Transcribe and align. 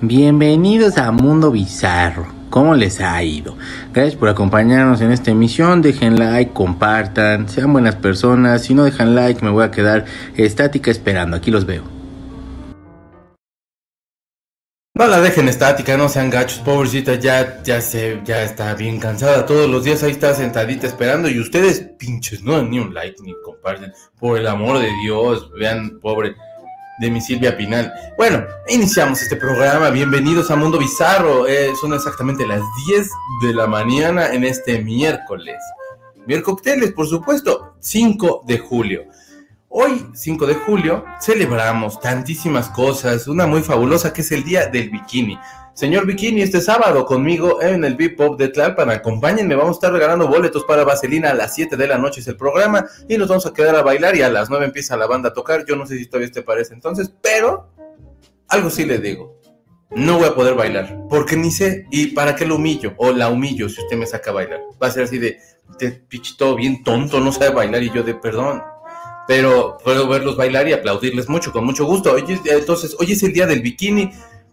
Bienvenidos 0.00 0.96
a 0.98 1.12
Mundo 1.12 1.50
Bizarro. 1.50 2.26
¿Cómo 2.50 2.74
les 2.74 3.00
ha 3.00 3.22
ido? 3.22 3.56
Gracias 3.92 4.16
por 4.16 4.28
acompañarnos 4.28 5.00
en 5.02 5.12
esta 5.12 5.30
emisión. 5.30 5.82
Dejen 5.82 6.18
like, 6.18 6.52
compartan, 6.52 7.48
sean 7.48 7.72
buenas 7.72 7.94
personas. 7.94 8.62
Si 8.62 8.74
no 8.74 8.84
dejan 8.84 9.14
like, 9.14 9.44
me 9.44 9.50
voy 9.50 9.64
a 9.64 9.70
quedar 9.70 10.04
estática 10.36 10.90
esperando. 10.90 11.36
Aquí 11.36 11.50
los 11.50 11.64
veo. 11.64 11.84
No 14.94 15.06
la 15.06 15.20
dejen 15.20 15.48
estática, 15.48 15.96
no 15.96 16.08
sean 16.08 16.28
gachos, 16.28 16.58
pobrecita, 16.58 17.14
ya, 17.14 17.62
ya 17.62 17.80
se, 17.80 18.20
ya 18.24 18.42
está 18.42 18.74
bien 18.74 18.98
cansada. 18.98 19.46
Todos 19.46 19.70
los 19.70 19.84
días 19.84 20.02
ahí 20.02 20.10
está 20.10 20.34
sentadita 20.34 20.86
esperando 20.86 21.28
y 21.28 21.38
ustedes, 21.38 21.80
pinches, 21.98 22.42
no 22.42 22.60
ni 22.62 22.80
un 22.80 22.92
like 22.92 23.16
ni 23.22 23.32
comparten. 23.44 23.92
Por 24.18 24.38
el 24.38 24.46
amor 24.46 24.78
de 24.78 24.90
Dios, 25.02 25.50
vean, 25.58 26.00
pobre 26.00 26.34
de 27.00 27.10
mi 27.10 27.20
Silvia 27.20 27.56
Pinal. 27.56 27.92
Bueno, 28.16 28.44
iniciamos 28.68 29.22
este 29.22 29.34
programa. 29.34 29.88
Bienvenidos 29.88 30.50
a 30.50 30.56
Mundo 30.56 30.78
Bizarro. 30.78 31.48
Eh, 31.48 31.72
son 31.80 31.94
exactamente 31.94 32.46
las 32.46 32.60
10 32.86 33.10
de 33.42 33.54
la 33.54 33.66
mañana 33.66 34.32
en 34.34 34.44
este 34.44 34.82
miércoles. 34.82 35.56
Miércoles, 36.26 36.92
por 36.92 37.08
supuesto, 37.08 37.74
5 37.80 38.42
de 38.46 38.58
julio. 38.58 39.04
Hoy, 39.70 40.08
5 40.12 40.46
de 40.46 40.54
julio, 40.54 41.04
celebramos 41.20 41.98
tantísimas 42.00 42.68
cosas. 42.68 43.26
Una 43.28 43.46
muy 43.46 43.62
fabulosa 43.62 44.12
que 44.12 44.20
es 44.20 44.30
el 44.32 44.44
Día 44.44 44.66
del 44.66 44.90
Bikini. 44.90 45.38
Señor 45.74 46.04
Bikini, 46.04 46.42
este 46.42 46.60
sábado 46.60 47.06
conmigo 47.06 47.62
en 47.62 47.84
el 47.84 47.94
Big 47.94 48.16
Pop 48.16 48.38
de 48.38 48.48
Tlalpan. 48.48 48.90
Acompáñenme, 48.90 49.54
vamos 49.54 49.76
a 49.76 49.78
estar 49.78 49.92
regalando 49.92 50.28
boletos 50.28 50.64
para 50.64 50.84
Vaselina 50.84 51.30
a 51.30 51.34
las 51.34 51.54
7 51.54 51.76
de 51.76 51.86
la 51.86 51.96
noche 51.96 52.20
es 52.20 52.28
el 52.28 52.36
programa 52.36 52.86
y 53.08 53.16
nos 53.16 53.28
vamos 53.28 53.46
a 53.46 53.52
quedar 53.52 53.76
a 53.76 53.82
bailar 53.82 54.16
y 54.16 54.22
a 54.22 54.28
las 54.28 54.50
9 54.50 54.66
empieza 54.66 54.96
la 54.96 55.06
banda 55.06 55.30
a 55.30 55.32
tocar. 55.32 55.64
Yo 55.66 55.76
no 55.76 55.86
sé 55.86 55.96
si 55.96 56.06
todavía 56.06 56.30
te 56.30 56.42
parece 56.42 56.74
entonces, 56.74 57.12
pero 57.22 57.70
algo 58.48 58.68
sí 58.68 58.84
le 58.84 58.98
digo. 58.98 59.40
No 59.90 60.18
voy 60.18 60.26
a 60.26 60.34
poder 60.34 60.54
bailar, 60.54 60.98
porque 61.08 61.36
ni 61.36 61.50
sé, 61.50 61.86
y 61.90 62.08
para 62.08 62.36
qué 62.36 62.46
lo 62.46 62.56
humillo, 62.56 62.94
o 62.96 63.10
la 63.10 63.28
humillo 63.28 63.68
si 63.68 63.80
usted 63.80 63.96
me 63.96 64.06
saca 64.06 64.30
a 64.30 64.34
bailar. 64.34 64.60
Va 64.80 64.86
a 64.86 64.90
ser 64.90 65.04
así 65.04 65.18
de, 65.18 65.38
de 65.80 65.90
pichito 65.90 66.54
bien 66.54 66.84
tonto, 66.84 67.18
no 67.18 67.32
sabe 67.32 67.50
bailar, 67.50 67.82
y 67.82 67.90
yo 67.90 68.04
de 68.04 68.14
perdón, 68.14 68.62
pero 69.30 69.78
puedo 69.84 70.08
verlos 70.08 70.36
bailar 70.36 70.66
y 70.66 70.72
aplaudirles 70.72 71.28
mucho, 71.28 71.52
con 71.52 71.64
mucho 71.64 71.84
gusto. 71.84 72.16
entonces, 72.18 72.96
hoy 72.98 73.12
es 73.12 73.22
el 73.22 73.32
día 73.32 73.46
del 73.46 73.62
bikini, 73.62 74.10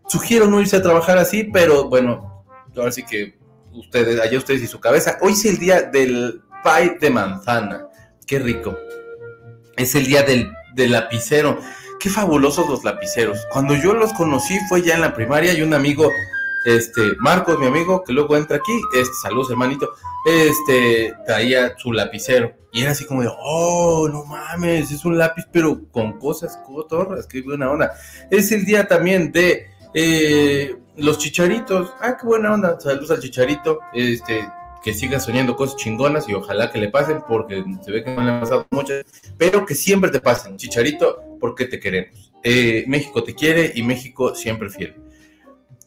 Sugiero 0.08 0.47
no 0.47 0.61
irse 0.61 0.77
a 0.77 0.81
trabajar 0.81 1.17
así, 1.17 1.44
pero 1.44 1.89
bueno, 1.89 2.45
ahora 2.75 2.91
sí 2.91 3.03
que 3.03 3.38
ustedes, 3.73 4.19
allá 4.19 4.38
ustedes 4.38 4.61
y 4.63 4.67
su 4.67 4.80
cabeza. 4.80 5.17
Hoy 5.22 5.33
es 5.33 5.45
el 5.45 5.58
día 5.58 5.81
del 5.81 6.41
pie 6.63 6.97
de 7.00 7.09
manzana. 7.09 7.88
Qué 8.25 8.39
rico. 8.39 8.78
Es 9.75 9.95
el 9.95 10.05
día 10.05 10.23
del, 10.23 10.52
lapicero. 10.75 11.59
Qué 12.00 12.09
fabulosos 12.09 12.69
los 12.69 12.83
lapiceros. 12.83 13.39
Cuando 13.52 13.75
yo 13.75 13.94
los 13.94 14.13
conocí 14.13 14.58
fue 14.69 14.81
ya 14.81 14.95
en 14.95 15.02
la 15.02 15.13
primaria 15.13 15.53
y 15.53 15.61
un 15.61 15.73
amigo, 15.73 16.11
este, 16.66 17.02
Marcos, 17.19 17.59
mi 17.59 17.66
amigo, 17.66 18.03
que 18.03 18.13
luego 18.13 18.38
entra 18.38 18.58
aquí, 18.58 18.80
este, 18.95 19.13
saludos 19.22 19.50
hermanito, 19.50 19.89
este, 20.25 21.16
traía 21.25 21.75
su 21.78 21.91
lapicero. 21.91 22.53
Y 22.72 22.81
era 22.81 22.91
así 22.91 23.05
como 23.05 23.23
de, 23.23 23.30
oh, 23.39 24.08
no 24.09 24.23
mames, 24.25 24.91
es 24.91 25.03
un 25.03 25.17
lápiz, 25.17 25.45
pero 25.52 25.81
con 25.91 26.19
cosas 26.19 26.59
cotorras, 26.66 27.25
qué 27.25 27.41
buena 27.41 27.72
onda. 27.72 27.91
Es 28.30 28.52
el 28.52 28.66
día 28.66 28.88
también 28.88 29.31
de 29.31 29.77
eh, 30.00 30.76
los 30.95 31.17
chicharitos, 31.17 31.92
ah, 32.02 32.16
qué 32.16 32.28
buena 32.28 32.53
onda, 32.53 32.80
saludos 32.80 33.09
al 33.09 33.20
chicharito, 33.20 33.80
este, 33.94 34.48
que 34.84 34.94
siga 34.94 35.20
soñando 35.20 35.56
cosas 35.56 35.76
chingonas 35.78 36.30
y 36.30 36.36
ojalá 36.36 36.72
que 36.72 36.78
le 36.78 36.90
pasen 36.90 37.23
porque 37.28 37.64
se 37.84 37.92
ve 37.92 38.03
que 38.03 38.14
no 38.14 38.22
le 38.22 38.30
han 38.30 38.42
pasado 38.42 38.68
muchas, 38.70 39.06
pero 39.40 39.66
que 39.66 39.73
siempre 39.73 40.12
te 40.12 40.20
pasen, 40.20 40.56
chicharito, 40.56 41.23
porque 41.40 41.66
te 41.66 41.80
queremos. 41.80 42.31
Eh, 42.44 42.86
México 42.88 43.23
te 43.23 43.34
quiere 43.34 43.72
y 43.73 43.81
México 43.81 44.36
siempre 44.36 44.70
fiel. 44.70 44.95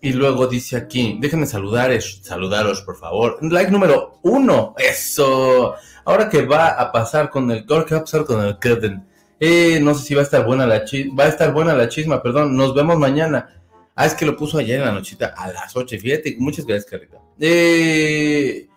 Y 0.01 0.13
luego 0.13 0.49
dice 0.49 0.77
aquí, 0.77 1.17
déjenme 1.21 1.47
saludar, 1.47 1.93
saludaros 2.03 2.83
por 2.83 2.97
favor. 2.97 3.39
Like 3.43 3.71
número 3.71 4.19
uno, 4.23 4.75
eso. 4.77 5.77
Ahora 6.05 6.29
que 6.29 6.43
va 6.43 6.71
a 6.71 6.91
pasar 6.91 7.31
con 7.31 7.49
el, 7.53 7.65
¿qué 7.65 7.75
va 7.75 7.81
a 7.83 8.01
pasar 8.01 8.25
con 8.25 8.45
el 8.45 8.55
curtain? 8.55 9.07
Eh, 9.39 9.79
no 9.81 9.95
sé 9.95 10.05
si 10.05 10.15
va 10.15 10.23
a 10.23 10.25
estar 10.25 10.45
buena 10.45 10.67
la 10.67 10.85
chisma, 10.85 11.15
va 11.17 11.25
a 11.27 11.29
estar 11.29 11.53
buena 11.53 11.75
la 11.75 11.89
chisma, 11.89 12.21
perdón. 12.21 12.57
Nos 12.57 12.75
vemos 12.75 12.99
mañana. 12.99 13.60
Ah, 13.95 14.07
es 14.07 14.15
que 14.15 14.25
lo 14.25 14.37
puso 14.37 14.59
ayer 14.59 14.79
en 14.79 14.87
la 14.87 14.93
nochita 14.93 15.35
a 15.37 15.53
las 15.53 15.77
8. 15.77 15.97
Fíjate, 16.01 16.37
muchas 16.39 16.65
gracias, 16.65 16.91
Carita. 16.91 17.19
Eh, 17.39 18.69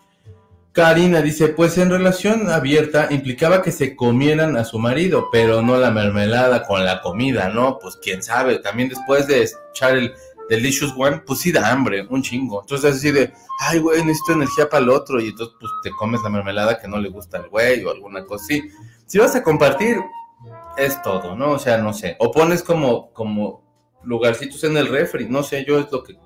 Karina 0.74 1.22
dice, 1.22 1.48
pues 1.48 1.78
en 1.78 1.88
relación 1.88 2.50
abierta 2.50 3.06
implicaba 3.10 3.62
que 3.62 3.70
se 3.70 3.94
comieran 3.94 4.56
a 4.56 4.64
su 4.64 4.80
marido, 4.80 5.28
pero 5.30 5.62
no 5.62 5.76
la 5.76 5.92
mermelada 5.92 6.64
con 6.64 6.84
la 6.84 7.00
comida, 7.00 7.48
¿no? 7.48 7.78
Pues 7.78 7.96
quién 8.02 8.24
sabe, 8.24 8.58
también 8.58 8.88
después 8.88 9.28
de 9.28 9.48
echar 9.70 9.96
el 9.96 10.12
Delicious 10.48 10.92
One, 10.96 11.22
pues 11.24 11.38
sí 11.40 11.52
da 11.52 11.70
hambre, 11.70 12.04
un 12.10 12.22
chingo. 12.22 12.62
Entonces 12.62 12.96
así 12.96 13.12
de, 13.12 13.32
ay, 13.60 13.78
güey, 13.78 14.04
necesito 14.04 14.32
energía 14.32 14.68
para 14.68 14.82
el 14.82 14.90
otro, 14.90 15.20
y 15.20 15.28
entonces 15.28 15.54
pues 15.60 15.70
te 15.84 15.90
comes 15.92 16.20
la 16.22 16.30
mermelada 16.30 16.78
que 16.78 16.88
no 16.88 16.98
le 16.98 17.08
gusta 17.08 17.38
al 17.38 17.48
güey 17.48 17.84
o 17.84 17.90
alguna 17.90 18.24
cosa 18.24 18.44
así. 18.44 18.62
Si 19.06 19.18
vas 19.18 19.36
a 19.36 19.44
compartir, 19.44 19.98
es 20.76 21.00
todo, 21.02 21.36
¿no? 21.36 21.52
O 21.52 21.58
sea, 21.58 21.78
no 21.78 21.92
sé. 21.92 22.16
O 22.18 22.32
pones 22.32 22.62
como, 22.62 23.12
como 23.12 23.63
lugarcitos 24.04 24.62
en 24.64 24.76
el 24.76 24.88
refri, 24.88 25.28
no 25.28 25.42
sé, 25.42 25.64
yo 25.64 25.78
es 25.78 25.90
lo 25.90 26.02
que 26.02 26.16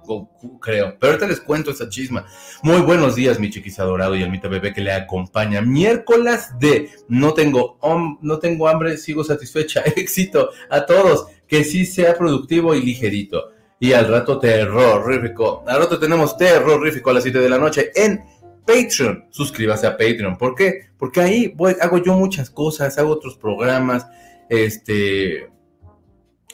creo. 0.61 0.97
Pero 0.99 1.13
ahorita 1.13 1.29
les 1.29 1.41
cuento 1.41 1.71
esa 1.71 1.89
chisma. 1.89 2.27
Muy 2.63 2.81
buenos 2.81 3.15
días, 3.15 3.39
mi 3.39 3.51
chiquis 3.51 3.79
adorado 3.79 4.17
y 4.17 4.23
almita 4.23 4.49
bebé 4.49 4.73
que 4.73 4.81
le 4.81 4.93
acompaña. 4.93 5.61
Miércoles 5.61 6.49
de 6.59 6.91
no 7.09 7.35
tengo, 7.35 7.79
no 8.21 8.39
tengo 8.39 8.69
hambre, 8.69 8.97
sigo 8.97 9.25
satisfecha. 9.25 9.81
Éxito 9.97 10.51
a 10.71 10.87
todos, 10.87 11.27
que 11.47 11.65
sí 11.65 11.87
sea 11.87 12.17
productivo 12.17 12.75
y 12.75 12.83
ligerito. 12.83 13.53
Y 13.81 13.93
al 13.93 14.09
rato 14.09 14.39
terrorífico. 14.39 15.65
Al 15.67 15.79
rato 15.79 15.99
tenemos 15.99 16.37
terrorífico 16.37 17.11
a 17.11 17.15
las 17.15 17.23
7 17.23 17.39
de 17.39 17.49
la 17.49 17.59
noche 17.59 17.93
en 17.95 18.25
Patreon. 18.67 19.27
Suscríbase 19.31 19.87
a 19.87 19.93
Patreon. 19.93 20.37
¿Por 20.37 20.55
qué? 20.55 20.89
Porque 20.99 21.21
ahí 21.21 21.55
hago 21.81 21.99
yo 21.99 22.15
muchas 22.15 22.51
cosas, 22.51 22.99
hago 22.99 23.13
otros 23.13 23.37
programas. 23.37 24.07
Este, 24.49 25.49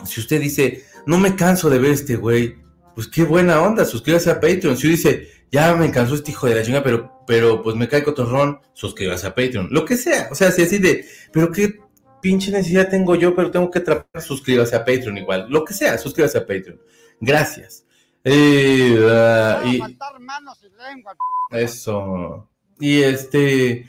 si 0.04 0.20
usted 0.20 0.40
dice, 0.40 0.84
no 1.06 1.18
me 1.18 1.36
canso 1.36 1.70
de 1.70 1.78
ver 1.78 1.92
este 1.92 2.16
güey. 2.16 2.56
Pues 2.94 3.08
qué 3.08 3.24
buena 3.24 3.60
onda, 3.60 3.84
suscríbase 3.84 4.30
a 4.30 4.40
Patreon. 4.40 4.76
Si 4.76 4.88
dice, 4.88 5.28
ya 5.50 5.74
me 5.74 5.90
cansó 5.90 6.14
este 6.14 6.30
hijo 6.30 6.46
de 6.46 6.54
la 6.54 6.62
chinga, 6.62 6.82
pero, 6.82 7.24
pero 7.26 7.62
pues 7.62 7.76
me 7.76 7.88
cae 7.88 8.04
cotorrón, 8.04 8.60
suscríbase 8.72 9.26
a 9.26 9.34
Patreon. 9.34 9.68
Lo 9.70 9.84
que 9.84 9.96
sea, 9.96 10.28
o 10.30 10.34
sea, 10.34 10.50
si 10.50 10.62
así 10.62 10.78
de, 10.78 11.04
pero 11.32 11.50
qué 11.50 11.78
pinche 12.20 12.50
necesidad 12.50 12.88
tengo 12.88 13.14
yo, 13.16 13.34
pero 13.34 13.50
tengo 13.50 13.70
que 13.70 13.80
atrapar, 13.80 14.22
suscríbase 14.22 14.76
a 14.76 14.84
Patreon 14.84 15.18
igual. 15.18 15.46
Lo 15.50 15.64
que 15.64 15.74
sea, 15.74 15.98
suscríbase 15.98 16.38
a 16.38 16.46
Patreon. 16.46 16.80
Gracias. 17.20 17.84
Eh, 18.24 18.96
uh, 18.98 19.66
y, 19.68 19.82
eso. 21.50 22.48
Y 22.80 23.02
este, 23.02 23.86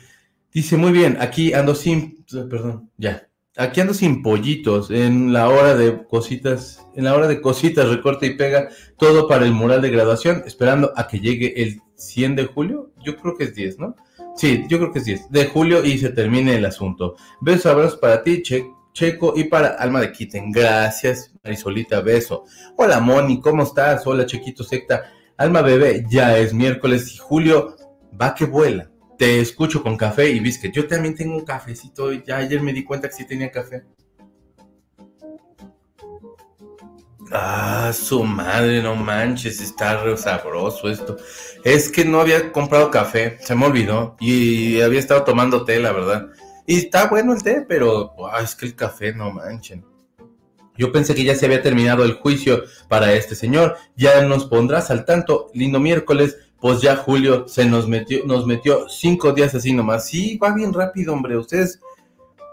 dice, 0.51 0.77
muy 0.77 0.91
bien, 0.91 1.17
aquí 1.19 1.53
ando 1.53 1.73
sin, 1.73 2.25
perdón, 2.49 2.91
ya. 2.97 3.27
Aquí 3.57 3.79
ando 3.79 3.93
sin 3.93 4.21
pollitos 4.21 4.91
en 4.91 5.31
la 5.31 5.47
hora 5.47 5.75
de 5.75 6.03
cositas, 6.07 6.85
en 6.93 7.05
la 7.05 7.15
hora 7.15 7.27
de 7.27 7.39
cositas, 7.39 7.87
recorte 7.87 8.25
y 8.25 8.35
pega, 8.35 8.67
todo 8.97 9.29
para 9.29 9.45
el 9.45 9.53
mural 9.53 9.81
de 9.81 9.91
graduación, 9.91 10.43
esperando 10.45 10.91
a 10.97 11.07
que 11.07 11.21
llegue 11.21 11.61
el 11.63 11.79
100 11.95 12.35
de 12.35 12.45
julio. 12.47 12.91
Yo 13.01 13.15
creo 13.15 13.37
que 13.37 13.45
es 13.45 13.55
10, 13.55 13.79
¿no? 13.79 13.95
Sí, 14.35 14.65
yo 14.67 14.77
creo 14.77 14.91
que 14.91 14.99
es 14.99 15.05
10 15.05 15.31
de 15.31 15.45
julio 15.45 15.85
y 15.85 15.97
se 15.97 16.09
termine 16.09 16.55
el 16.55 16.65
asunto. 16.65 17.15
Besos, 17.39 17.67
abrazos 17.67 17.97
para 17.97 18.23
ti, 18.23 18.43
Checo, 18.43 19.33
y 19.37 19.45
para 19.45 19.69
Alma 19.69 20.01
de 20.01 20.11
Quiten. 20.11 20.51
Gracias, 20.51 21.33
Marisolita, 21.41 22.01
beso. 22.01 22.43
Hola, 22.75 22.99
Moni, 22.99 23.39
¿cómo 23.39 23.63
estás? 23.63 24.05
Hola, 24.05 24.25
Chiquito 24.25 24.65
Secta. 24.65 25.13
Alma 25.37 25.61
Bebé, 25.61 26.05
ya 26.09 26.37
es 26.37 26.53
miércoles 26.53 27.13
y 27.13 27.17
julio 27.17 27.77
va 28.19 28.35
que 28.35 28.45
vuela 28.45 28.89
te 29.17 29.39
escucho 29.39 29.81
con 29.81 29.97
café 29.97 30.29
y 30.29 30.39
biscuit. 30.39 30.73
Yo 30.73 30.87
también 30.87 31.15
tengo 31.15 31.35
un 31.35 31.45
cafecito. 31.45 32.11
Ya 32.11 32.37
ayer 32.37 32.61
me 32.61 32.73
di 32.73 32.83
cuenta 32.83 33.07
que 33.07 33.15
sí 33.15 33.25
tenía 33.25 33.51
café. 33.51 33.83
Ah, 37.31 37.91
su 37.93 38.23
madre, 38.23 38.83
no 38.83 38.95
manches, 38.95 39.59
está 39.59 40.03
re 40.03 40.15
sabroso 40.15 40.89
esto. 40.89 41.17
Es 41.63 41.91
que 41.91 42.05
no 42.05 42.21
había 42.21 42.51
comprado 42.51 42.91
café, 42.91 43.37
se 43.41 43.55
me 43.55 43.65
olvidó. 43.65 44.15
Y 44.19 44.81
había 44.81 44.99
estado 44.99 45.23
tomando 45.23 45.65
té, 45.65 45.79
la 45.79 45.91
verdad. 45.91 46.27
Y 46.67 46.77
está 46.77 47.07
bueno 47.07 47.33
el 47.33 47.43
té, 47.43 47.65
pero 47.67 48.13
ah, 48.31 48.41
es 48.43 48.55
que 48.55 48.65
el 48.65 48.75
café, 48.75 49.13
no 49.13 49.31
manchen. 49.31 49.85
Yo 50.77 50.91
pensé 50.91 51.15
que 51.15 51.23
ya 51.23 51.35
se 51.35 51.45
había 51.45 51.61
terminado 51.61 52.03
el 52.03 52.13
juicio 52.13 52.63
para 52.89 53.13
este 53.13 53.33
señor. 53.33 53.77
Ya 53.95 54.21
nos 54.23 54.45
pondrás 54.45 54.91
al 54.91 55.05
tanto. 55.05 55.49
Lindo 55.53 55.79
miércoles 55.79 56.37
pues 56.65 56.81
ya 56.81 56.95
Julio 56.95 57.47
se 57.47 57.63
nos 57.65 57.87
metió, 57.87 58.25
nos 58.25 58.47
metió 58.47 58.89
cinco 58.89 59.33
días 59.33 59.53
así 59.53 59.71
nomás. 59.71 60.07
Sí, 60.07 60.39
va 60.39 60.51
bien 60.51 60.73
rápido, 60.73 61.13
hombre. 61.13 61.37
Ustedes 61.37 61.79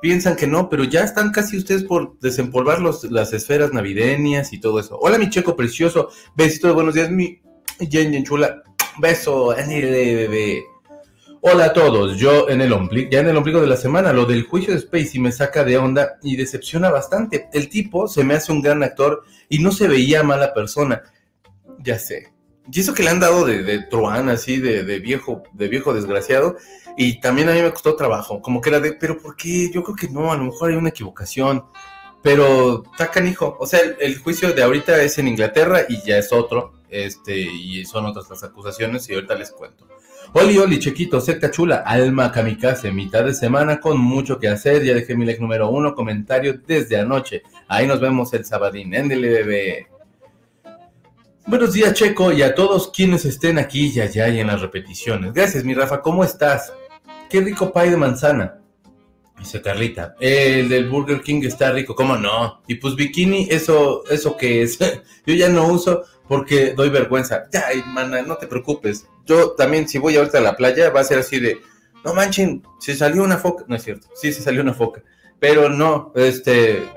piensan 0.03 0.37
que 0.37 0.47
no, 0.47 0.69
pero 0.69 0.85
ya 0.85 1.03
están 1.03 1.33
casi 1.33 1.57
ustedes 1.57 1.85
por 1.85 2.19
desempolvar 2.21 2.79
los, 2.79 3.05
las 3.05 3.33
esferas 3.33 3.73
navideñas 3.73 4.53
y 4.53 4.61
todo 4.61 4.81
eso. 4.81 4.99
Hola, 5.01 5.17
mi 5.17 5.31
checo 5.31 5.57
precioso. 5.57 6.11
Besito 6.37 6.67
de 6.67 6.75
buenos 6.75 6.93
días, 6.93 7.11
mi 7.11 7.41
Jen, 7.79 8.13
Jen 8.13 8.23
chula. 8.23 8.63
Beso, 8.99 9.47
bebé. 9.57 10.63
Hola 11.41 11.65
a 11.65 11.73
todos, 11.73 12.19
yo 12.19 12.51
en 12.51 12.61
el 12.61 12.75
ombligo, 12.75 13.09
ya 13.11 13.21
en 13.21 13.31
el 13.31 13.37
ombligo 13.39 13.63
de 13.63 13.67
la 13.67 13.79
semana, 13.79 14.13
lo 14.13 14.27
del 14.27 14.43
juicio 14.43 14.75
de 14.75 14.81
Spacey 14.81 15.21
me 15.21 15.33
saca 15.33 15.65
de 15.65 15.79
onda 15.79 16.19
y 16.23 16.37
decepciona 16.37 16.91
bastante. 16.91 17.49
El 17.55 17.71
tipo 17.71 18.07
se 18.09 18.25
me 18.25 18.35
hace 18.35 18.53
un 18.53 18.61
gran 18.61 18.83
actor 18.83 19.25
y 19.49 19.61
no 19.61 19.73
se 19.73 19.89
veía 19.89 20.23
mala 20.23 20.53
persona. 20.53 21.01
Ya 21.79 21.99
sé. 21.99 22.32
Y 22.71 22.81
eso 22.81 22.95
que 22.95 23.03
le 23.03 23.11
han 23.11 23.21
dado 23.21 23.45
de, 23.45 23.63
de 23.63 23.81
truán, 23.81 24.29
así, 24.29 24.59
de, 24.59 24.85
de, 24.85 24.99
viejo, 24.99 25.43
de 25.53 25.69
viejo 25.69 25.95
desgraciado, 25.95 26.57
y 26.97 27.21
también 27.21 27.49
a 27.49 27.55
mí 27.55 27.63
me 27.63 27.71
costó 27.71 27.97
trabajo, 27.97 28.41
como 28.41 28.61
que 28.61 28.71
era 28.71 28.81
de, 28.81 28.93
pero 28.93 29.19
¿por 29.19 29.37
qué? 29.37 29.71
Yo 29.73 29.83
creo 29.83 29.97
que 29.97 30.09
no, 30.09 30.33
a 30.33 30.37
lo 30.37 30.45
mejor 30.45 30.71
hay 30.71 30.77
una 30.77 30.91
equivocación. 30.91 31.65
Pero 32.23 32.85
está 32.93 33.11
canijo. 33.11 33.57
O 33.59 33.67
sea, 33.67 33.81
el, 33.99 34.19
juicio 34.19 34.53
de 34.53 34.63
ahorita 34.63 35.03
es 35.03 35.19
en 35.19 35.27
Inglaterra 35.29 35.81
y 35.89 36.01
ya 36.07 36.19
es 36.19 36.33
otro. 36.33 36.73
Este, 36.89 37.37
y 37.37 37.85
son 37.85 38.07
otras 38.07 38.31
las 38.31 38.45
acusaciones, 38.45 39.09
y 39.09 39.15
ahorita 39.15 39.35
les 39.35 39.51
cuento. 39.51 39.89
Oli, 40.35 40.57
oli, 40.59 40.79
chequito, 40.79 41.21
secta 41.21 41.51
chula, 41.51 41.83
alma 41.85 42.31
kamikaze, 42.31 42.93
mitad 42.93 43.25
de 43.25 43.35
semana 43.35 43.81
con 43.81 43.99
mucho 43.99 44.39
que 44.39 44.49
hacer. 44.49 44.85
Ya 44.85 44.95
dejé 44.95 45.17
mi 45.17 45.27
like 45.27 45.41
número 45.41 45.69
uno, 45.69 45.95
comentario 45.95 46.61
desde 46.65 46.99
anoche. 46.99 47.43
Ahí 47.67 47.87
nos 47.87 48.01
vemos 48.01 48.33
el 48.35 48.45
sabadín. 48.45 48.95
Éndele, 48.95 49.29
bebé. 49.29 49.89
Buenos 51.47 51.73
días, 51.73 51.93
Checo, 51.95 52.33
y 52.33 52.41
a 52.43 52.55
todos 52.55 52.91
quienes 52.95 53.25
estén 53.25 53.59
aquí 53.59 53.93
y 53.95 54.01
allá 54.01 54.29
y 54.29 54.39
en 54.39 54.47
las 54.47 54.61
repeticiones. 54.61 55.33
Gracias, 55.33 55.65
mi 55.65 55.75
Rafa, 55.75 56.01
¿cómo 56.01 56.23
estás? 56.23 56.73
Qué 57.29 57.41
rico 57.41 57.73
pie 57.73 57.91
de 57.91 57.97
manzana. 57.97 58.59
Dice 59.39 59.61
Carlita, 59.61 60.15
el 60.21 60.69
del 60.69 60.89
Burger 60.89 61.21
King 61.21 61.43
está 61.43 61.73
rico, 61.73 61.97
¿cómo 61.97 62.17
no? 62.17 62.63
Y 62.69 62.77
pues 62.77 62.95
bikini, 62.95 63.49
eso, 63.51 64.05
eso 64.09 64.37
que 64.37 64.63
es. 64.63 64.79
Yo 65.27 65.35
ya 65.35 65.49
no 65.49 65.67
uso 65.67 66.05
porque 66.29 66.75
doy 66.75 66.91
vergüenza. 66.91 67.49
Ya, 67.53 67.65
mana, 67.87 68.23
no 68.23 68.37
te 68.37 68.47
preocupes. 68.47 69.07
Yo 69.27 69.51
también, 69.53 69.89
si 69.89 69.99
voy 69.99 70.17
ahorita 70.17 70.39
a 70.39 70.43
la 70.43 70.57
playa, 70.57 70.91
va 70.91 71.01
a 71.01 71.05
ser 71.05 71.19
así 71.19 71.41
de, 71.41 71.61
no 72.05 72.15
manchen, 72.15 72.63
se 72.79 72.95
salió 72.95 73.25
una 73.25 73.37
foca. 73.37 73.65
No 73.67 73.75
es 73.75 73.83
cierto, 73.83 74.07
sí 74.15 74.33
se 74.33 74.43
salió 74.43 74.63
una 74.63 74.75
foca. 74.75 75.03
Pero 75.41 75.69
no, 75.69 76.13
este, 76.15 76.89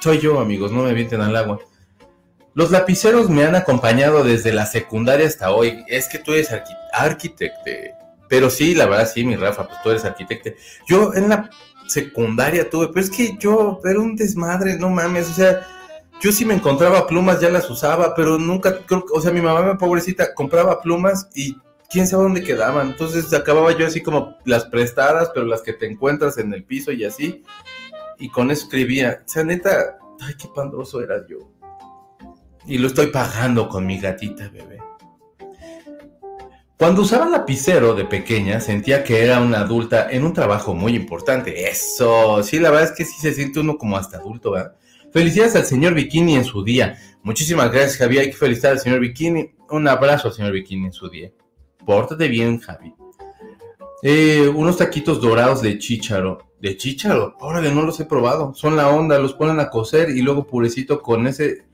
soy 0.00 0.20
yo, 0.20 0.38
amigos, 0.38 0.70
no 0.70 0.84
me 0.84 0.90
avienten 0.90 1.20
al 1.20 1.34
agua. 1.34 1.58
Los 2.58 2.72
lapiceros 2.72 3.30
me 3.30 3.44
han 3.44 3.54
acompañado 3.54 4.24
desde 4.24 4.52
la 4.52 4.66
secundaria 4.66 5.28
hasta 5.28 5.52
hoy. 5.52 5.84
Es 5.86 6.08
que 6.08 6.18
tú 6.18 6.32
eres 6.32 6.50
arqui 6.50 6.72
arquitecto. 6.92 7.70
Pero 8.28 8.50
sí, 8.50 8.74
la 8.74 8.86
verdad, 8.86 9.08
sí, 9.08 9.24
mi 9.24 9.36
Rafa, 9.36 9.68
pues 9.68 9.80
tú 9.80 9.90
eres 9.90 10.04
arquitecto. 10.04 10.50
Yo 10.88 11.14
en 11.14 11.28
la 11.28 11.50
secundaria 11.86 12.68
tuve, 12.68 12.88
pero 12.88 12.98
es 12.98 13.10
que 13.10 13.36
yo 13.38 13.78
era 13.84 14.00
un 14.00 14.16
desmadre, 14.16 14.76
no 14.76 14.90
mames, 14.90 15.30
o 15.30 15.34
sea, 15.34 15.64
yo 16.20 16.32
sí 16.32 16.44
me 16.44 16.54
encontraba 16.54 17.06
plumas, 17.06 17.40
ya 17.40 17.48
las 17.48 17.70
usaba, 17.70 18.12
pero 18.16 18.40
nunca, 18.40 18.84
creo, 18.84 19.04
o 19.14 19.20
sea, 19.20 19.30
mi 19.30 19.40
mamá, 19.40 19.78
pobrecita, 19.78 20.34
compraba 20.34 20.82
plumas 20.82 21.28
y 21.36 21.56
quién 21.88 22.08
sabe 22.08 22.24
dónde 22.24 22.42
quedaban. 22.42 22.88
Entonces 22.88 23.32
acababa 23.32 23.70
yo 23.70 23.86
así 23.86 24.02
como 24.02 24.36
las 24.44 24.64
prestadas, 24.64 25.30
pero 25.32 25.46
las 25.46 25.62
que 25.62 25.74
te 25.74 25.86
encuentras 25.86 26.38
en 26.38 26.52
el 26.52 26.64
piso 26.64 26.90
y 26.90 27.04
así. 27.04 27.44
Y 28.18 28.30
con 28.30 28.50
eso 28.50 28.64
escribía. 28.64 29.22
O 29.24 29.28
sea, 29.28 29.44
neta, 29.44 29.96
ay, 30.22 30.34
qué 30.36 30.48
pandroso 30.52 31.00
era 31.00 31.24
yo. 31.28 31.56
Y 32.68 32.76
lo 32.76 32.88
estoy 32.88 33.06
pagando 33.06 33.66
con 33.66 33.86
mi 33.86 33.98
gatita, 33.98 34.50
bebé. 34.50 34.78
Cuando 36.76 37.00
usaba 37.00 37.26
lapicero 37.26 37.94
de 37.94 38.04
pequeña, 38.04 38.60
sentía 38.60 39.02
que 39.02 39.24
era 39.24 39.40
una 39.40 39.60
adulta 39.60 40.08
en 40.10 40.22
un 40.22 40.34
trabajo 40.34 40.74
muy 40.74 40.94
importante. 40.94 41.68
Eso, 41.68 42.42
sí, 42.42 42.58
la 42.60 42.70
verdad 42.70 42.90
es 42.90 42.92
que 42.92 43.06
sí 43.06 43.18
se 43.20 43.32
siente 43.32 43.60
uno 43.60 43.78
como 43.78 43.96
hasta 43.96 44.18
adulto, 44.18 44.52
¿verdad? 44.52 44.76
Felicidades 45.12 45.56
al 45.56 45.64
señor 45.64 45.94
Bikini 45.94 46.36
en 46.36 46.44
su 46.44 46.62
día. 46.62 46.98
Muchísimas 47.22 47.72
gracias, 47.72 47.96
Javi. 47.96 48.18
Hay 48.18 48.30
que 48.30 48.36
felicitar 48.36 48.72
al 48.72 48.80
señor 48.80 49.00
Bikini. 49.00 49.50
Un 49.70 49.88
abrazo 49.88 50.28
al 50.28 50.34
señor 50.34 50.52
Bikini 50.52 50.86
en 50.86 50.92
su 50.92 51.08
día. 51.08 51.32
Pórtate 51.86 52.28
bien, 52.28 52.60
Javi. 52.60 52.94
Eh, 54.02 54.46
unos 54.46 54.76
taquitos 54.76 55.22
dorados 55.22 55.62
de 55.62 55.78
chícharo. 55.78 56.52
¿De 56.60 56.76
chícharo? 56.76 57.34
Órale, 57.40 57.72
no 57.72 57.82
los 57.82 57.98
he 57.98 58.04
probado. 58.04 58.54
Son 58.54 58.76
la 58.76 58.90
onda, 58.90 59.18
los 59.18 59.32
ponen 59.32 59.58
a 59.58 59.70
cocer 59.70 60.10
y 60.10 60.20
luego 60.20 60.46
purecito 60.46 61.00
con 61.00 61.26
ese 61.26 61.67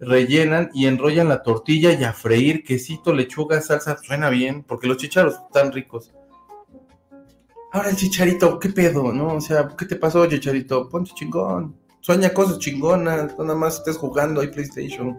rellenan 0.00 0.70
y 0.74 0.86
enrollan 0.86 1.28
la 1.28 1.42
tortilla 1.42 1.92
y 1.92 2.04
a 2.04 2.12
freír 2.12 2.62
quesito, 2.62 3.12
lechuga, 3.12 3.60
salsa, 3.60 3.96
suena 3.98 4.30
bien, 4.30 4.62
porque 4.62 4.86
los 4.86 4.96
chicharos 4.96 5.34
están 5.46 5.72
ricos. 5.72 6.12
Ahora 7.72 7.90
el 7.90 7.96
chicharito, 7.96 8.58
¿qué 8.58 8.70
pedo? 8.70 9.12
¿No? 9.12 9.34
O 9.34 9.40
sea, 9.40 9.68
¿qué 9.76 9.84
te 9.84 9.96
pasó, 9.96 10.26
chicharito? 10.26 10.88
Ponte 10.88 11.12
chingón. 11.14 11.76
Sueña 12.00 12.32
cosas 12.32 12.58
chingonas, 12.58 13.38
nada 13.38 13.54
más 13.54 13.78
estés 13.78 13.96
jugando 13.96 14.40
ahí 14.40 14.48
PlayStation. 14.48 15.16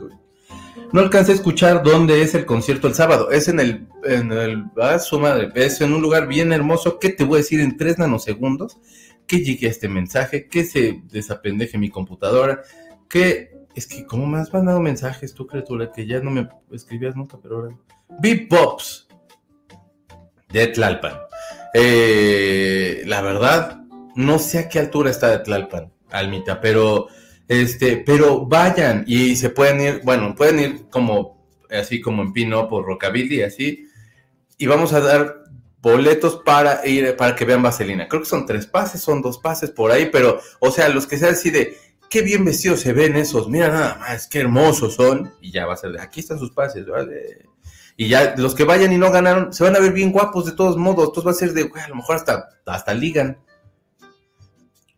No 0.91 1.01
alcancé 1.01 1.33
a 1.33 1.35
escuchar 1.35 1.83
dónde 1.83 2.23
es 2.23 2.33
el 2.33 2.45
concierto 2.45 2.87
el 2.87 2.95
sábado. 2.95 3.29
Es 3.29 3.47
en 3.47 3.59
el, 3.59 3.87
en 4.03 4.31
el, 4.31 4.65
ah, 4.81 4.97
su 4.97 5.19
madre, 5.19 5.51
es 5.53 5.79
en 5.81 5.93
un 5.93 6.01
lugar 6.01 6.27
bien 6.27 6.51
hermoso. 6.51 6.97
¿Qué 6.97 7.09
te 7.09 7.23
voy 7.23 7.35
a 7.35 7.41
decir 7.41 7.59
en 7.59 7.77
tres 7.77 7.99
nanosegundos? 7.99 8.79
Que 9.27 9.43
llegue 9.43 9.67
a 9.67 9.69
este 9.69 9.87
mensaje, 9.87 10.47
que 10.47 10.63
se 10.63 11.01
desapendeje 11.11 11.77
mi 11.77 11.91
computadora, 11.91 12.63
que 13.07 13.58
es 13.79 13.87
que, 13.87 14.05
¿cómo 14.05 14.27
me 14.27 14.39
has 14.39 14.53
mandado 14.53 14.79
mensajes 14.81 15.33
tú, 15.33 15.47
criatura? 15.47 15.91
Que 15.91 16.05
ya 16.05 16.19
no 16.19 16.29
me 16.29 16.49
escribías 16.71 17.15
nunca, 17.15 17.37
pero 17.41 17.55
ahora. 17.55 17.77
Pops 18.49 19.07
de 20.49 20.67
Tlalpan. 20.67 21.13
Eh, 21.73 23.03
la 23.05 23.21
verdad, 23.21 23.81
no 24.15 24.37
sé 24.37 24.59
a 24.59 24.69
qué 24.69 24.79
altura 24.79 25.11
está 25.11 25.29
de 25.29 25.39
Tlalpan, 25.39 25.93
Almita, 26.11 26.59
pero 26.59 27.07
este, 27.47 27.97
pero 27.97 28.45
vayan 28.45 29.05
y 29.07 29.37
se 29.37 29.49
pueden 29.49 29.79
ir, 29.79 30.01
bueno, 30.03 30.35
pueden 30.35 30.59
ir 30.59 30.89
como 30.89 31.47
así 31.69 32.01
como 32.01 32.21
en 32.23 32.33
Pino 32.33 32.67
por 32.67 32.85
Rockabilly, 32.85 33.43
así, 33.43 33.87
y 34.57 34.67
vamos 34.67 34.91
a 34.91 34.99
dar 34.99 35.43
boletos 35.81 36.41
para 36.43 36.85
ir 36.85 37.15
para 37.15 37.35
que 37.35 37.45
vean 37.45 37.63
Vaselina. 37.63 38.09
Creo 38.09 38.23
que 38.23 38.27
son 38.27 38.45
tres 38.45 38.67
pases, 38.67 39.01
son 39.01 39.21
dos 39.21 39.37
pases 39.37 39.71
por 39.71 39.91
ahí, 39.91 40.09
pero, 40.11 40.41
o 40.59 40.69
sea, 40.69 40.89
los 40.89 41.07
que 41.07 41.17
sean 41.17 41.33
así 41.33 41.49
de 41.49 41.77
qué 42.09 42.21
bien 42.21 42.43
vestidos 42.43 42.81
se 42.81 42.91
ven 42.91 43.15
esos, 43.15 43.47
mira 43.47 43.69
nada 43.69 43.95
más, 43.99 44.27
qué 44.27 44.39
hermosos 44.39 44.95
son. 44.95 45.31
Y 45.41 45.51
ya 45.51 45.65
va 45.65 45.73
a 45.73 45.77
ser 45.77 45.91
de, 45.91 46.01
aquí 46.01 46.19
están 46.19 46.39
sus 46.39 46.51
pases, 46.51 46.85
¿vale? 46.87 47.45
Y 47.95 48.07
ya 48.07 48.33
los 48.37 48.55
que 48.55 48.63
vayan 48.63 48.91
y 48.91 48.97
no 48.97 49.11
ganaron, 49.11 49.53
se 49.53 49.63
van 49.63 49.75
a 49.75 49.79
ver 49.79 49.93
bien 49.93 50.11
guapos 50.11 50.45
de 50.45 50.53
todos 50.53 50.77
modos. 50.77 51.09
Entonces 51.09 51.27
va 51.27 51.31
a 51.31 51.35
ser 51.35 51.53
de, 51.53 51.63
güey, 51.63 51.83
a 51.83 51.89
lo 51.89 51.95
mejor 51.95 52.15
hasta, 52.15 52.49
hasta 52.65 52.93
ligan. 52.93 53.37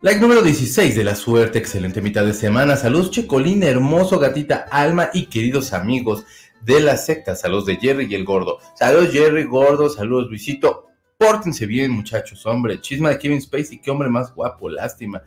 Like 0.02 0.20
número 0.20 0.42
16 0.42 0.96
de 0.96 1.04
la 1.04 1.16
suerte, 1.16 1.60
excelente 1.60 2.02
mitad 2.02 2.26
de 2.26 2.34
semana. 2.34 2.76
Saludos, 2.76 3.12
Checolina, 3.12 3.68
hermoso 3.68 4.18
gatita, 4.18 4.68
alma 4.72 5.10
y 5.14 5.26
queridos 5.26 5.74
amigos 5.74 6.26
de 6.62 6.80
la 6.80 6.98
secta. 6.98 7.36
Saludos 7.36 7.66
de 7.66 7.76
Jerry 7.76 8.08
y 8.10 8.16
el 8.16 8.24
gordo. 8.24 8.60
Saludos, 8.76 9.12
Jerry, 9.12 9.44
gordo. 9.44 9.90
Saludos, 9.90 10.30
Luisito. 10.30 10.88
Pórtense 11.18 11.68
bien, 11.68 11.92
muchachos, 11.92 12.46
hombre. 12.48 12.82
Chisma 12.82 13.10
de 13.10 13.20
Kevin 13.20 13.42
Spacey, 13.42 13.80
qué 13.80 13.92
hombre 13.92 14.10
más 14.10 14.34
guapo, 14.34 14.70
lástima 14.70 15.22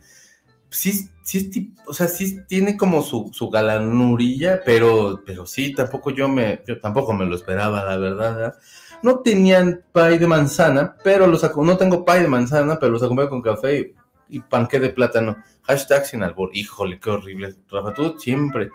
sí, 0.69 1.09
sí, 1.23 1.73
o 1.87 1.93
sea, 1.93 2.07
sí 2.07 2.39
tiene 2.47 2.77
como 2.77 3.01
su, 3.01 3.29
su 3.33 3.49
galanurilla, 3.49 4.61
pero, 4.65 5.21
pero 5.25 5.45
sí, 5.45 5.73
tampoco 5.73 6.11
yo 6.11 6.27
me, 6.27 6.57
tampoco 6.81 7.13
me 7.13 7.25
lo 7.25 7.35
esperaba, 7.35 7.83
la 7.83 7.97
verdad. 7.97 8.55
No 9.01 9.19
tenían 9.19 9.83
pay 9.91 10.17
de 10.17 10.27
manzana, 10.27 10.95
pero 11.03 11.27
los 11.27 11.43
no 11.55 11.77
tengo 11.77 12.05
pay 12.05 12.23
de 12.23 12.27
manzana, 12.27 12.77
pero 12.79 12.91
los 12.91 13.03
acompaño 13.03 13.29
con 13.29 13.41
café 13.41 13.93
y, 14.29 14.39
panque 14.39 14.79
de 14.79 14.89
plátano. 14.89 15.37
Hashtag 15.63 16.05
sin 16.05 16.23
albor. 16.23 16.49
Híjole, 16.53 16.99
qué 16.99 17.09
horrible. 17.09 17.55
Rafa, 17.69 17.93
tú 17.93 18.15
siempre 18.19 18.69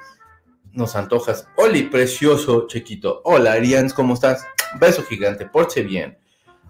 nos 0.73 0.97
antojas. 0.97 1.49
Oli, 1.56 1.85
precioso, 1.85 2.66
chiquito. 2.66 3.23
Hola, 3.25 3.52
Arians, 3.52 3.92
¿cómo 3.92 4.14
estás? 4.14 4.47
Beso 4.78 5.02
gigante, 5.04 5.47
porche 5.47 5.82
bien. 5.82 6.16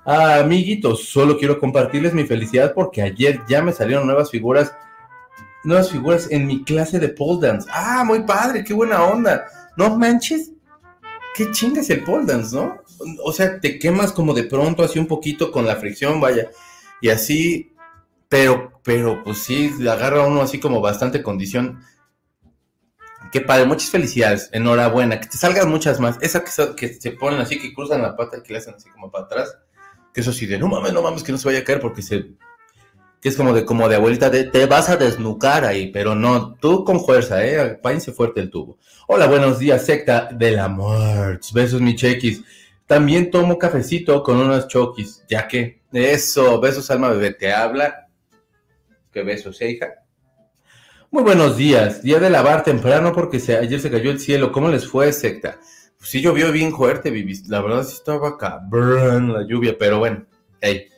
Amiguitos, 0.04 1.04
solo 1.04 1.36
quiero 1.36 1.58
compartirles 1.58 2.14
mi 2.14 2.24
felicidad 2.24 2.72
porque 2.74 3.02
ayer 3.02 3.42
ya 3.48 3.62
me 3.62 3.72
salieron 3.72 4.06
nuevas 4.06 4.30
figuras 4.30 4.74
nuevas 5.64 5.90
figuras 5.90 6.28
en 6.30 6.46
mi 6.46 6.64
clase 6.64 6.98
de 6.98 7.08
pole 7.08 7.46
dance. 7.46 7.68
Ah, 7.72 8.04
muy 8.04 8.22
padre, 8.22 8.64
qué 8.64 8.72
buena 8.72 9.04
onda. 9.04 9.46
No 9.76 9.96
manches, 9.96 10.52
qué 11.34 11.50
chinga 11.50 11.80
es 11.80 11.90
el 11.90 12.04
pole 12.04 12.26
dance, 12.26 12.54
¿no? 12.54 12.78
O 13.24 13.32
sea, 13.32 13.60
te 13.60 13.78
quemas 13.78 14.12
como 14.12 14.34
de 14.34 14.44
pronto, 14.44 14.82
así 14.82 14.98
un 14.98 15.06
poquito 15.06 15.50
con 15.50 15.66
la 15.66 15.76
fricción, 15.76 16.20
vaya. 16.20 16.50
Y 17.00 17.08
así, 17.08 17.74
pero, 18.28 18.80
pero, 18.82 19.22
pues 19.24 19.38
sí, 19.38 19.72
agarra 19.88 20.26
uno 20.26 20.42
así 20.42 20.60
como 20.60 20.80
bastante 20.80 21.22
condición. 21.22 21.82
Qué 23.32 23.40
padre, 23.40 23.64
muchas 23.64 23.90
felicidades, 23.90 24.50
enhorabuena, 24.52 25.20
que 25.20 25.28
te 25.28 25.36
salgan 25.36 25.70
muchas 25.70 26.00
más. 26.00 26.18
Esa 26.20 26.42
que, 26.42 26.50
que 26.74 26.94
se 26.94 27.12
ponen 27.12 27.40
así, 27.40 27.58
que 27.58 27.72
cruzan 27.72 28.02
la 28.02 28.16
pata 28.16 28.38
y 28.38 28.42
que 28.42 28.52
le 28.52 28.58
hacen 28.58 28.74
así 28.74 28.90
como 28.90 29.10
para 29.10 29.24
atrás. 29.24 29.56
Que 30.12 30.20
eso 30.22 30.32
sí, 30.32 30.46
de 30.46 30.58
no 30.58 30.66
mames, 30.66 30.92
no 30.92 31.02
mames, 31.02 31.22
que 31.22 31.30
no 31.30 31.38
se 31.38 31.46
vaya 31.46 31.60
a 31.60 31.64
caer 31.64 31.80
porque 31.80 32.02
se 32.02 32.34
que 33.20 33.28
es 33.28 33.36
como 33.36 33.52
de, 33.52 33.64
como 33.64 33.88
de 33.88 33.96
abuelita, 33.96 34.30
de, 34.30 34.44
te 34.44 34.66
vas 34.66 34.88
a 34.88 34.96
desnucar 34.96 35.64
ahí, 35.64 35.90
pero 35.92 36.14
no, 36.14 36.54
tú 36.54 36.84
con 36.84 37.04
fuerza, 37.04 37.44
eh, 37.44 37.60
apáñese 37.60 38.12
fuerte 38.12 38.40
el 38.40 38.50
tubo. 38.50 38.78
Hola, 39.06 39.26
buenos 39.26 39.58
días, 39.58 39.84
secta 39.84 40.30
de 40.32 40.52
la 40.52 40.68
muerte, 40.68 41.48
besos 41.52 41.82
mi 41.82 41.94
chequis. 41.94 42.42
También 42.86 43.30
tomo 43.30 43.58
cafecito 43.58 44.22
con 44.22 44.38
unos 44.38 44.68
choquis, 44.68 45.22
ya 45.28 45.46
que, 45.46 45.82
eso, 45.92 46.60
besos 46.60 46.90
alma 46.90 47.10
bebé, 47.10 47.34
te 47.34 47.52
habla. 47.52 48.08
¿Qué 49.12 49.22
besos, 49.22 49.60
eh, 49.60 49.72
hija? 49.72 49.88
Muy 51.10 51.22
buenos 51.22 51.56
días, 51.56 52.02
día 52.02 52.20
de 52.20 52.30
lavar 52.30 52.64
temprano 52.64 53.12
porque 53.12 53.36
ayer 53.36 53.80
se 53.80 53.90
cayó 53.90 54.10
el 54.10 54.20
cielo, 54.20 54.50
¿cómo 54.50 54.68
les 54.68 54.86
fue, 54.86 55.12
secta? 55.12 55.58
Pues 55.98 56.10
sí 56.10 56.22
llovió 56.22 56.50
bien 56.52 56.72
fuerte, 56.72 57.12
la 57.48 57.60
verdad 57.60 57.82
sí 57.82 57.94
estaba 57.94 58.38
cabrón 58.38 59.34
la 59.34 59.46
lluvia, 59.46 59.76
pero 59.78 59.98
bueno, 59.98 60.24
Ey. 60.60 60.89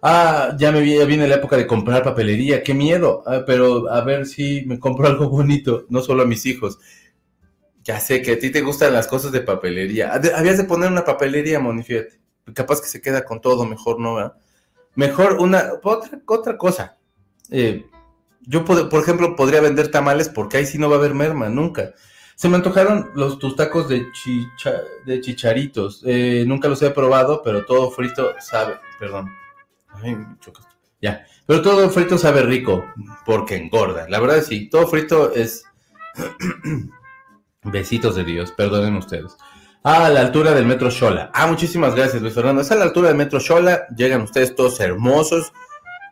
Ah, 0.00 0.56
ya 0.58 0.70
me 0.70 0.80
viene, 0.80 1.04
viene 1.06 1.26
la 1.26 1.36
época 1.36 1.56
de 1.56 1.66
comprar 1.66 2.04
papelería, 2.04 2.62
qué 2.62 2.74
miedo. 2.74 3.22
Ah, 3.26 3.42
pero 3.46 3.90
a 3.90 4.00
ver 4.02 4.26
si 4.26 4.64
me 4.66 4.78
compro 4.78 5.06
algo 5.08 5.28
bonito, 5.28 5.86
no 5.88 6.00
solo 6.00 6.22
a 6.22 6.26
mis 6.26 6.46
hijos. 6.46 6.78
Ya 7.82 8.00
sé 8.00 8.22
que 8.22 8.32
a 8.32 8.38
ti 8.38 8.50
te 8.50 8.60
gustan 8.60 8.92
las 8.92 9.06
cosas 9.06 9.32
de 9.32 9.40
papelería. 9.40 10.12
Habías 10.12 10.58
de 10.58 10.64
poner 10.64 10.90
una 10.90 11.04
papelería, 11.04 11.58
Moni, 11.58 11.82
Capaz 12.54 12.80
que 12.80 12.88
se 12.88 13.00
queda 13.00 13.24
con 13.24 13.40
todo, 13.40 13.64
mejor 13.64 13.98
no, 13.98 14.34
Mejor 14.94 15.34
una, 15.34 15.72
otra, 15.82 16.20
otra 16.26 16.58
cosa. 16.58 16.98
Eh, 17.50 17.86
yo, 18.42 18.64
por 18.64 19.00
ejemplo, 19.00 19.36
podría 19.36 19.60
vender 19.60 19.90
tamales 19.90 20.28
porque 20.28 20.58
ahí 20.58 20.66
sí 20.66 20.78
no 20.78 20.88
va 20.88 20.96
a 20.96 20.98
haber 20.98 21.14
merma, 21.14 21.48
nunca. 21.48 21.94
Se 22.34 22.48
me 22.48 22.56
antojaron 22.56 23.10
los, 23.14 23.38
tus 23.38 23.56
tacos 23.56 23.88
de, 23.88 24.06
de 25.06 25.20
chicharitos. 25.20 26.02
Eh, 26.06 26.44
nunca 26.46 26.68
los 26.68 26.80
he 26.82 26.90
probado, 26.90 27.42
pero 27.42 27.64
todo 27.64 27.90
frito 27.90 28.34
sabe, 28.40 28.74
perdón. 28.98 29.28
Ay, 29.94 30.14
me 30.14 30.26
Ya, 31.00 31.26
pero 31.46 31.62
todo 31.62 31.88
frito 31.90 32.18
sabe 32.18 32.42
rico 32.42 32.84
porque 33.24 33.56
engorda. 33.56 34.08
La 34.08 34.20
verdad 34.20 34.42
sí, 34.42 34.68
todo 34.68 34.86
frito 34.86 35.32
es... 35.34 35.64
Besitos 37.62 38.14
de 38.14 38.24
Dios, 38.24 38.52
perdonen 38.52 38.96
ustedes. 38.96 39.36
Ah, 39.82 40.06
a 40.06 40.08
la 40.10 40.20
altura 40.20 40.52
del 40.52 40.66
metro 40.66 40.90
Shola. 40.90 41.30
Ah, 41.32 41.46
muchísimas 41.46 41.94
gracias, 41.94 42.20
Luis 42.20 42.34
Fernando. 42.34 42.62
Es 42.62 42.70
a 42.70 42.76
la 42.76 42.84
altura 42.84 43.08
del 43.08 43.16
metro 43.16 43.38
Shola. 43.38 43.86
Llegan 43.96 44.22
ustedes 44.22 44.54
todos 44.54 44.80
hermosos, 44.80 45.52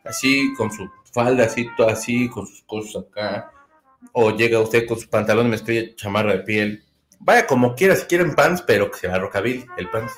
así 0.05 0.55
con 0.55 0.73
su 0.73 0.89
falda, 1.13 1.45
así, 1.45 1.69
todo 1.77 1.89
así, 1.89 2.29
con 2.29 2.47
sus 2.47 2.63
cosas 2.63 3.05
acá. 3.09 3.51
O 4.13 4.31
llega 4.31 4.61
usted 4.61 4.87
con 4.87 4.99
su 4.99 5.09
pantalón 5.09 5.45
de 5.45 5.51
mezclilla, 5.51 5.95
chamarra 5.97 6.33
de 6.33 6.39
piel. 6.41 6.85
Vaya 7.19 7.47
como 7.47 7.75
quiera, 7.75 7.97
si 7.97 8.07
quieren 8.07 8.35
pants, 8.35 8.63
pero 8.63 8.91
que 8.91 8.99
sea 8.99 9.19
rockabilly, 9.19 9.67
el 9.79 9.91
pants. 9.91 10.13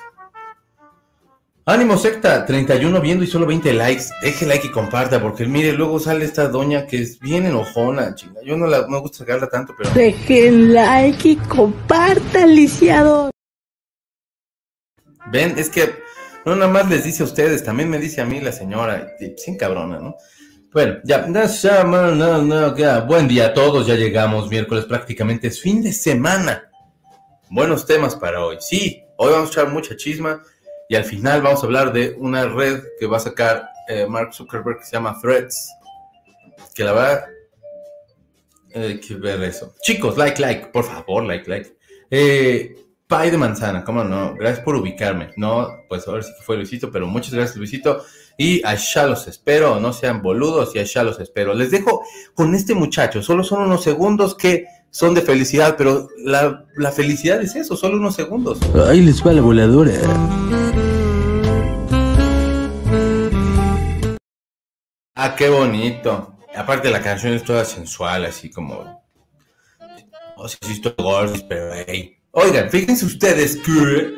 Ánimo 1.69 1.99
secta, 1.99 2.47
31 2.47 2.99
viendo 2.99 3.23
y 3.23 3.27
solo 3.27 3.45
20 3.45 3.73
likes. 3.73 4.05
Deje 4.23 4.47
like 4.47 4.65
y 4.65 4.71
comparta, 4.71 5.21
porque 5.21 5.45
mire, 5.45 5.71
luego 5.73 5.99
sale 5.99 6.25
esta 6.25 6.47
doña 6.47 6.87
que 6.87 6.99
es 6.99 7.19
bien 7.19 7.45
enojona, 7.45 8.15
chinga. 8.15 8.41
Yo 8.43 8.57
no 8.57 8.65
la 8.65 8.87
no 8.87 8.99
gusta 9.01 9.19
sacarla 9.19 9.47
tanto, 9.47 9.75
pero. 9.77 9.91
Dejen 9.91 10.73
like 10.73 11.29
y 11.29 11.35
comparta, 11.35 12.47
lisiado. 12.47 13.29
Ven, 15.31 15.59
es 15.59 15.69
que 15.69 15.93
no 16.43 16.55
nada 16.55 16.71
más 16.71 16.89
les 16.89 17.03
dice 17.03 17.21
a 17.21 17.27
ustedes, 17.27 17.63
también 17.63 17.87
me 17.87 17.99
dice 17.99 18.21
a 18.21 18.25
mí 18.25 18.41
la 18.41 18.51
señora, 18.51 19.07
sin 19.37 19.55
cabrona, 19.55 19.99
¿no? 19.99 20.15
Bueno, 20.73 20.95
ya, 21.03 21.27
ya. 21.27 22.99
Buen 23.01 23.27
día 23.27 23.45
a 23.45 23.53
todos, 23.53 23.85
ya 23.85 23.93
llegamos, 23.93 24.49
miércoles 24.49 24.85
prácticamente 24.85 25.49
es 25.49 25.61
fin 25.61 25.83
de 25.83 25.93
semana. 25.93 26.67
Buenos 27.51 27.85
temas 27.85 28.15
para 28.15 28.43
hoy. 28.43 28.57
Sí, 28.59 29.03
hoy 29.17 29.33
vamos 29.33 29.49
a 29.49 29.51
echar 29.51 29.69
mucha 29.71 29.95
chisma 29.95 30.41
y 30.89 30.95
al 30.95 31.03
final 31.05 31.43
vamos 31.43 31.61
a 31.61 31.67
hablar 31.67 31.93
de 31.93 32.15
una 32.17 32.47
red 32.47 32.81
que 32.99 33.05
va 33.05 33.17
a 33.17 33.19
sacar 33.21 33.69
eh, 33.87 34.07
Mark 34.09 34.33
Zuckerberg 34.33 34.79
que 34.79 34.85
se 34.85 34.93
llama 34.93 35.19
Threads. 35.21 35.71
Que 36.73 36.83
la 36.83 36.93
verdad, 36.93 37.25
hay 38.73 38.99
que 38.99 39.13
ver 39.13 39.43
eso. 39.43 39.75
Chicos, 39.83 40.17
like, 40.17 40.41
like, 40.41 40.65
por 40.67 40.83
favor, 40.83 41.23
like, 41.23 41.47
like. 41.47 41.77
Eh, 42.09 42.75
de 43.07 43.37
manzana, 43.37 43.83
¿cómo 43.83 44.03
no? 44.03 44.33
Gracias 44.33 44.63
por 44.65 44.75
ubicarme. 44.75 45.29
No, 45.37 45.67
pues 45.87 46.07
a 46.07 46.11
ver 46.11 46.23
si 46.23 46.31
fue 46.43 46.57
Luisito, 46.57 46.91
pero 46.91 47.05
muchas 47.05 47.35
gracias, 47.35 47.57
Luisito. 47.57 48.03
Y 48.35 48.65
allá 48.65 49.05
los 49.05 49.27
espero, 49.27 49.79
no 49.79 49.93
sean 49.93 50.23
boludos 50.23 50.75
y 50.75 50.79
allá 50.79 51.03
los 51.03 51.19
espero. 51.19 51.53
Les 51.53 51.69
dejo 51.69 52.01
con 52.33 52.55
este 52.55 52.73
muchacho, 52.73 53.21
solo 53.21 53.43
son 53.43 53.61
unos 53.61 53.83
segundos 53.83 54.33
que 54.33 54.65
son 54.89 55.13
de 55.13 55.21
felicidad, 55.21 55.75
pero 55.77 56.07
la, 56.17 56.65
la 56.77 56.91
felicidad 56.91 57.39
es 57.41 57.55
eso, 57.55 57.75
solo 57.75 57.97
unos 57.97 58.15
segundos. 58.15 58.57
Ahí 58.87 59.01
les 59.01 59.23
va 59.25 59.33
la 59.33 59.41
voladora. 59.41 59.93
Ah, 65.21 65.35
qué 65.35 65.49
bonito. 65.49 66.37
Aparte 66.55 66.89
la 66.89 67.01
canción 67.01 67.33
es 67.33 67.43
toda 67.43 67.65
sensual, 67.65 68.23
así 68.23 68.49
como... 68.49 69.03
O 70.37 70.47
sea, 70.47 70.57
sí 70.61 70.71
estoy 70.71 70.93
gordo, 70.97 71.33
pero 71.49 71.73
hey. 71.85 72.17
Oigan, 72.31 72.69
fíjense 72.69 73.05
ustedes 73.05 73.57
que 73.57 74.13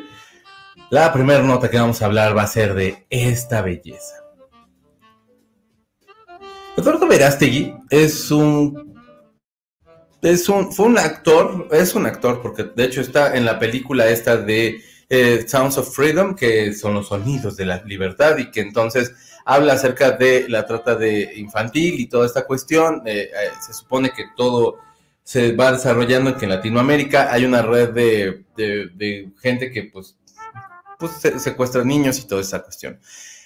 la 0.90 1.12
primera 1.12 1.42
nota 1.42 1.68
que 1.68 1.76
vamos 1.76 2.00
a 2.00 2.04
hablar 2.04 2.36
va 2.36 2.42
a 2.42 2.46
ser 2.46 2.74
de 2.74 3.04
esta 3.10 3.62
belleza. 3.62 4.14
Eduardo 6.76 7.08
Verástegui 7.08 7.74
es 7.90 8.30
un 8.30 8.94
es 10.22 10.48
un 10.48 10.72
fue 10.72 10.86
un 10.86 10.98
actor, 10.98 11.66
es 11.72 11.96
un 11.96 12.06
actor 12.06 12.40
porque 12.40 12.62
de 12.62 12.84
hecho 12.84 13.00
está 13.00 13.36
en 13.36 13.44
la 13.44 13.58
película 13.58 14.06
esta 14.06 14.36
de 14.36 14.80
eh, 15.08 15.44
Sounds 15.48 15.78
of 15.78 15.92
Freedom, 15.92 16.36
que 16.36 16.72
son 16.72 16.94
los 16.94 17.08
sonidos 17.08 17.56
de 17.56 17.66
la 17.66 17.82
libertad 17.82 18.38
y 18.38 18.52
que 18.52 18.60
entonces 18.60 19.12
habla 19.44 19.74
acerca 19.74 20.12
de 20.12 20.48
la 20.48 20.66
trata 20.66 20.94
de 20.94 21.32
infantil 21.36 21.98
y 21.98 22.06
toda 22.06 22.26
esta 22.26 22.46
cuestión. 22.46 23.02
Eh, 23.06 23.30
eh, 23.32 23.50
se 23.60 23.72
supone 23.72 24.10
que 24.10 24.24
todo 24.36 24.78
se 25.22 25.52
va 25.52 25.72
desarrollando 25.72 26.36
que 26.36 26.46
en 26.46 26.50
Latinoamérica 26.50 27.32
hay 27.32 27.44
una 27.44 27.62
red 27.62 27.90
de, 27.90 29.32
gente 29.40 29.70
que 29.70 29.84
pues, 29.84 30.16
pues 30.98 31.12
secuestra 31.42 31.84
niños 31.84 32.18
y 32.18 32.26
toda 32.26 32.40
esa 32.40 32.62
cuestión. 32.62 32.98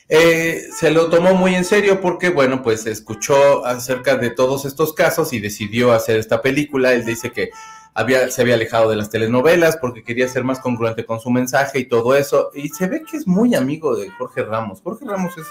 Eh, 0.09 0.69
se 0.73 0.91
lo 0.91 1.11
tomó 1.11 1.35
muy 1.35 1.55
en 1.55 1.65
serio 1.65 2.01
porque, 2.01 2.31
bueno, 2.31 2.63
pues 2.63 2.87
escuchó 2.87 3.67
acerca 3.67 4.17
de 4.17 4.31
todos 4.31 4.65
estos 4.65 4.93
casos 4.93 5.33
y 5.33 5.41
decidió 5.41 5.93
hacer 5.93 6.19
esta 6.19 6.41
película. 6.43 6.93
Él 6.93 7.05
dice 7.05 7.33
que 7.33 7.51
había, 7.93 8.31
se 8.31 8.43
había 8.43 8.55
alejado 8.55 8.89
de 8.89 8.97
las 8.97 9.11
telenovelas 9.11 9.77
porque 9.79 10.05
quería 10.05 10.29
ser 10.29 10.45
más 10.45 10.61
congruente 10.61 11.05
con 11.05 11.19
su 11.19 11.31
mensaje 11.31 11.81
y 11.81 11.87
todo 11.87 12.15
eso. 12.15 12.51
Y 12.55 12.69
se 12.69 12.87
ve 12.87 13.03
que 13.03 13.17
es 13.17 13.27
muy 13.27 13.55
amigo 13.55 13.97
de 13.97 14.11
Jorge 14.11 14.45
Ramos. 14.45 14.81
Jorge 14.81 15.05
Ramos 15.07 15.37
es, 15.39 15.47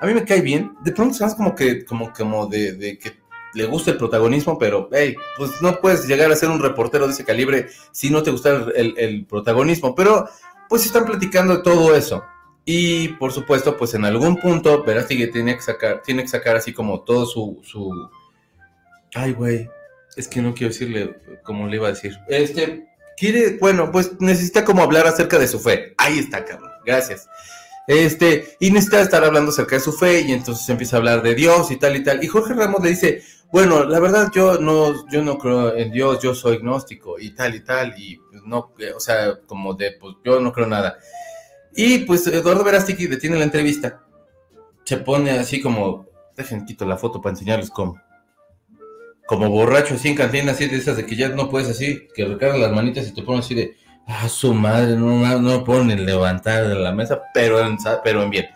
a 0.00 0.06
mí 0.06 0.14
me 0.14 0.24
cae 0.24 0.40
bien. 0.40 0.72
De 0.82 0.92
pronto 0.92 1.14
se 1.14 1.36
como 1.36 1.54
que, 1.54 1.84
como, 1.84 2.12
como 2.12 2.46
de, 2.46 2.72
de 2.72 2.98
que 2.98 3.20
le 3.54 3.66
gusta 3.66 3.90
el 3.90 3.96
protagonismo, 3.96 4.58
pero 4.58 4.88
hey, 4.92 5.16
pues 5.36 5.60
no 5.60 5.80
puedes 5.80 6.06
llegar 6.06 6.30
a 6.30 6.36
ser 6.36 6.48
un 6.50 6.62
reportero 6.62 7.06
de 7.06 7.12
ese 7.12 7.24
calibre 7.24 7.68
si 7.92 8.10
no 8.10 8.22
te 8.22 8.30
gusta 8.30 8.66
el, 8.74 9.26
protagonismo. 9.28 9.94
Pero 9.94 10.28
pues 10.68 10.86
están 10.86 11.04
platicando 11.04 11.56
de 11.56 11.62
todo 11.62 11.94
eso. 11.94 12.24
Y 12.64 13.08
por 13.08 13.32
supuesto, 13.32 13.76
pues 13.76 13.94
en 13.94 14.04
algún 14.04 14.36
punto 14.36 14.84
Verástegui 14.84 15.30
tiene 15.30 15.56
que 15.56 15.62
sacar, 15.62 16.02
tiene 16.02 16.22
que 16.22 16.28
sacar 16.28 16.56
así 16.56 16.72
como 16.72 17.00
todo 17.00 17.26
su, 17.26 17.60
su... 17.62 18.08
Ay, 19.14 19.32
güey, 19.32 19.68
es 20.16 20.28
que 20.28 20.40
no 20.40 20.54
quiero 20.54 20.72
decirle 20.72 21.16
como 21.42 21.66
le 21.66 21.76
iba 21.76 21.88
a 21.88 21.92
decir. 21.92 22.16
Este, 22.28 22.86
quiere, 23.16 23.58
bueno, 23.58 23.90
pues 23.90 24.12
necesita 24.20 24.64
como 24.64 24.82
hablar 24.82 25.06
acerca 25.06 25.38
de 25.38 25.48
su 25.48 25.58
fe. 25.58 25.94
Ahí 25.98 26.18
está, 26.18 26.44
cabrón. 26.44 26.70
Gracias. 26.84 27.28
Este, 27.86 28.56
y 28.60 28.70
necesita 28.70 29.00
estar 29.00 29.24
hablando 29.24 29.50
acerca 29.50 29.76
de 29.76 29.82
su 29.82 29.92
fe, 29.92 30.20
y 30.20 30.32
entonces 30.32 30.68
empieza 30.68 30.96
a 30.96 30.98
hablar 30.98 31.22
de 31.22 31.34
Dios 31.34 31.70
y 31.70 31.76
tal 31.76 31.96
y 31.96 32.04
tal. 32.04 32.22
Y 32.22 32.28
Jorge 32.28 32.54
Ramos 32.54 32.82
le 32.82 32.90
dice, 32.90 33.22
bueno, 33.52 33.84
la 33.84 33.98
verdad 33.98 34.30
yo 34.32 34.58
no, 34.58 35.08
yo 35.10 35.22
no 35.22 35.36
creo 35.36 35.76
en 35.76 35.90
Dios, 35.90 36.20
yo 36.22 36.34
soy 36.34 36.58
gnóstico 36.58 37.18
y 37.18 37.34
tal 37.34 37.54
y 37.56 37.64
tal, 37.64 37.94
y 37.98 38.16
pues, 38.16 38.42
no, 38.44 38.72
o 38.94 39.00
sea, 39.00 39.40
como 39.46 39.74
de, 39.74 39.96
pues 39.98 40.16
yo 40.24 40.40
no 40.40 40.52
creo 40.52 40.66
nada. 40.66 40.98
Y 41.74 41.98
pues 41.98 42.26
Eduardo 42.26 42.62
Verástegui 42.62 43.06
detiene 43.06 43.38
la 43.38 43.44
entrevista, 43.44 44.04
se 44.84 44.98
pone 44.98 45.32
así 45.32 45.60
como, 45.60 46.06
dejen 46.36 46.64
quito 46.64 46.84
la 46.86 46.96
foto 46.96 47.20
para 47.20 47.32
enseñarles 47.32 47.70
cómo. 47.70 48.00
Como 49.26 49.48
borracho 49.48 49.94
así 49.94 50.08
en 50.08 50.16
cantina, 50.16 50.52
así 50.52 50.66
de 50.66 50.76
esas 50.76 50.96
de 50.96 51.06
que 51.06 51.16
ya 51.16 51.28
no 51.28 51.50
puedes 51.50 51.68
así, 51.68 52.08
que 52.14 52.24
recargas 52.24 52.58
las 52.60 52.72
manitas 52.72 53.06
y 53.08 53.14
te 53.14 53.22
pones 53.22 53.44
así 53.44 53.54
de, 53.54 53.76
ah, 54.10 54.28
su 54.28 54.52
madre, 54.54 54.96
no, 54.96 55.38
no 55.40 55.64
pueden 55.64 56.04
levantar 56.04 56.68
de 56.68 56.74
la 56.74 56.92
mesa, 56.92 57.22
pero 57.32 57.58
pero 58.02 58.22
en 58.22 58.30
bien. 58.30 58.46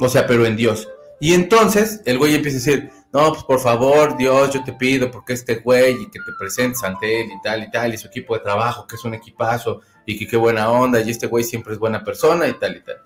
O 0.00 0.08
sea, 0.08 0.26
pero 0.26 0.46
en 0.46 0.56
Dios. 0.56 0.88
Y 1.20 1.34
entonces 1.34 2.00
el 2.04 2.18
güey 2.18 2.34
empieza 2.34 2.56
a 2.56 2.60
decir, 2.60 2.90
no, 3.12 3.32
pues 3.32 3.44
por 3.44 3.60
favor, 3.60 4.16
Dios, 4.16 4.52
yo 4.52 4.62
te 4.62 4.72
pido, 4.72 5.10
porque 5.10 5.32
este 5.32 5.56
güey 5.56 6.02
y 6.02 6.06
que 6.10 6.20
te 6.20 6.32
presentes 6.38 6.82
ante 6.82 7.22
él 7.22 7.30
y 7.32 7.42
tal 7.42 7.62
y 7.62 7.70
tal, 7.70 7.94
y 7.94 7.98
su 7.98 8.06
equipo 8.08 8.34
de 8.34 8.40
trabajo, 8.40 8.86
que 8.86 8.96
es 8.96 9.04
un 9.04 9.14
equipazo, 9.14 9.80
y 10.04 10.18
que 10.18 10.26
qué 10.26 10.36
buena 10.36 10.70
onda, 10.70 11.00
y 11.00 11.10
este 11.10 11.26
güey 11.26 11.42
siempre 11.42 11.72
es 11.72 11.78
buena 11.78 12.04
persona 12.04 12.46
y 12.46 12.54
tal 12.54 12.76
y 12.76 12.80
tal. 12.80 12.96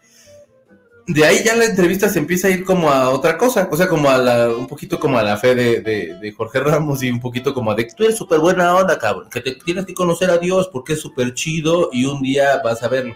De 1.13 1.27
ahí 1.27 1.43
ya 1.45 1.55
la 1.55 1.67
entrevista 1.67 2.09
se 2.09 2.19
empieza 2.19 2.49
a 2.49 2.53
ir 2.53 2.65
como 2.65 2.89
a 2.91 3.11
otra 3.11 3.37
cosa, 3.37 3.69
o 3.71 3.77
sea, 3.77 3.87
como 3.87 4.09
a 4.09 4.17
la, 4.17 4.49
un 4.49 4.67
poquito 4.67 4.99
como 4.99 5.19
a 5.19 5.23
la 5.23 5.37
fe 5.37 5.55
de, 5.55 6.35
Jorge 6.35 6.59
Ramos 6.61 7.03
y 7.03 7.11
un 7.11 7.21
poquito 7.21 7.53
como 7.53 7.75
de, 7.75 7.85
tú 7.85 8.05
eres 8.05 8.17
súper 8.17 8.41
buena 8.41 8.75
onda, 8.75 8.99
cabrón, 8.99 9.29
que 9.31 9.43
te 9.43 9.53
tienes 9.57 9.85
que 9.85 9.93
conocer 9.93 10.31
a 10.31 10.39
Dios 10.39 10.71
porque 10.73 10.95
es 10.95 11.01
súper 11.01 11.35
chido 11.35 11.91
y 11.93 12.07
un 12.07 12.23
día 12.23 12.63
vas 12.65 12.83
a 12.83 12.89
verlo. 12.89 13.15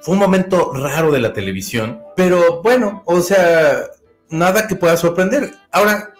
Fue 0.00 0.14
un 0.14 0.20
momento 0.20 0.72
raro 0.74 1.10
de 1.10 1.18
la 1.18 1.32
televisión, 1.32 2.00
pero 2.14 2.62
bueno, 2.62 3.02
o 3.04 3.20
sea, 3.20 3.86
nada 4.30 4.68
que 4.68 4.76
pueda 4.76 4.96
sorprender. 4.96 5.54
Ahora, 5.72 6.14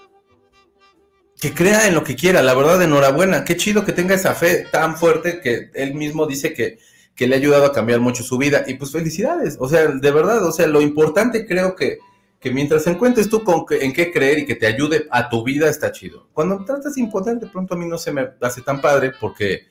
que 1.40 1.54
crea 1.54 1.86
en 1.86 1.94
lo 1.94 2.02
que 2.02 2.16
quiera, 2.16 2.42
la 2.42 2.54
verdad, 2.54 2.82
enhorabuena. 2.82 3.44
Qué 3.44 3.56
chido 3.56 3.84
que 3.84 3.92
tenga 3.92 4.16
esa 4.16 4.34
fe 4.34 4.66
tan 4.72 4.96
fuerte 4.96 5.40
que 5.40 5.70
él 5.74 5.94
mismo 5.94 6.26
dice 6.26 6.52
que, 6.52 6.78
le 7.26 7.34
ha 7.34 7.38
ayudado 7.38 7.64
a 7.64 7.72
cambiar 7.72 8.00
mucho 8.00 8.22
su 8.22 8.36
vida. 8.38 8.64
Y 8.66 8.74
pues 8.74 8.92
felicidades, 8.92 9.56
o 9.58 9.68
sea, 9.68 9.86
de 9.86 10.10
verdad, 10.10 10.44
o 10.44 10.52
sea, 10.52 10.66
lo 10.66 10.80
importante 10.80 11.46
creo 11.46 11.74
que, 11.74 11.98
que 12.38 12.50
mientras 12.50 12.86
encuentres 12.86 13.28
tú 13.28 13.42
con 13.42 13.64
en 13.70 13.92
qué 13.92 14.12
creer 14.12 14.40
y 14.40 14.46
que 14.46 14.54
te 14.54 14.66
ayude 14.66 15.06
a 15.10 15.28
tu 15.28 15.42
vida, 15.42 15.68
está 15.68 15.92
chido. 15.92 16.28
Cuando 16.32 16.64
tratas 16.64 16.94
de 16.94 17.00
imponer, 17.00 17.38
de 17.38 17.46
pronto 17.46 17.74
a 17.74 17.78
mí 17.78 17.86
no 17.86 17.96
se 17.96 18.12
me 18.12 18.28
hace 18.40 18.60
tan 18.60 18.80
padre 18.80 19.12
porque 19.20 19.66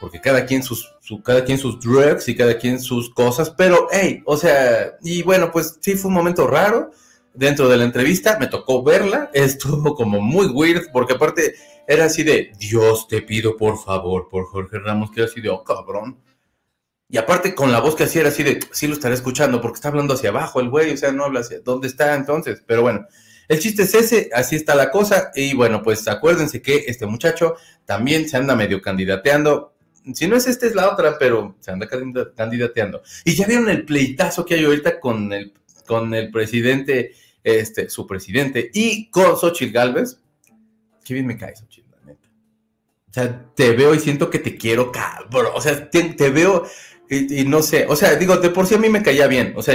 porque 0.00 0.20
cada 0.20 0.46
quien 0.46 0.62
sus, 0.62 0.94
su, 1.00 1.22
cada 1.22 1.44
quien 1.44 1.58
sus 1.58 1.80
drugs 1.80 2.28
y 2.28 2.36
cada 2.36 2.56
quien 2.56 2.80
sus 2.80 3.10
cosas, 3.10 3.50
pero 3.50 3.88
hey, 3.90 4.22
o 4.26 4.36
sea, 4.36 4.96
y 5.02 5.22
bueno, 5.22 5.50
pues 5.50 5.78
sí 5.80 5.94
fue 5.94 6.08
un 6.08 6.14
momento 6.14 6.46
raro 6.46 6.90
dentro 7.34 7.68
de 7.68 7.76
la 7.76 7.84
entrevista, 7.84 8.38
me 8.38 8.46
tocó 8.46 8.82
verla, 8.82 9.30
estuvo 9.34 9.94
como 9.94 10.20
muy 10.20 10.46
weird, 10.46 10.90
porque 10.92 11.14
aparte 11.14 11.54
era 11.86 12.04
así 12.04 12.22
de, 12.22 12.52
Dios 12.58 13.08
te 13.08 13.22
pido 13.22 13.56
por 13.56 13.78
favor, 13.78 14.28
por 14.28 14.46
Jorge 14.46 14.78
Ramos, 14.78 15.10
que 15.10 15.20
era 15.20 15.30
así 15.30 15.40
de, 15.40 15.48
oh 15.48 15.64
cabrón. 15.64 16.18
Y 17.10 17.16
aparte 17.16 17.54
con 17.54 17.72
la 17.72 17.80
voz 17.80 17.94
que 17.94 18.04
hacía 18.04 18.20
era 18.22 18.30
así 18.30 18.42
de, 18.42 18.60
sí 18.70 18.86
lo 18.86 18.92
estaré 18.92 19.14
escuchando, 19.14 19.60
porque 19.60 19.76
está 19.76 19.88
hablando 19.88 20.14
hacia 20.14 20.30
abajo 20.30 20.60
el 20.60 20.68
güey, 20.68 20.92
o 20.92 20.96
sea, 20.96 21.10
no 21.12 21.24
habla 21.24 21.40
hacia, 21.40 21.60
¿dónde 21.60 21.88
está 21.88 22.14
entonces? 22.14 22.62
Pero 22.66 22.82
bueno, 22.82 23.06
el 23.48 23.58
chiste 23.58 23.84
es 23.84 23.94
ese, 23.94 24.30
así 24.34 24.56
está 24.56 24.74
la 24.74 24.90
cosa, 24.90 25.30
y 25.34 25.54
bueno, 25.54 25.82
pues 25.82 26.06
acuérdense 26.06 26.60
que 26.60 26.84
este 26.86 27.06
muchacho 27.06 27.56
también 27.86 28.28
se 28.28 28.36
anda 28.36 28.54
medio 28.54 28.82
candidateando, 28.82 29.74
si 30.14 30.26
no 30.26 30.36
es 30.36 30.46
esta 30.46 30.66
es 30.66 30.74
la 30.74 30.90
otra, 30.90 31.18
pero 31.18 31.56
se 31.60 31.70
anda 31.70 31.86
candidateando. 32.34 33.02
Y 33.24 33.34
ya 33.34 33.46
vieron 33.46 33.68
el 33.68 33.84
pleitazo 33.84 34.44
que 34.44 34.54
hay 34.54 34.64
ahorita 34.64 35.00
con 35.00 35.32
el, 35.32 35.52
con 35.86 36.14
el 36.14 36.30
presidente, 36.30 37.12
este, 37.42 37.88
su 37.88 38.06
presidente, 38.06 38.70
y 38.72 39.10
con 39.10 39.36
Xochitl 39.36 39.72
Galvez. 39.72 40.20
Qué 41.04 41.14
bien 41.14 41.26
me 41.26 41.36
cae 41.36 41.56
Xochitl, 41.56 41.90
la 41.90 42.04
neta. 42.04 42.28
O 43.08 43.12
sea, 43.12 43.46
te 43.54 43.72
veo 43.72 43.94
y 43.94 44.00
siento 44.00 44.30
que 44.30 44.38
te 44.38 44.56
quiero, 44.56 44.92
cabrón. 44.92 45.52
O 45.54 45.60
sea, 45.60 45.90
te, 45.90 46.30
veo 46.30 46.66
y, 47.10 47.44
no 47.44 47.62
sé. 47.62 47.86
O 47.88 47.96
sea, 47.96 48.16
digo, 48.16 48.36
de 48.36 48.50
por 48.50 48.66
sí 48.66 48.74
a 48.74 48.78
mí 48.78 48.88
me 48.88 49.02
caía 49.02 49.26
bien. 49.26 49.54
O 49.56 49.62
sea, 49.62 49.74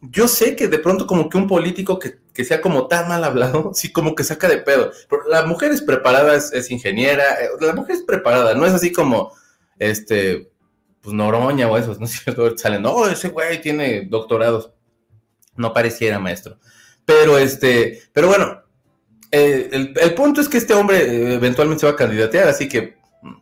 yo 0.00 0.28
sé 0.28 0.54
que 0.54 0.68
de 0.68 0.78
pronto 0.78 1.06
como 1.06 1.28
que 1.28 1.38
un 1.38 1.48
político 1.48 1.98
que, 1.98 2.44
sea 2.44 2.60
como 2.60 2.86
tan 2.86 3.08
mal 3.08 3.24
hablado, 3.24 3.72
sí 3.74 3.92
como 3.92 4.14
que 4.14 4.24
saca 4.24 4.48
de 4.48 4.58
pedo. 4.58 4.92
la 5.28 5.44
mujer 5.44 5.72
es 5.72 5.82
preparada, 5.82 6.36
es, 6.36 6.70
ingeniera, 6.70 7.34
eh, 7.34 7.48
la 7.60 7.74
mujer 7.74 7.96
es 7.96 8.02
preparada, 8.02 8.54
no 8.54 8.64
es 8.64 8.72
así 8.72 8.92
como, 8.92 9.32
este, 9.78 10.50
pues 11.00 11.14
Noroña 11.14 11.68
o 11.68 11.76
esos, 11.76 11.98
¿no 12.00 12.06
es 12.06 12.12
cierto? 12.12 12.56
Salen, 12.56 12.82
no, 12.82 13.06
ese 13.08 13.28
güey 13.28 13.60
tiene 13.60 14.06
doctorados. 14.06 14.72
No 15.56 15.72
pareciera 15.72 16.20
maestro. 16.20 16.56
Pero 17.04 17.36
este, 17.36 18.02
pero 18.12 18.28
bueno, 18.28 18.62
eh, 19.32 19.68
el, 19.72 20.14
punto 20.14 20.40
es 20.40 20.48
que 20.48 20.58
este 20.58 20.74
hombre 20.74 20.98
eh, 20.98 21.34
eventualmente 21.34 21.80
se 21.80 21.86
va 21.86 21.92
a 21.92 21.96
candidatear, 21.96 22.46
así 22.46 22.68
que 22.68 22.96
mm, 23.22 23.34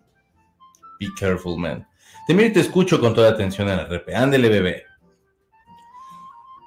be 0.99 1.09
careful, 1.19 1.59
man. 1.59 1.87
Te 2.27 2.35
miro 2.35 2.49
y 2.49 2.53
te 2.53 2.61
escucho 2.61 3.01
con 3.01 3.15
toda 3.15 3.31
atención 3.31 3.69
a 3.69 3.77
la 3.77 3.85
repe. 3.85 4.15
Ándele, 4.15 4.49
bebé. 4.49 4.85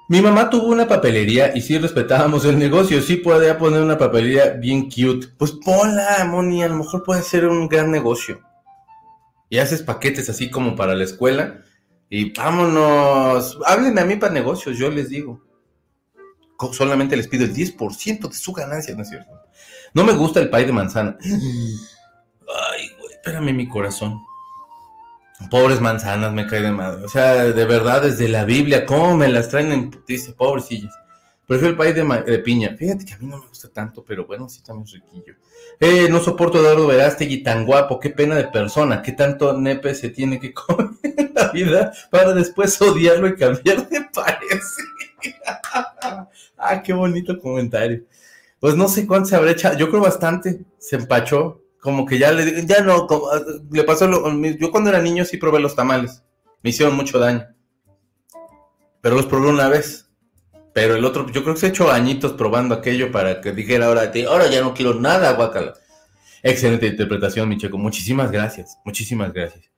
Mi 0.08 0.20
mamá 0.20 0.50
tuvo 0.50 0.68
una 0.68 0.88
papelería 0.88 1.56
y 1.56 1.60
sí 1.60 1.78
respetábamos 1.78 2.44
el 2.44 2.58
negocio. 2.58 3.00
Sí 3.02 3.16
podía 3.16 3.58
poner 3.58 3.82
una 3.82 3.96
papelería 3.98 4.54
bien 4.54 4.90
cute. 4.90 5.28
Pues 5.38 5.52
ponla, 5.52 6.24
Moni, 6.24 6.64
a 6.64 6.68
lo 6.68 6.78
mejor 6.78 7.04
puede 7.04 7.22
ser 7.22 7.46
un 7.46 7.68
gran 7.68 7.90
negocio. 7.90 8.40
Y 9.48 9.58
haces 9.58 9.82
paquetes 9.82 10.28
así 10.28 10.50
como 10.50 10.74
para 10.74 10.94
la 10.94 11.04
escuela. 11.04 11.62
Y 12.08 12.32
vámonos. 12.32 13.58
Háblenme 13.66 14.00
a 14.00 14.04
mí 14.04 14.16
para 14.16 14.32
negocios, 14.32 14.78
yo 14.78 14.90
les 14.90 15.10
digo. 15.10 15.40
Solamente 16.72 17.16
les 17.16 17.28
pido 17.28 17.44
el 17.44 17.54
10% 17.54 18.28
de 18.28 18.34
su 18.34 18.52
ganancia, 18.52 18.94
¿no 18.96 19.02
es 19.02 19.10
cierto? 19.10 19.30
No 19.94 20.04
me 20.04 20.12
gusta 20.12 20.40
el 20.40 20.50
pay 20.50 20.64
de 20.64 20.72
manzana. 20.72 21.18
Ay, 21.22 22.90
güey, 22.98 23.12
espérame 23.12 23.52
mi 23.52 23.68
corazón. 23.68 24.20
Pobres 25.48 25.80
manzanas, 25.80 26.32
me 26.32 26.46
cae 26.46 26.62
de 26.62 26.70
madre. 26.70 27.04
O 27.04 27.08
sea, 27.08 27.44
de 27.44 27.64
verdad, 27.64 28.02
desde 28.02 28.28
la 28.28 28.44
Biblia, 28.44 28.84
¿cómo 28.84 29.16
me 29.16 29.28
las 29.28 29.48
traen 29.48 29.72
en 29.72 29.90
dice, 30.06 30.32
pobrecillas? 30.32 30.94
Prefiero 31.50 31.72
el 31.72 31.76
país 31.76 31.94
de, 31.96 32.38
piña. 32.38 32.76
Fíjate 32.78 33.04
que 33.04 33.14
a 33.14 33.18
mí 33.18 33.26
no 33.26 33.38
me 33.38 33.48
gusta 33.48 33.68
tanto, 33.68 34.04
pero 34.04 34.24
bueno, 34.24 34.48
sí 34.48 34.62
también 34.62 34.86
es 34.86 34.92
riquillo. 34.92 35.34
Eh, 35.80 36.08
no 36.08 36.20
soporto 36.20 36.58
a 36.58 36.60
Eduardo 36.60 36.86
Verástegui 36.86 37.42
tan 37.42 37.66
guapo, 37.66 37.98
qué 37.98 38.10
pena 38.10 38.36
de 38.36 38.44
persona, 38.44 39.02
qué 39.02 39.10
tanto 39.12 39.58
nepe 39.58 39.92
se 39.96 40.10
tiene 40.10 40.38
que 40.38 40.52
comer 40.54 40.94
en 41.02 41.32
la 41.34 41.48
vida 41.48 41.92
para 42.10 42.34
después 42.34 42.80
odiarlo 42.80 43.26
y 43.26 43.34
cambiar 43.34 43.88
de 43.88 44.00
parecer. 44.14 44.84
ah, 46.56 46.82
qué 46.84 46.92
bonito 46.92 47.36
comentario. 47.40 48.04
Pues 48.60 48.76
no 48.76 48.86
sé 48.86 49.04
cuánto 49.04 49.30
se 49.30 49.34
habrá 49.34 49.50
echado, 49.50 49.76
yo 49.76 49.88
creo 49.90 50.02
bastante, 50.02 50.60
se 50.78 50.96
empachó, 50.96 51.62
como 51.80 52.06
que 52.06 52.18
ya 52.18 52.32
le 52.32 52.66
ya 52.66 52.82
no, 52.82 53.06
ah, 53.32 53.40
le 53.70 53.84
pasó 53.84 54.06
lo, 54.06 54.30
yo 54.58 54.70
cuando 54.70 54.90
era 54.90 55.00
niño 55.00 55.24
sí 55.24 55.36
probé 55.36 55.60
los 55.60 55.74
tamales, 55.74 56.22
me 56.62 56.70
hicieron 56.70 56.94
mucho 56.94 57.18
daño, 57.18 57.46
pero 59.00 59.16
los 59.16 59.26
probé 59.26 59.48
una 59.48 59.68
vez, 59.68 60.10
pero 60.72 60.94
el 60.94 61.04
otro, 61.04 61.26
yo 61.30 61.42
creo 61.42 61.54
que 61.54 61.60
se 61.60 61.68
echó 61.68 61.90
añitos 61.90 62.34
probando 62.34 62.74
aquello 62.74 63.10
para 63.10 63.40
que 63.40 63.52
dijera 63.52 63.86
ahora, 63.86 64.12
ahora 64.28 64.50
ya 64.50 64.60
no 64.60 64.74
quiero 64.74 64.94
nada, 64.94 65.32
guacala. 65.32 65.74
Excelente 66.42 66.86
interpretación, 66.86 67.48
Micheco, 67.48 67.76
muchísimas 67.76 68.30
gracias, 68.30 68.78
muchísimas 68.84 69.32
gracias. 69.32 69.70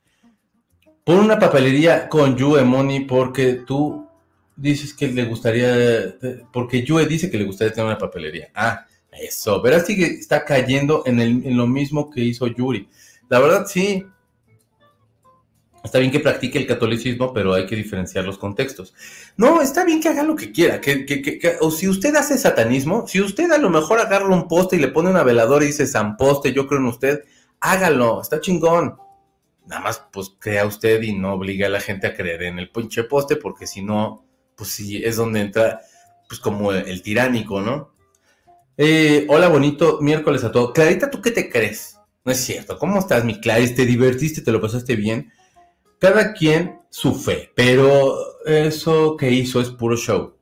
Pon 1.04 1.18
una 1.18 1.38
papelería 1.38 2.08
con 2.08 2.36
Yue 2.36 2.62
Money 2.62 3.06
porque 3.06 3.54
tú 3.66 4.06
dices 4.54 4.94
que 4.94 5.08
le 5.08 5.24
gustaría, 5.24 6.14
porque 6.52 6.84
Yue 6.84 7.06
dice 7.06 7.30
que 7.30 7.38
le 7.38 7.44
gustaría 7.44 7.72
tener 7.72 7.86
una 7.86 7.98
papelería. 7.98 8.50
Ah, 8.54 8.86
eso, 9.12 9.60
verás 9.60 9.84
que 9.84 10.04
está 10.04 10.44
cayendo 10.44 11.02
en, 11.06 11.56
lo 11.56 11.66
mismo 11.66 12.10
que 12.10 12.22
hizo 12.22 12.46
Yuri. 12.46 12.88
La 13.28 13.38
verdad, 13.38 13.66
sí. 13.66 14.06
Está 15.84 15.98
bien 15.98 16.12
que 16.12 16.20
practique 16.20 16.58
el 16.58 16.66
catolicismo, 16.66 17.32
pero 17.32 17.54
hay 17.54 17.66
que 17.66 17.74
diferenciar 17.74 18.24
los 18.24 18.38
contextos. 18.38 18.94
No, 19.36 19.60
está 19.60 19.84
bien 19.84 20.00
que 20.00 20.08
haga 20.08 20.22
lo 20.22 20.36
que 20.36 20.52
quiera. 20.52 20.80
O 21.60 21.70
si 21.70 21.88
usted 21.88 22.14
hace 22.14 22.38
satanismo, 22.38 23.06
si 23.08 23.20
usted 23.20 23.50
a 23.50 23.58
lo 23.58 23.68
mejor 23.68 23.98
agarra 23.98 24.28
un 24.28 24.46
poste 24.46 24.76
y 24.76 24.78
le 24.78 24.88
pone 24.88 25.10
una 25.10 25.24
veladora 25.24 25.64
y 25.64 25.68
dice 25.68 25.86
San 25.86 26.16
Poste, 26.16 26.52
yo 26.52 26.68
creo 26.68 26.80
en 26.80 26.86
usted, 26.86 27.24
hágalo, 27.60 28.22
está 28.22 28.40
chingón. 28.40 28.96
Nada 29.66 29.82
más, 29.82 30.06
pues 30.12 30.32
crea 30.38 30.66
usted 30.66 31.02
y 31.02 31.14
no 31.16 31.34
obligue 31.34 31.64
a 31.66 31.68
la 31.68 31.80
gente 31.80 32.06
a 32.06 32.14
creer 32.14 32.44
en 32.44 32.58
el 32.58 32.70
pinche 32.70 33.04
poste, 33.04 33.36
porque 33.36 33.66
si 33.66 33.82
no, 33.82 34.24
pues 34.56 34.70
sí, 34.70 35.02
es 35.04 35.16
donde 35.16 35.40
entra, 35.40 35.80
pues 36.28 36.40
como 36.40 36.72
el 36.72 37.02
tiránico, 37.02 37.60
¿no? 37.60 37.91
Eh, 38.78 39.26
hola, 39.28 39.48
bonito 39.48 39.98
miércoles 40.00 40.44
a 40.44 40.52
todos. 40.52 40.72
Clarita, 40.72 41.10
¿tú 41.10 41.20
qué 41.20 41.30
te 41.30 41.50
crees? 41.50 41.98
No 42.24 42.32
es 42.32 42.38
cierto. 42.38 42.78
¿Cómo 42.78 42.98
estás, 42.98 43.24
mi 43.24 43.38
Clarice? 43.38 43.74
¿Te 43.74 43.84
divertiste? 43.84 44.40
¿Te 44.40 44.52
lo 44.52 44.60
pasaste 44.60 44.96
bien? 44.96 45.30
Cada 45.98 46.32
quien 46.32 46.80
su 46.88 47.14
fe, 47.14 47.50
pero 47.54 48.16
eso 48.46 49.16
que 49.16 49.30
hizo 49.30 49.60
es 49.60 49.68
puro 49.70 49.96
show. 49.96 50.34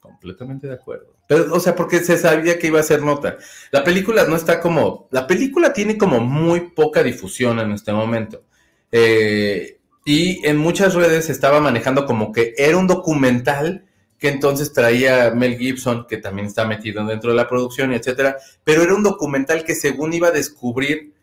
Completamente 0.00 0.66
de 0.66 0.74
acuerdo. 0.74 1.14
Pero, 1.28 1.54
o 1.54 1.60
sea, 1.60 1.76
porque 1.76 2.00
se 2.00 2.18
sabía 2.18 2.58
que 2.58 2.66
iba 2.66 2.80
a 2.80 2.84
ser 2.84 3.02
nota. 3.02 3.36
La 3.70 3.84
película 3.84 4.24
no 4.24 4.34
está 4.34 4.60
como. 4.60 5.08
La 5.12 5.28
película 5.28 5.72
tiene 5.72 5.96
como 5.96 6.18
muy 6.18 6.70
poca 6.70 7.04
difusión 7.04 7.60
en 7.60 7.70
este 7.70 7.92
momento. 7.92 8.42
Eh, 8.90 9.78
y 10.04 10.44
en 10.44 10.56
muchas 10.56 10.94
redes 10.94 11.26
se 11.26 11.32
estaba 11.32 11.60
manejando 11.60 12.04
como 12.04 12.32
que 12.32 12.52
era 12.56 12.76
un 12.76 12.88
documental 12.88 13.86
que 14.20 14.28
entonces 14.28 14.72
traía 14.74 15.30
Mel 15.30 15.56
Gibson, 15.56 16.06
que 16.06 16.18
también 16.18 16.46
está 16.46 16.66
metido 16.66 17.04
dentro 17.06 17.30
de 17.30 17.36
la 17.36 17.48
producción, 17.48 17.92
etcétera, 17.92 18.36
pero 18.62 18.82
era 18.82 18.94
un 18.94 19.02
documental 19.02 19.64
que 19.64 19.74
según 19.74 20.12
iba 20.12 20.28
a 20.28 20.32
descubrir 20.32 21.14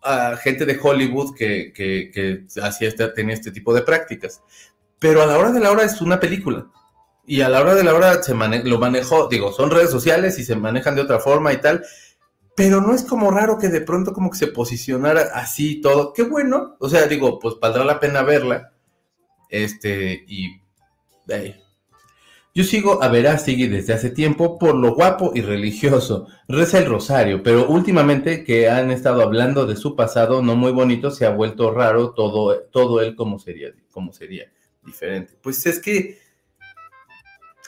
a 0.00 0.36
gente 0.36 0.64
de 0.64 0.78
Hollywood 0.80 1.34
que, 1.34 1.72
que, 1.74 2.46
hacía 2.62 2.88
este, 2.88 3.08
tenía 3.08 3.34
este 3.34 3.50
tipo 3.50 3.74
de 3.74 3.82
prácticas. 3.82 4.40
Pero 5.00 5.22
a 5.22 5.26
la 5.26 5.36
hora 5.36 5.50
de 5.50 5.58
la 5.58 5.72
hora 5.72 5.82
es 5.82 6.00
una 6.00 6.20
película. 6.20 6.68
Y 7.26 7.40
a 7.40 7.48
la 7.48 7.60
hora 7.60 7.74
de 7.74 7.82
la 7.82 7.92
hora 7.92 8.22
se 8.22 8.32
lo 8.32 8.78
manejó, 8.78 9.26
digo, 9.26 9.52
son 9.52 9.72
redes 9.72 9.90
sociales 9.90 10.38
y 10.38 10.44
se 10.44 10.54
manejan 10.54 10.94
de 10.94 11.02
otra 11.02 11.18
forma 11.18 11.52
y 11.52 11.60
tal, 11.60 11.84
pero 12.54 12.80
no 12.80 12.94
es 12.94 13.02
como 13.02 13.32
raro 13.32 13.58
que 13.58 13.68
de 13.68 13.80
pronto 13.80 14.12
como 14.12 14.30
que 14.30 14.38
se 14.38 14.46
posicionara 14.46 15.22
así 15.34 15.80
todo. 15.80 16.12
Qué 16.12 16.22
bueno, 16.22 16.76
o 16.78 16.88
sea, 16.88 17.08
digo, 17.08 17.40
pues 17.40 17.56
valdrá 17.60 17.84
la 17.84 17.98
pena 17.98 18.22
verla. 18.22 18.72
Este, 19.50 20.24
y 20.28 20.60
yo 22.56 22.64
sigo 22.64 23.02
a 23.02 23.08
Verástegui 23.08 23.66
desde 23.66 23.92
hace 23.92 24.08
tiempo 24.08 24.58
por 24.58 24.74
lo 24.74 24.94
guapo 24.94 25.32
y 25.34 25.42
religioso. 25.42 26.26
Reza 26.48 26.78
el 26.78 26.86
rosario, 26.86 27.42
pero 27.42 27.68
últimamente 27.68 28.44
que 28.44 28.70
han 28.70 28.90
estado 28.90 29.20
hablando 29.20 29.66
de 29.66 29.76
su 29.76 29.94
pasado 29.94 30.40
no 30.40 30.56
muy 30.56 30.72
bonito, 30.72 31.10
se 31.10 31.26
ha 31.26 31.30
vuelto 31.30 31.70
raro 31.70 32.12
todo, 32.12 32.58
todo 32.72 33.02
él 33.02 33.14
como 33.14 33.38
sería, 33.38 33.74
como 33.90 34.14
sería 34.14 34.50
diferente. 34.82 35.34
Pues 35.42 35.66
es 35.66 35.80
que 35.80 36.18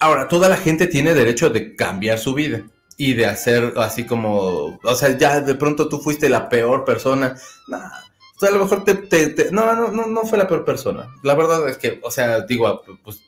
ahora 0.01 0.27
toda 0.27 0.49
la 0.49 0.57
gente 0.57 0.87
tiene 0.87 1.13
derecho 1.13 1.51
de 1.51 1.77
cambiar 1.77 2.19
su 2.19 2.33
vida 2.33 2.63
y 2.97 3.13
de 3.13 3.27
hacer 3.27 3.75
así 3.77 4.07
como, 4.07 4.81
o 4.83 4.95
sea, 4.95 5.19
ya 5.19 5.43
de 5.43 5.55
pronto 5.55 5.91
tú 5.91 5.99
fuiste 5.99 6.31
la 6.31 6.49
peor 6.49 6.87
persona. 6.87 7.37
o 7.69 8.41
sea, 8.41 8.49
a 8.49 8.53
lo 8.53 8.61
mejor 8.61 8.85
te, 8.85 8.95
te, 8.95 9.53
no, 9.53 9.71
no, 9.75 9.89
no, 9.89 10.07
no 10.07 10.23
fue 10.23 10.39
la 10.39 10.49
peor 10.49 10.65
persona. 10.65 11.15
La 11.23 11.35
verdad 11.35 11.69
es 11.69 11.77
que, 11.77 12.01
o 12.03 12.11
sea, 12.11 12.41
digo, 12.41 12.81
pues 13.05 13.28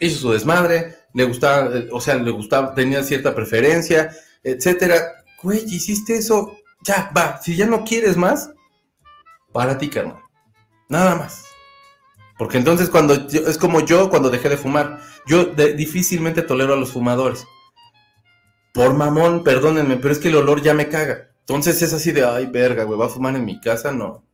hizo 0.00 0.18
su 0.18 0.32
desmadre, 0.32 0.96
le 1.14 1.24
gustaba, 1.24 1.70
o 1.92 2.00
sea, 2.00 2.16
le 2.16 2.30
gustaba, 2.30 2.74
tenía 2.74 3.02
cierta 3.02 3.34
preferencia, 3.34 4.10
etcétera. 4.42 5.24
Güey, 5.42 5.64
hiciste 5.66 6.16
eso, 6.16 6.56
ya, 6.82 7.10
va, 7.16 7.40
si 7.42 7.56
ya 7.56 7.66
no 7.66 7.84
quieres 7.84 8.16
más, 8.16 8.50
para 9.52 9.78
ti, 9.78 9.88
carnal. 9.88 10.22
Nada 10.88 11.16
más. 11.16 11.44
Porque 12.38 12.58
entonces 12.58 12.90
cuando 12.90 13.14
es 13.14 13.58
como 13.58 13.80
yo 13.80 14.10
cuando 14.10 14.30
dejé 14.30 14.48
de 14.48 14.56
fumar. 14.56 15.00
Yo 15.26 15.44
difícilmente 15.44 16.42
tolero 16.42 16.74
a 16.74 16.76
los 16.76 16.92
fumadores. 16.92 17.46
Por 18.72 18.94
mamón, 18.94 19.42
perdónenme, 19.42 19.96
pero 19.96 20.12
es 20.12 20.18
que 20.18 20.28
el 20.28 20.36
olor 20.36 20.62
ya 20.62 20.74
me 20.74 20.88
caga. 20.88 21.30
Entonces 21.40 21.80
es 21.80 21.92
así 21.92 22.12
de, 22.12 22.24
ay, 22.24 22.46
verga, 22.46 22.84
güey, 22.84 22.98
va 22.98 23.06
a 23.06 23.08
fumar 23.08 23.34
en 23.34 23.44
mi 23.44 23.60
casa, 23.60 23.92
no. 23.92 24.24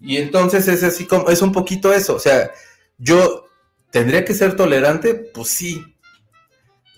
Y 0.00 0.18
entonces 0.18 0.68
es 0.68 0.84
así 0.84 1.06
como, 1.06 1.28
es 1.28 1.42
un 1.42 1.50
poquito 1.50 1.92
eso, 1.92 2.14
o 2.14 2.18
sea, 2.20 2.52
yo 2.98 3.47
tendría 3.90 4.24
que 4.24 4.34
ser 4.34 4.56
tolerante, 4.56 5.14
pues 5.14 5.48
sí. 5.48 5.84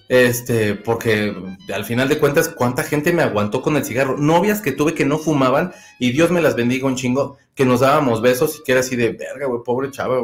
Este, 0.08 0.74
porque 0.74 1.32
al 1.72 1.84
final 1.84 2.08
de 2.08 2.18
cuentas, 2.18 2.48
¿cuánta 2.48 2.82
gente 2.82 3.12
me 3.12 3.22
aguantó 3.22 3.62
con 3.62 3.76
el 3.76 3.84
cigarro? 3.84 4.16
Novias 4.16 4.60
que 4.60 4.72
tuve 4.72 4.92
que 4.92 5.04
no 5.04 5.18
fumaban 5.18 5.72
y 6.00 6.10
Dios 6.10 6.32
me 6.32 6.42
las 6.42 6.56
bendiga 6.56 6.88
un 6.88 6.96
chingo, 6.96 7.38
que 7.54 7.64
nos 7.64 7.80
dábamos 7.80 8.20
besos 8.20 8.58
y 8.58 8.64
que 8.64 8.72
era 8.72 8.80
así 8.80 8.96
de 8.96 9.10
verga, 9.10 9.46
güey, 9.46 9.62
pobre 9.64 9.90
chava. 9.92 10.18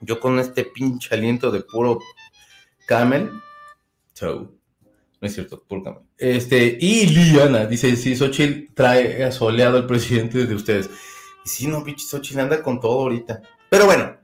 Yo 0.00 0.18
con 0.18 0.40
este 0.40 0.64
pinche 0.64 1.14
aliento 1.14 1.50
de 1.50 1.60
puro 1.60 2.00
camel. 2.86 3.30
Chau. 4.14 4.52
No 5.20 5.28
es 5.28 5.34
cierto, 5.34 5.62
puro 5.62 5.84
camel. 5.84 6.02
Este, 6.18 6.76
y 6.80 7.06
Liana 7.06 7.66
dice: 7.66 7.94
Si 7.94 8.16
Xochitl 8.16 8.74
trae 8.74 9.22
asoleado 9.24 9.76
al 9.76 9.86
presidente 9.86 10.44
de 10.44 10.54
ustedes. 10.54 10.90
Y 11.44 11.48
sí, 11.48 11.66
no, 11.68 11.84
pinche 11.84 12.04
Xochitl 12.04 12.40
anda 12.40 12.62
con 12.62 12.80
todo 12.80 13.02
ahorita. 13.02 13.40
Pero 13.70 13.86
bueno, 13.86 14.16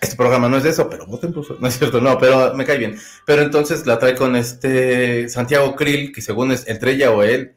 este 0.00 0.16
programa 0.16 0.48
no 0.48 0.56
es 0.56 0.62
de 0.62 0.70
eso, 0.70 0.88
pero 0.88 1.06
voten 1.06 1.32
por 1.32 1.60
No 1.60 1.68
es 1.68 1.78
cierto, 1.78 2.00
no, 2.00 2.18
pero 2.18 2.54
me 2.54 2.64
cae 2.64 2.78
bien. 2.78 2.98
Pero 3.26 3.42
entonces 3.42 3.86
la 3.86 3.98
trae 3.98 4.14
con 4.14 4.34
este 4.34 5.28
Santiago 5.28 5.76
Krill, 5.76 6.12
que 6.12 6.22
según 6.22 6.52
es 6.52 6.66
entre 6.68 6.92
ella 6.92 7.10
o 7.10 7.22
él. 7.22 7.54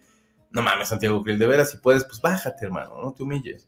No 0.52 0.62
mames, 0.62 0.90
Santiago 0.90 1.24
Krill, 1.24 1.40
de 1.40 1.48
veras, 1.48 1.72
si 1.72 1.78
puedes, 1.78 2.04
pues 2.04 2.22
bájate, 2.22 2.66
hermano, 2.66 3.02
no 3.02 3.14
te 3.14 3.24
humilles. 3.24 3.68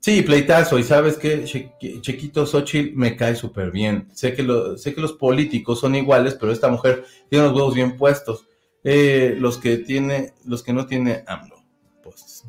Sí, 0.00 0.22
pleitazo, 0.22 0.80
y 0.80 0.82
sabes 0.82 1.16
que 1.16 1.44
Chiquito 1.44 2.44
Xochitl 2.44 2.96
me 2.96 3.16
cae 3.16 3.36
súper 3.36 3.70
bien. 3.70 4.08
Sé 4.12 4.34
que, 4.34 4.42
lo, 4.42 4.76
sé 4.76 4.92
que 4.94 5.00
los 5.00 5.12
políticos 5.12 5.78
son 5.78 5.94
iguales, 5.94 6.34
pero 6.34 6.50
esta 6.50 6.68
mujer 6.68 7.04
tiene 7.30 7.46
los 7.46 7.54
huevos 7.54 7.74
bien 7.74 7.96
puestos. 7.96 8.48
Eh, 8.82 9.36
los 9.38 9.58
que 9.58 9.78
tiene, 9.78 10.34
los 10.44 10.64
que 10.64 10.72
no 10.72 10.86
tiene 10.86 11.22
AMLO. 11.24 11.62
Pues, 12.02 12.44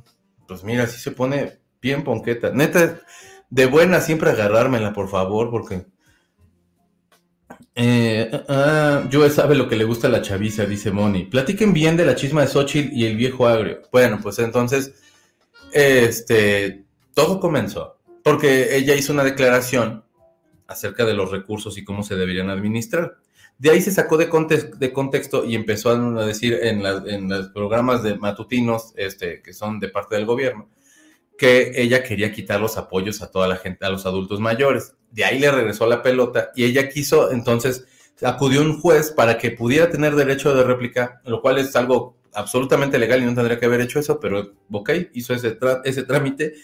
pues 0.48 0.64
mira, 0.64 0.88
sí 0.88 1.00
se 1.00 1.12
pone 1.12 1.60
bien 1.80 2.04
ponqueta. 2.04 2.50
Neta, 2.50 3.00
de 3.54 3.68
buena 3.68 4.02
siempre 4.02 4.32
agarrármela, 4.32 4.94
por 4.94 5.10
favor, 5.10 5.52
porque. 5.52 5.86
Eh, 7.76 8.44
ah, 8.50 9.04
yo 9.12 9.30
sabe 9.30 9.54
lo 9.54 9.70
que 9.70 9.76
le 9.76 9.84
gusta 9.84 10.08
a 10.08 10.10
la 10.10 10.24
chaviza, 10.24 10.66
dice 10.66 10.90
Moni. 10.90 11.26
Platiquen 11.26 11.72
bien 11.72 11.96
de 11.96 12.04
la 12.04 12.16
chisma 12.16 12.42
de 12.42 12.48
Xochitl 12.48 12.92
y 12.92 13.06
el 13.06 13.16
viejo 13.16 13.48
agrio. 13.48 13.84
Bueno, 13.92 14.20
pues 14.24 14.40
entonces, 14.40 14.96
este, 15.72 16.86
todo 17.14 17.40
comenzó 17.40 18.00
porque 18.24 18.76
ella 18.76 18.96
hizo 18.96 19.14
una 19.14 19.24
declaración 19.24 20.04
acerca 20.66 21.06
de 21.06 21.14
los 21.14 21.30
recursos 21.30 21.78
y 21.78 21.84
cómo 21.84 22.02
se 22.02 22.16
deberían 22.16 22.50
administrar. 22.50 23.18
De 23.60 23.70
ahí 23.70 23.82
se 23.82 23.92
sacó 23.92 24.18
de, 24.18 24.26
de 24.78 24.94
contexto 24.94 25.46
y 25.46 25.54
empezó 25.54 25.92
a 25.92 26.26
decir 26.26 26.58
en, 26.60 26.84
en 26.84 27.30
los 27.30 27.50
programas 27.50 28.02
de 28.02 28.16
matutinos, 28.16 28.94
este, 28.96 29.44
que 29.44 29.54
son 29.54 29.80
de 29.80 29.90
parte 29.90 30.16
del 30.16 30.26
gobierno, 30.26 30.70
que 31.38 31.72
ella 31.76 32.04
quería 32.04 32.32
quitar 32.32 32.60
los 32.60 32.78
apoyos 32.78 33.22
a 33.22 33.32
toda 33.32 33.48
la 33.48 33.58
gente, 33.58 33.86
a 33.86 33.90
los 33.90 34.06
adultos 34.06 34.40
mayores. 34.40 34.94
De 35.12 35.26
ahí 35.26 35.40
le 35.40 35.52
regresó 35.52 35.88
la 35.88 36.02
pelota 36.02 36.52
y 36.56 36.64
ella 36.66 36.90
quiso, 36.90 37.32
entonces 37.32 37.86
acudió 38.22 38.62
un 38.62 38.80
juez 38.80 39.12
para 39.12 39.38
que 39.38 39.52
pudiera 39.52 39.90
tener 39.90 40.16
derecho 40.16 40.54
de 40.54 40.64
réplica, 40.64 41.22
lo 41.26 41.42
cual 41.42 41.58
es 41.58 41.76
algo 41.76 42.18
absolutamente 42.34 42.98
legal 42.98 43.22
y 43.22 43.26
no 43.26 43.36
tendría 43.36 43.60
que 43.60 43.66
haber 43.66 43.82
hecho 43.82 44.00
eso, 44.00 44.20
pero 44.20 44.54
ok, 44.72 44.90
hizo 45.14 45.34
ese, 45.34 45.52
trámite 45.52 46.56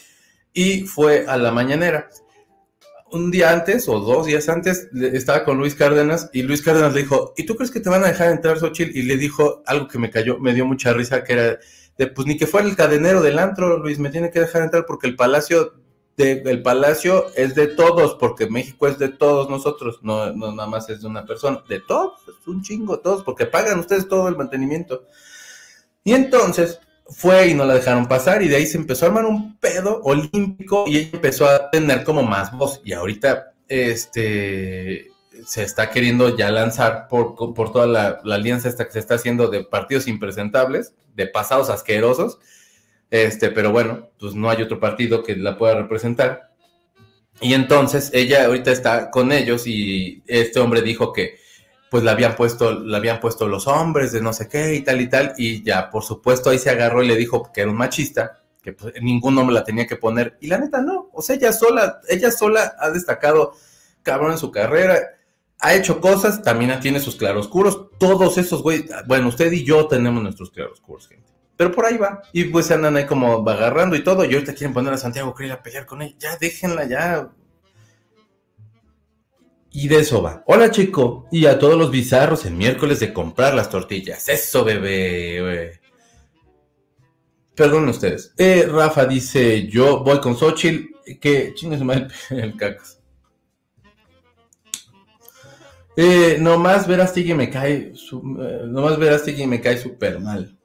y 0.54 0.82
fue 0.82 1.26
a 1.28 1.38
la 1.38 1.52
mañanera. 1.52 2.10
Un 3.12 3.32
día 3.32 3.52
antes 3.52 3.90
o 3.90 4.00
dos 4.00 4.28
días 4.28 4.50
antes 4.50 4.88
estaba 4.94 5.44
con 5.44 5.58
Luis 5.58 5.74
Cárdenas 5.74 6.30
y 6.32 6.44
Luis 6.44 6.62
Cárdenas 6.62 6.94
le 6.94 7.02
dijo, 7.02 7.34
¿y 7.38 7.46
tú 7.46 7.56
crees 7.56 7.72
que 7.72 7.80
te 7.80 7.90
van 7.90 8.04
a 8.04 8.08
dejar 8.08 8.32
entrar 8.32 8.60
Xochitl? 8.60 8.96
Y 8.96 9.02
le 9.04 9.18
dijo 9.18 9.64
algo 9.66 9.88
que 9.88 9.98
me 9.98 10.12
cayó, 10.12 10.38
me 10.38 10.54
dio 10.54 10.66
mucha 10.66 10.94
risa, 10.94 11.24
que 11.24 11.34
era, 11.34 11.60
pues 12.08 12.28
ni 12.28 12.38
que 12.38 12.48
fuera 12.48 12.68
el 12.68 12.76
cadenero 12.76 13.22
del 13.22 13.40
antro, 13.40 13.78
Luis, 13.78 14.00
me 14.00 14.10
tiene 14.10 14.32
que 14.32 14.40
dejar 14.40 14.64
entrar 14.64 14.86
porque 14.86 15.08
el 15.08 15.16
palacio 15.16 15.74
de, 16.16 16.44
el 16.46 16.62
palacio 16.62 17.28
es 17.36 17.56
de 17.56 17.68
todos, 17.68 18.16
porque 18.16 18.50
México 18.50 18.88
es 18.88 19.00
de 19.00 19.10
todos 19.10 19.50
nosotros, 19.50 20.00
no, 20.02 20.34
no 20.34 20.54
nada 20.54 20.68
más 20.68 20.90
es 20.90 21.02
de 21.02 21.08
una 21.08 21.26
persona, 21.26 21.64
de 21.68 21.80
todos, 21.80 22.22
es 22.28 22.48
un 22.48 22.62
chingo, 22.62 23.00
todos, 23.00 23.24
porque 23.24 23.46
pagan 23.46 23.80
ustedes 23.80 24.08
todo 24.08 24.28
el 24.28 24.36
mantenimiento. 24.36 25.06
Y 26.04 26.14
entonces 26.14 26.80
fue 27.10 27.48
y 27.48 27.54
no 27.54 27.66
la 27.66 27.74
dejaron 27.74 28.08
pasar 28.08 28.42
y 28.42 28.48
de 28.48 28.58
ahí 28.58 28.66
se 28.66 28.78
empezó 28.78 29.06
a 29.06 29.10
armar 29.10 29.26
un 29.26 29.58
pedo 29.58 30.02
olímpico 30.04 30.86
y 30.88 30.98
ella 30.98 31.10
empezó 31.14 31.48
a 31.48 31.70
tener 31.70 32.04
como 32.04 32.24
más 32.24 32.52
voz 32.52 32.82
y 32.84 32.94
ahorita 32.94 33.54
este 33.68 35.10
se 35.50 35.64
está 35.64 35.90
queriendo 35.90 36.38
ya 36.38 36.52
lanzar 36.52 37.08
por, 37.08 37.34
por 37.34 37.72
toda 37.72 37.88
la, 37.88 38.22
alianza 38.32 38.70
esta 38.70 38.86
que 38.86 38.92
se 38.92 39.00
está 39.00 39.16
haciendo 39.16 39.48
de 39.48 39.64
partidos 39.64 40.08
impresentables, 40.08 40.94
de 41.16 41.26
pasados 41.26 41.72
asquerosos, 41.72 42.38
este, 43.10 43.50
pero 43.50 43.72
bueno, 43.72 44.12
pues 44.20 44.36
no 44.36 44.52
hay 44.52 44.62
otro 44.62 44.80
partido 44.80 45.24
que 45.24 45.36
la 45.36 45.58
pueda 45.58 45.74
representar. 45.74 46.52
Y 47.42 47.56
entonces 47.56 48.12
ella 48.14 48.46
ahorita 48.46 48.72
está 48.72 49.10
con 49.10 49.32
ellos 49.32 49.66
y 49.66 50.22
este 50.28 50.60
hombre 50.60 50.84
dijo 50.84 51.14
que 51.14 51.40
pues 51.90 52.04
la 52.04 52.12
habían 52.12 52.36
puesto, 52.36 52.72
la 52.72 53.00
habían 53.00 53.20
puesto 53.20 53.48
los 53.48 53.66
hombres 53.66 54.12
de 54.12 54.22
no 54.22 54.34
sé 54.34 54.48
qué 54.48 54.76
y 54.76 54.84
tal 54.84 55.02
y 55.02 55.10
tal, 55.10 55.34
y 55.36 55.64
ya 55.64 55.90
por 55.90 56.04
supuesto 56.04 56.52
ahí 56.52 56.60
se 56.60 56.70
agarró 56.70 57.02
y 57.02 57.08
le 57.08 57.16
dijo 57.16 57.52
que 57.52 57.62
era 57.62 57.72
un 57.72 57.78
machista, 57.78 58.44
que 58.62 58.74
pues, 58.74 58.94
ningún 59.02 59.36
hombre 59.40 59.56
la 59.56 59.64
tenía 59.64 59.88
que 59.88 59.96
poner, 59.96 60.38
y 60.42 60.46
la 60.48 60.60
neta 60.60 60.80
no, 60.80 61.10
o 61.12 61.24
sea, 61.24 61.38
ella 61.38 61.52
sola, 61.52 62.02
ella 62.08 62.30
sola 62.30 62.76
ha 62.78 62.92
destacado 62.92 63.56
cabrón 64.04 64.34
en 64.34 64.38
su 64.38 64.52
carrera, 64.52 65.00
ha 65.60 65.74
hecho 65.74 66.00
cosas, 66.00 66.42
también 66.42 66.80
tiene 66.80 67.00
sus 67.00 67.16
claroscuros. 67.16 67.90
Todos 67.98 68.38
esos 68.38 68.64
güey, 68.64 68.86
bueno, 69.08 69.28
usted 69.28 69.52
y 69.52 69.64
yo 69.64 69.88
tenemos 69.88 70.24
nuestros 70.24 70.52
claroscuros, 70.52 71.08
gente. 71.08 71.30
Pero 71.58 71.74
por 71.74 71.86
ahí 71.86 71.98
va. 71.98 72.22
Y 72.32 72.46
pues 72.46 72.68
se 72.68 72.74
andan 72.74 72.96
ahí 72.96 73.06
como 73.06 73.48
agarrando 73.50 73.98
y 73.98 74.04
todo. 74.04 74.24
Y 74.24 74.34
ahorita 74.34 74.54
quieren 74.54 74.74
poner 74.74 74.94
a 74.94 74.98
Santiago 74.98 75.34
Krill 75.34 75.52
a 75.52 75.62
pelear 75.62 75.86
con 75.86 76.02
él. 76.02 76.16
Ya 76.18 76.38
déjenla, 76.38 76.86
ya. 76.86 77.30
Y 79.72 79.90
de 79.90 80.00
eso 80.00 80.22
va. 80.22 80.42
Hola, 80.48 80.72
chico. 80.72 81.28
Y 81.34 81.48
a 81.48 81.60
todos 81.60 81.78
los 81.78 81.92
bizarros 81.92 82.46
el 82.46 82.54
miércoles 82.54 83.02
de 83.02 83.12
comprar 83.12 83.54
las 83.56 83.70
tortillas. 83.70 84.30
Eso, 84.30 84.64
bebé. 84.64 85.82
Perdón 87.54 87.90
ustedes. 87.90 88.34
Eh, 88.38 88.66
Rafa 88.66 89.06
dice: 89.06 89.68
Yo 89.68 90.02
voy 90.02 90.22
con 90.22 90.38
Xochitl. 90.38 91.18
Que 91.20 91.54
chingues 91.56 91.82
mal 91.82 92.10
el 92.30 92.56
cacas. 92.56 92.99
Eh, 96.02 96.38
nomás 96.40 96.88
ver 96.88 97.02
a 97.02 97.08
Stiggy 97.08 97.34
me 97.34 97.50
cae, 97.50 97.92
eh, 97.92 98.62
nomás 98.68 98.98
ver 98.98 99.12
a 99.12 99.20
Stiggy 99.20 99.46
me 99.46 99.60
cae 99.60 99.78
súper 99.78 100.22
mal. 100.22 100.58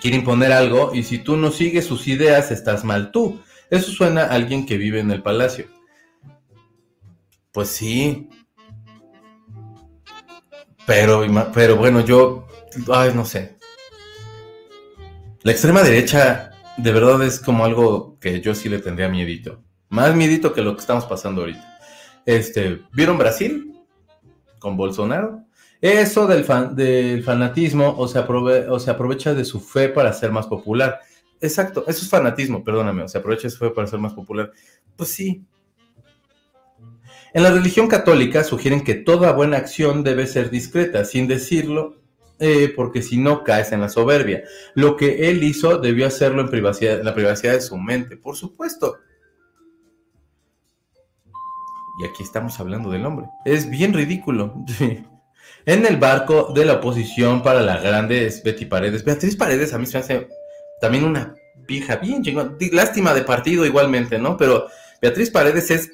Quiere 0.00 0.16
imponer 0.16 0.50
algo 0.50 0.94
y 0.94 1.02
si 1.02 1.18
tú 1.18 1.36
no 1.36 1.50
sigues 1.50 1.84
sus 1.84 2.08
ideas 2.08 2.50
estás 2.50 2.84
mal 2.84 3.12
tú. 3.12 3.38
Eso 3.68 3.92
suena 3.92 4.22
a 4.22 4.30
alguien 4.30 4.64
que 4.64 4.78
vive 4.78 5.00
en 5.00 5.10
el 5.10 5.22
palacio. 5.22 5.66
Pues 7.52 7.68
sí. 7.68 8.30
Pero, 10.86 11.26
pero 11.52 11.76
bueno, 11.76 12.00
yo, 12.00 12.48
ay, 12.94 13.12
no 13.14 13.26
sé. 13.26 13.58
La 15.42 15.52
extrema 15.52 15.82
derecha 15.82 16.50
de 16.78 16.92
verdad 16.92 17.22
es 17.24 17.40
como 17.40 17.66
algo 17.66 18.18
que 18.20 18.40
yo 18.40 18.54
sí 18.54 18.70
le 18.70 18.78
tendría 18.78 19.10
miedito. 19.10 19.62
Más 19.90 20.14
miedito 20.16 20.54
que 20.54 20.62
lo 20.62 20.74
que 20.74 20.80
estamos 20.80 21.04
pasando 21.04 21.42
ahorita. 21.42 21.78
Este, 22.24 22.80
¿vieron 22.90 23.18
Brasil? 23.18 23.73
Con 24.64 24.78
Bolsonaro. 24.78 25.44
Eso 25.82 26.26
del, 26.26 26.46
del 26.74 27.22
fanatismo 27.22 27.94
o 27.98 28.08
se, 28.08 28.18
o 28.18 28.80
se 28.80 28.90
aprovecha 28.90 29.34
de 29.34 29.44
su 29.44 29.60
fe 29.60 29.90
para 29.90 30.10
ser 30.14 30.32
más 30.32 30.46
popular. 30.46 31.00
Exacto, 31.38 31.84
eso 31.86 32.02
es 32.02 32.08
fanatismo, 32.08 32.64
perdóname, 32.64 33.02
o 33.02 33.08
se 33.08 33.18
aprovecha 33.18 33.50
su 33.50 33.58
fe 33.58 33.68
para 33.68 33.86
ser 33.86 33.98
más 33.98 34.14
popular. 34.14 34.50
Pues 34.96 35.10
sí. 35.10 35.44
En 37.34 37.42
la 37.42 37.50
religión 37.50 37.88
católica 37.88 38.42
sugieren 38.42 38.82
que 38.82 38.94
toda 38.94 39.32
buena 39.32 39.58
acción 39.58 40.02
debe 40.02 40.26
ser 40.26 40.48
discreta, 40.48 41.04
sin 41.04 41.28
decirlo, 41.28 41.96
eh, 42.38 42.72
porque 42.74 43.02
si 43.02 43.18
no 43.18 43.44
caes 43.44 43.70
en 43.72 43.82
la 43.82 43.90
soberbia. 43.90 44.44
Lo 44.74 44.96
que 44.96 45.28
él 45.28 45.44
hizo 45.44 45.76
debió 45.76 46.06
hacerlo 46.06 46.40
en, 46.40 46.48
privacidad, 46.48 47.00
en 47.00 47.04
la 47.04 47.14
privacidad 47.14 47.52
de 47.52 47.60
su 47.60 47.76
mente, 47.76 48.16
por 48.16 48.36
supuesto. 48.36 48.96
Y 52.00 52.04
aquí 52.04 52.22
estamos 52.22 52.58
hablando 52.60 52.90
del 52.90 53.06
hombre. 53.06 53.26
Es 53.44 53.68
bien 53.68 53.92
ridículo. 53.92 54.54
En 55.66 55.86
el 55.86 55.96
barco 55.96 56.52
de 56.54 56.66
la 56.66 56.74
oposición 56.74 57.42
para 57.42 57.62
la 57.62 57.78
grande 57.78 58.26
es 58.26 58.42
Betty 58.42 58.66
Paredes. 58.66 59.02
Beatriz 59.02 59.34
Paredes 59.34 59.72
a 59.72 59.78
mí 59.78 59.86
se 59.86 59.96
hace 59.96 60.28
también 60.78 61.04
una 61.04 61.34
vieja 61.66 61.96
bien 61.96 62.22
chingón. 62.22 62.58
Lástima 62.72 63.14
de 63.14 63.22
partido 63.22 63.64
igualmente, 63.64 64.18
¿no? 64.18 64.36
Pero 64.36 64.66
Beatriz 65.00 65.30
Paredes 65.30 65.70
es 65.70 65.90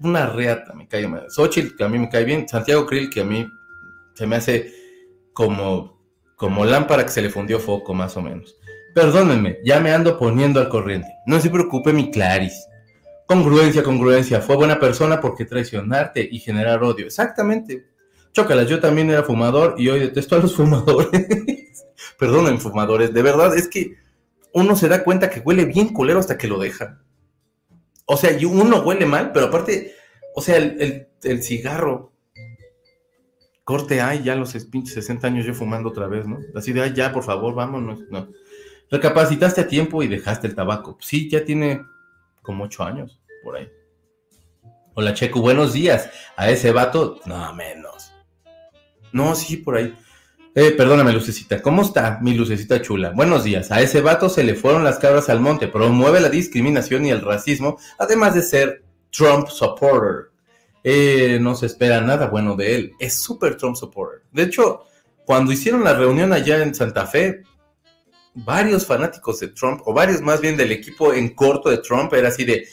una 0.00 0.26
reata, 0.26 0.72
me 0.74 0.86
cae 0.86 1.08
mal. 1.08 1.26
Xochitl, 1.28 1.76
que 1.76 1.82
a 1.82 1.88
mí 1.88 1.98
me 1.98 2.08
cae 2.08 2.24
bien. 2.24 2.48
Santiago 2.48 2.86
Krill, 2.86 3.10
que 3.10 3.22
a 3.22 3.24
mí 3.24 3.44
se 4.14 4.26
me 4.26 4.36
hace 4.36 4.72
como, 5.32 6.00
como 6.36 6.64
lámpara 6.64 7.04
que 7.04 7.10
se 7.10 7.22
le 7.22 7.30
fundió 7.30 7.58
foco, 7.58 7.94
más 7.94 8.16
o 8.16 8.22
menos. 8.22 8.56
Perdónenme, 8.94 9.58
ya 9.64 9.80
me 9.80 9.90
ando 9.90 10.18
poniendo 10.18 10.60
al 10.60 10.68
corriente. 10.68 11.08
No 11.26 11.40
se 11.40 11.50
preocupe, 11.50 11.92
mi 11.92 12.10
Claris. 12.10 12.68
Congruencia, 13.32 13.82
congruencia. 13.82 14.40
Fue 14.42 14.56
buena 14.56 14.78
persona 14.78 15.20
porque 15.20 15.46
traicionarte 15.46 16.28
y 16.30 16.38
generar 16.38 16.82
odio. 16.82 17.06
Exactamente. 17.06 17.86
Chócalas, 18.32 18.68
yo 18.68 18.78
también 18.78 19.08
era 19.10 19.22
fumador 19.22 19.74
y 19.78 19.88
hoy 19.88 20.00
detesto 20.00 20.36
a 20.36 20.38
los 20.40 20.54
fumadores. 20.56 21.26
perdonen 22.18 22.60
fumadores, 22.60 23.12
de 23.14 23.22
verdad, 23.22 23.56
es 23.56 23.68
que 23.68 23.96
uno 24.52 24.76
se 24.76 24.88
da 24.88 25.02
cuenta 25.02 25.30
que 25.30 25.40
huele 25.40 25.64
bien 25.64 25.94
culero 25.94 26.18
hasta 26.18 26.36
que 26.36 26.46
lo 26.46 26.58
deja. 26.58 27.00
O 28.04 28.16
sea, 28.18 28.36
uno 28.46 28.80
huele 28.82 29.06
mal, 29.06 29.32
pero 29.32 29.46
aparte, 29.46 29.94
o 30.34 30.42
sea, 30.42 30.56
el, 30.58 30.80
el- 30.80 31.08
el 31.22 31.42
cigarro, 31.42 32.12
corte, 33.64 34.00
ay, 34.00 34.22
ya 34.24 34.34
los 34.34 34.52
pinches 34.66 34.92
60 34.94 35.26
años 35.28 35.46
yo 35.46 35.54
fumando 35.54 35.88
otra 35.88 36.06
vez, 36.08 36.26
¿no? 36.26 36.38
Así 36.54 36.72
de, 36.72 36.82
ay, 36.82 36.92
ya, 36.94 37.12
por 37.12 37.22
favor, 37.22 37.54
vámonos, 37.54 38.00
no. 38.10 38.28
Recapacitaste 38.90 39.62
a 39.62 39.68
tiempo 39.68 40.02
y 40.02 40.08
dejaste 40.08 40.48
el 40.48 40.54
tabaco. 40.54 40.98
Sí, 41.00 41.30
ya 41.30 41.44
tiene 41.44 41.80
como 42.42 42.64
8 42.64 42.82
años, 42.82 43.20
por 43.42 43.56
ahí. 43.56 43.68
Hola, 44.94 45.14
Checo, 45.14 45.40
buenos 45.40 45.72
días. 45.72 46.10
A 46.36 46.50
ese 46.50 46.70
vato, 46.70 47.20
no 47.24 47.54
menos. 47.54 48.12
No, 49.12 49.34
sí, 49.34 49.56
por 49.56 49.76
ahí. 49.76 49.94
Eh, 50.54 50.72
perdóname, 50.72 51.12
Lucecita. 51.12 51.62
¿Cómo 51.62 51.80
está 51.80 52.18
mi 52.20 52.34
Lucecita 52.34 52.82
chula? 52.82 53.10
Buenos 53.10 53.44
días. 53.44 53.72
A 53.72 53.80
ese 53.80 54.02
vato 54.02 54.28
se 54.28 54.44
le 54.44 54.54
fueron 54.54 54.84
las 54.84 54.98
cabras 54.98 55.30
al 55.30 55.40
monte. 55.40 55.68
Promueve 55.68 56.20
la 56.20 56.28
discriminación 56.28 57.06
y 57.06 57.10
el 57.10 57.22
racismo, 57.22 57.78
además 57.98 58.34
de 58.34 58.42
ser 58.42 58.84
Trump 59.10 59.48
supporter. 59.48 60.30
Eh, 60.84 61.38
no 61.40 61.54
se 61.54 61.66
espera 61.66 62.00
nada 62.02 62.26
bueno 62.26 62.54
de 62.54 62.74
él. 62.74 62.92
Es 62.98 63.22
súper 63.22 63.56
Trump 63.56 63.76
supporter. 63.76 64.22
De 64.30 64.42
hecho, 64.42 64.82
cuando 65.24 65.52
hicieron 65.52 65.84
la 65.84 65.94
reunión 65.94 66.32
allá 66.34 66.62
en 66.62 66.74
Santa 66.74 67.06
Fe, 67.06 67.44
varios 68.34 68.84
fanáticos 68.84 69.40
de 69.40 69.48
Trump, 69.48 69.80
o 69.86 69.94
varios 69.94 70.20
más 70.20 70.40
bien 70.40 70.56
del 70.56 70.72
equipo 70.72 71.14
en 71.14 71.34
corto 71.34 71.70
de 71.70 71.78
Trump, 71.78 72.12
era 72.12 72.28
así 72.28 72.44
de 72.44 72.66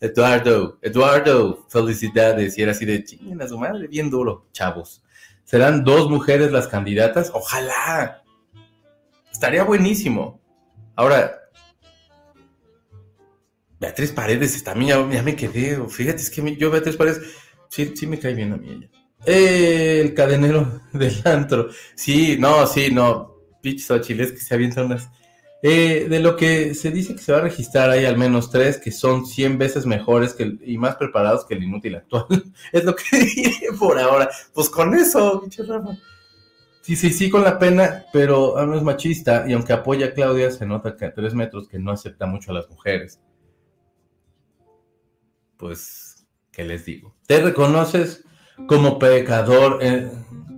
Eduardo, 0.00 0.78
Eduardo, 0.82 1.66
felicidades. 1.68 2.58
Y 2.58 2.62
era 2.62 2.72
así 2.72 2.84
de 2.84 3.04
chinguen 3.04 3.40
a 3.42 3.48
su 3.48 3.58
madre, 3.58 3.86
bien 3.88 4.10
duro, 4.10 4.46
chavos. 4.52 5.02
¿Serán 5.44 5.84
dos 5.84 6.10
mujeres 6.10 6.50
las 6.50 6.68
candidatas? 6.68 7.30
Ojalá. 7.32 8.22
Estaría 9.30 9.64
buenísimo. 9.64 10.40
Ahora, 10.94 11.38
Beatriz 13.78 14.12
Paredes, 14.12 14.64
también 14.64 14.88
ya, 14.90 15.16
ya 15.16 15.22
me 15.22 15.36
quedé. 15.36 15.78
Fíjate, 15.88 16.22
es 16.22 16.30
que 16.30 16.56
yo 16.56 16.70
Beatriz 16.70 16.96
Paredes, 16.96 17.20
sí, 17.68 17.92
sí 17.94 18.06
me 18.06 18.18
cae 18.18 18.34
bien 18.34 18.52
a 18.52 18.56
mí 18.56 18.70
ella. 18.70 18.90
El 19.24 20.14
cadenero 20.14 20.82
del 20.92 21.14
antro. 21.24 21.68
Sí, 21.94 22.36
no, 22.38 22.66
sí, 22.66 22.90
no. 22.92 23.34
Pitch 23.62 23.84
Xochitl, 23.84 24.20
es 24.20 24.32
que 24.32 24.38
se 24.38 24.54
avientan 24.54 24.86
unas. 24.86 25.10
Eh, 25.62 26.06
de 26.08 26.20
lo 26.20 26.36
que 26.36 26.74
se 26.74 26.90
dice 26.90 27.14
que 27.14 27.22
se 27.22 27.32
va 27.32 27.38
a 27.38 27.42
registrar, 27.42 27.90
hay 27.90 28.04
al 28.04 28.18
menos 28.18 28.50
tres 28.50 28.78
que 28.78 28.92
son 28.92 29.26
100 29.26 29.58
veces 29.58 29.86
mejores 29.86 30.36
y 30.60 30.76
más 30.76 30.96
preparados 30.96 31.44
que 31.46 31.54
el 31.54 31.64
inútil 31.64 31.96
actual. 31.96 32.26
es 32.72 32.84
lo 32.84 32.94
que 32.94 33.04
diré 33.34 33.68
por 33.78 33.98
ahora. 33.98 34.28
Pues 34.52 34.68
con 34.68 34.94
eso, 34.94 35.42
Rafa. 35.66 35.96
Sí, 36.82 36.94
sí, 36.94 37.10
sí, 37.10 37.30
con 37.30 37.42
la 37.42 37.58
pena, 37.58 38.04
pero 38.12 38.64
no 38.64 38.76
es 38.76 38.82
machista 38.82 39.44
y 39.48 39.54
aunque 39.54 39.72
apoya 39.72 40.06
a 40.06 40.12
Claudia, 40.12 40.52
se 40.52 40.66
nota 40.66 40.96
que 40.96 41.06
a 41.06 41.12
tres 41.12 41.34
metros 41.34 41.66
que 41.68 41.80
no 41.80 41.90
acepta 41.90 42.26
mucho 42.26 42.52
a 42.52 42.54
las 42.54 42.70
mujeres. 42.70 43.18
Pues, 45.56 46.26
¿qué 46.52 46.64
les 46.64 46.84
digo? 46.84 47.16
Te 47.26 47.40
reconoces 47.40 48.22
como 48.66 48.98
pecador, 48.98 49.78
eh, 49.82 50.10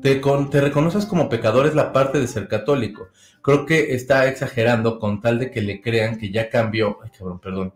te, 0.03 0.21
con- 0.21 0.51
te 0.51 0.61
reconoces 0.61 1.07
como 1.07 1.29
pecador 1.29 1.67
es 1.67 1.75
la 1.75 1.93
parte 1.93 2.19
de 2.21 2.27
ser 2.29 2.49
católico. 2.49 3.09
Creo 3.43 3.67
que 3.67 3.95
está 3.95 4.29
exagerando 4.29 4.99
con 4.99 5.21
tal 5.21 5.39
de 5.39 5.51
que 5.51 5.63
le 5.63 5.81
crean 5.81 6.19
que 6.19 6.31
ya 6.31 6.49
cambió, 6.51 6.99
ay 7.03 7.11
cabrón, 7.17 7.41
perdón, 7.41 7.75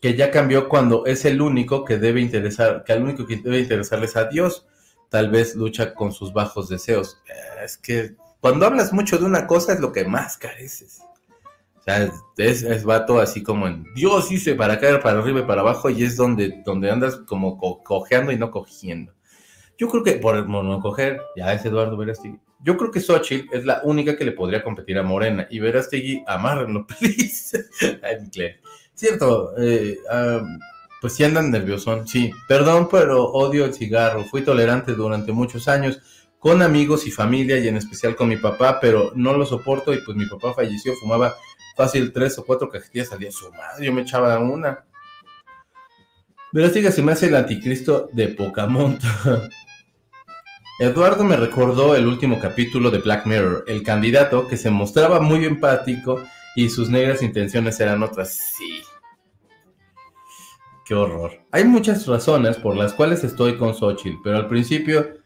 que 0.00 0.16
ya 0.16 0.30
cambió 0.30 0.68
cuando 0.68 1.06
es 1.06 1.24
el 1.24 1.40
único 1.40 1.84
que 1.84 1.96
debe 1.98 2.20
interesar, 2.20 2.82
que 2.84 2.92
al 2.92 3.02
único 3.04 3.26
que 3.26 3.36
debe 3.36 3.60
interesarles 3.60 4.16
a 4.16 4.24
Dios, 4.24 4.66
tal 5.08 5.30
vez 5.30 5.54
lucha 5.54 5.94
con 5.94 6.12
sus 6.12 6.32
bajos 6.32 6.68
deseos. 6.68 7.18
Eh, 7.28 7.64
Es 7.64 7.78
que 7.78 8.16
cuando 8.40 8.66
hablas 8.66 8.92
mucho 8.92 9.18
de 9.18 9.24
una 9.26 9.46
cosa 9.46 9.72
es 9.72 9.80
lo 9.80 9.92
que 9.92 10.04
más 10.04 10.36
careces. 10.38 11.00
O 11.78 11.82
sea, 11.84 12.10
es, 12.36 12.62
es 12.62 12.84
vato 12.84 13.18
así 13.20 13.42
como 13.42 13.66
en 13.66 13.84
Dios 13.94 14.30
hice 14.30 14.54
para 14.54 14.78
caer 14.78 15.00
para 15.00 15.18
arriba 15.20 15.40
y 15.40 15.44
para 15.44 15.62
abajo 15.62 15.90
y 15.90 16.04
es 16.04 16.16
donde, 16.16 16.62
donde 16.64 16.90
andas 16.90 17.16
como 17.26 17.58
co- 17.58 17.82
cojeando 17.82 18.32
y 18.32 18.38
no 18.38 18.50
cogiendo. 18.52 19.12
Yo 19.78 19.88
creo 19.88 20.02
que 20.02 20.12
por 20.12 20.46
monocoger, 20.46 21.20
ya 21.36 21.52
es 21.52 21.64
Eduardo 21.64 21.96
Verástegui. 21.96 22.38
Yo 22.64 22.76
creo 22.76 22.90
que 22.90 23.00
Xochitl 23.00 23.52
es 23.52 23.64
la 23.64 23.80
única 23.82 24.16
que 24.16 24.24
le 24.24 24.32
podría 24.32 24.62
competir 24.62 24.96
a 24.98 25.02
Morena. 25.02 25.48
Y 25.50 25.58
Verástegui, 25.58 26.22
amárrenlo, 26.26 26.86
please. 26.98 27.64
Cierto, 28.94 29.52
eh, 29.58 29.98
am, 30.08 30.60
pues 31.00 31.14
sí 31.14 31.24
andan 31.24 31.50
nerviosón, 31.50 32.06
sí. 32.06 32.30
Perdón, 32.46 32.88
pero 32.88 33.24
odio 33.24 33.64
el 33.64 33.74
cigarro. 33.74 34.24
Fui 34.24 34.42
tolerante 34.42 34.92
durante 34.92 35.32
muchos 35.32 35.66
años 35.66 36.00
con 36.38 36.62
amigos 36.62 37.06
y 37.06 37.10
familia 37.10 37.58
y 37.58 37.68
en 37.68 37.76
especial 37.76 38.14
con 38.14 38.28
mi 38.28 38.36
papá, 38.36 38.78
pero 38.80 39.12
no 39.14 39.32
lo 39.36 39.46
soporto 39.46 39.92
y 39.92 39.98
pues 39.98 40.16
mi 40.16 40.26
papá 40.26 40.52
falleció, 40.54 40.94
fumaba 40.94 41.36
fácil 41.76 42.12
tres 42.12 42.38
o 42.38 42.44
cuatro 42.44 42.68
cajetillas 42.68 43.12
al 43.12 43.18
día. 43.20 43.32
Su 43.32 43.50
madre, 43.52 43.86
yo 43.86 43.92
me 43.92 44.02
echaba 44.02 44.38
una. 44.38 44.84
Verástegui 46.52 46.92
se 46.92 47.02
me 47.02 47.12
hace 47.12 47.26
el 47.26 47.36
anticristo 47.36 48.08
de 48.12 48.28
Pocahontas. 48.28 49.10
Eduardo 50.78 51.22
me 51.22 51.36
recordó 51.36 51.94
el 51.94 52.06
último 52.06 52.40
capítulo 52.40 52.90
de 52.90 52.98
Black 52.98 53.26
Mirror, 53.26 53.64
el 53.66 53.82
candidato 53.82 54.48
que 54.48 54.56
se 54.56 54.70
mostraba 54.70 55.20
muy 55.20 55.44
empático 55.44 56.22
y 56.56 56.70
sus 56.70 56.88
negras 56.88 57.22
intenciones 57.22 57.78
eran 57.78 58.02
otras. 58.02 58.34
Sí. 58.56 58.82
Qué 60.84 60.94
horror. 60.94 61.44
Hay 61.52 61.64
muchas 61.64 62.06
razones 62.06 62.56
por 62.56 62.76
las 62.76 62.94
cuales 62.94 63.22
estoy 63.22 63.56
con 63.56 63.74
Xochitl, 63.74 64.18
pero 64.24 64.38
al 64.38 64.48
principio, 64.48 65.18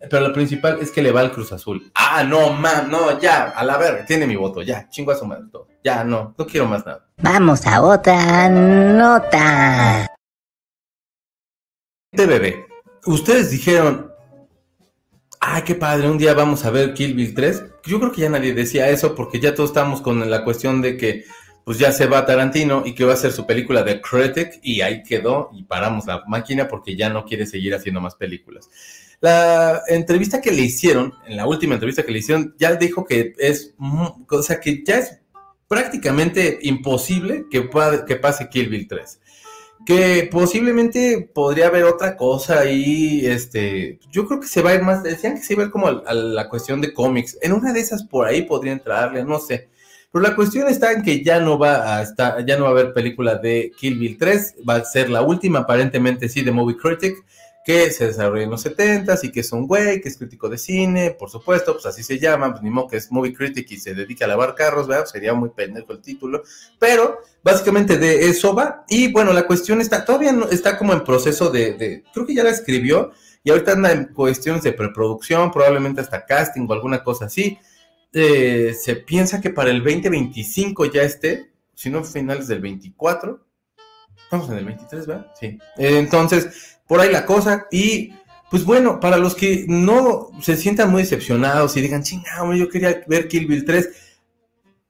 pero 0.00 0.20
la 0.20 0.32
principal 0.32 0.78
es 0.80 0.90
que 0.90 1.02
le 1.02 1.12
va 1.12 1.20
al 1.20 1.32
Cruz 1.32 1.52
Azul. 1.52 1.92
Ah, 1.94 2.24
no, 2.24 2.52
man, 2.54 2.90
no, 2.90 3.20
ya, 3.20 3.50
a 3.50 3.64
la 3.64 3.76
verga, 3.76 4.04
tiene 4.06 4.26
mi 4.26 4.34
voto, 4.34 4.62
ya, 4.62 4.88
chingo 4.88 5.12
a 5.12 5.16
su 5.16 5.26
madre 5.26 5.44
todo. 5.52 5.68
Ya, 5.84 6.02
no, 6.04 6.34
no 6.36 6.46
quiero 6.46 6.66
más 6.66 6.84
nada. 6.84 7.06
Vamos 7.18 7.66
a 7.66 7.82
otra 7.82 8.48
nota. 8.48 10.06
Este 12.10 12.26
bebé, 12.26 12.66
ustedes 13.04 13.50
dijeron, 13.50 14.15
ay, 15.48 15.62
qué 15.62 15.76
padre, 15.76 16.10
un 16.10 16.18
día 16.18 16.34
vamos 16.34 16.64
a 16.64 16.70
ver 16.70 16.92
Kill 16.92 17.14
Bill 17.14 17.32
3. 17.32 17.64
Yo 17.84 18.00
creo 18.00 18.10
que 18.10 18.22
ya 18.22 18.28
nadie 18.28 18.52
decía 18.52 18.88
eso 18.90 19.14
porque 19.14 19.38
ya 19.38 19.54
todos 19.54 19.70
estamos 19.70 20.00
con 20.00 20.28
la 20.28 20.42
cuestión 20.42 20.82
de 20.82 20.96
que 20.96 21.24
pues 21.64 21.78
ya 21.78 21.92
se 21.92 22.06
va 22.06 22.26
Tarantino 22.26 22.82
y 22.84 22.94
que 22.94 23.04
va 23.04 23.12
a 23.12 23.14
hacer 23.14 23.32
su 23.32 23.46
película 23.46 23.82
de 23.82 24.00
Critic 24.00 24.58
y 24.62 24.80
ahí 24.80 25.02
quedó 25.04 25.50
y 25.52 25.62
paramos 25.62 26.06
la 26.06 26.24
máquina 26.26 26.66
porque 26.68 26.96
ya 26.96 27.10
no 27.10 27.24
quiere 27.24 27.46
seguir 27.46 27.74
haciendo 27.74 28.00
más 28.00 28.16
películas. 28.16 28.68
La 29.20 29.82
entrevista 29.88 30.40
que 30.40 30.50
le 30.50 30.62
hicieron, 30.62 31.14
en 31.26 31.36
la 31.36 31.46
última 31.46 31.74
entrevista 31.74 32.02
que 32.02 32.12
le 32.12 32.18
hicieron, 32.18 32.54
ya 32.58 32.74
dijo 32.74 33.04
que 33.04 33.34
es, 33.38 33.74
o 33.78 34.42
sea, 34.42 34.60
que 34.60 34.82
ya 34.84 34.98
es 34.98 35.20
prácticamente 35.68 36.58
imposible 36.62 37.46
que, 37.50 37.68
que 38.06 38.16
pase 38.16 38.48
Kill 38.48 38.68
Bill 38.68 38.88
3 38.88 39.20
que 39.86 40.28
posiblemente 40.30 41.30
podría 41.32 41.68
haber 41.68 41.84
otra 41.84 42.16
cosa 42.16 42.60
ahí, 42.60 43.24
este, 43.24 44.00
yo 44.10 44.26
creo 44.26 44.40
que 44.40 44.48
se 44.48 44.60
va 44.60 44.70
a 44.70 44.74
ir 44.74 44.82
más, 44.82 45.04
decían 45.04 45.36
que 45.36 45.42
se 45.42 45.54
iba 45.54 45.64
a 45.64 45.70
como 45.70 45.86
a 45.86 46.12
la 46.12 46.48
cuestión 46.48 46.80
de 46.80 46.92
cómics, 46.92 47.38
en 47.40 47.52
una 47.52 47.72
de 47.72 47.80
esas 47.80 48.02
por 48.02 48.26
ahí 48.26 48.42
podría 48.42 48.72
entrarle, 48.72 49.24
no 49.24 49.38
sé, 49.38 49.68
pero 50.10 50.24
la 50.24 50.34
cuestión 50.34 50.66
está 50.66 50.92
en 50.92 51.02
que 51.02 51.22
ya 51.22 51.38
no 51.38 51.56
va 51.56 51.98
a 51.98 52.02
estar, 52.02 52.44
ya 52.44 52.56
no 52.56 52.64
va 52.64 52.70
a 52.70 52.72
haber 52.72 52.92
película 52.92 53.36
de 53.36 53.70
Kill 53.78 53.98
Bill 53.98 54.18
3, 54.18 54.56
va 54.68 54.74
a 54.74 54.84
ser 54.84 55.08
la 55.08 55.22
última 55.22 55.60
aparentemente 55.60 56.28
sí 56.28 56.42
de 56.42 56.50
Movie 56.50 56.76
Critic, 56.76 57.24
que 57.66 57.90
se 57.90 58.06
desarrolla 58.06 58.44
en 58.44 58.50
los 58.50 58.64
70s 58.64 59.24
y 59.24 59.32
que 59.32 59.40
es 59.40 59.50
un 59.50 59.66
güey 59.66 60.00
que 60.00 60.08
es 60.08 60.16
crítico 60.16 60.48
de 60.48 60.56
cine, 60.56 61.10
por 61.10 61.30
supuesto, 61.30 61.72
pues 61.72 61.84
así 61.86 62.04
se 62.04 62.16
llama, 62.16 62.52
pues 62.52 62.62
ni 62.62 62.70
modo 62.70 62.86
que 62.86 62.98
es 62.98 63.10
Movie 63.10 63.34
Critic 63.34 63.68
y 63.72 63.80
se 63.80 63.92
dedica 63.92 64.24
a 64.24 64.28
lavar 64.28 64.54
carros, 64.54 64.86
¿verdad? 64.86 65.06
Sería 65.06 65.34
muy 65.34 65.48
pendejo 65.48 65.92
el 65.92 66.00
título, 66.00 66.44
pero 66.78 67.18
básicamente 67.42 67.98
de 67.98 68.28
eso 68.28 68.54
va. 68.54 68.84
Y 68.88 69.10
bueno, 69.10 69.32
la 69.32 69.48
cuestión 69.48 69.80
está, 69.80 70.04
todavía 70.04 70.30
no, 70.30 70.48
está 70.48 70.78
como 70.78 70.92
en 70.92 71.02
proceso 71.02 71.50
de, 71.50 72.04
creo 72.14 72.24
que 72.24 72.36
ya 72.36 72.44
la 72.44 72.50
escribió 72.50 73.10
y 73.42 73.50
ahorita 73.50 73.72
anda 73.72 73.90
en 73.90 74.14
cuestiones 74.14 74.62
de 74.62 74.72
preproducción, 74.72 75.50
probablemente 75.50 76.00
hasta 76.00 76.24
casting 76.24 76.68
o 76.68 76.72
alguna 76.72 77.02
cosa 77.02 77.24
así. 77.24 77.58
Eh, 78.12 78.76
se 78.80 78.94
piensa 78.94 79.40
que 79.40 79.50
para 79.50 79.70
el 79.70 79.82
2025 79.82 80.84
ya 80.84 81.02
esté, 81.02 81.50
si 81.74 81.90
no 81.90 82.04
finales 82.04 82.46
del 82.46 82.60
24. 82.60 83.44
Estamos 84.22 84.48
en 84.50 84.58
el 84.58 84.64
23, 84.66 85.06
¿verdad? 85.06 85.32
Sí. 85.38 85.58
Entonces, 85.76 86.75
por 86.86 87.00
ahí 87.00 87.10
la 87.10 87.26
cosa. 87.26 87.66
Y 87.70 88.12
pues 88.50 88.64
bueno, 88.64 89.00
para 89.00 89.18
los 89.18 89.34
que 89.34 89.64
no 89.68 90.30
se 90.40 90.56
sientan 90.56 90.90
muy 90.90 91.02
decepcionados 91.02 91.76
y 91.76 91.80
digan, 91.80 92.02
chingado, 92.02 92.54
yo 92.54 92.68
quería 92.68 93.02
ver 93.06 93.28
Kill 93.28 93.46
Bill 93.46 93.64
3 93.64 93.88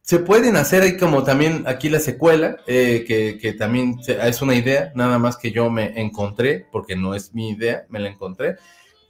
se 0.06 0.20
pueden 0.20 0.54
hacer 0.54 0.84
ahí 0.84 0.96
como 0.96 1.24
también 1.24 1.64
aquí 1.66 1.88
la 1.88 1.98
secuela, 1.98 2.58
eh, 2.68 3.04
que, 3.08 3.38
que 3.38 3.54
también 3.54 3.98
es 4.06 4.40
una 4.40 4.54
idea, 4.54 4.92
nada 4.94 5.18
más 5.18 5.36
que 5.36 5.50
yo 5.50 5.68
me 5.68 6.00
encontré, 6.00 6.64
porque 6.70 6.94
no 6.94 7.12
es 7.12 7.34
mi 7.34 7.50
idea, 7.50 7.86
me 7.88 7.98
la 7.98 8.10
encontré. 8.10 8.54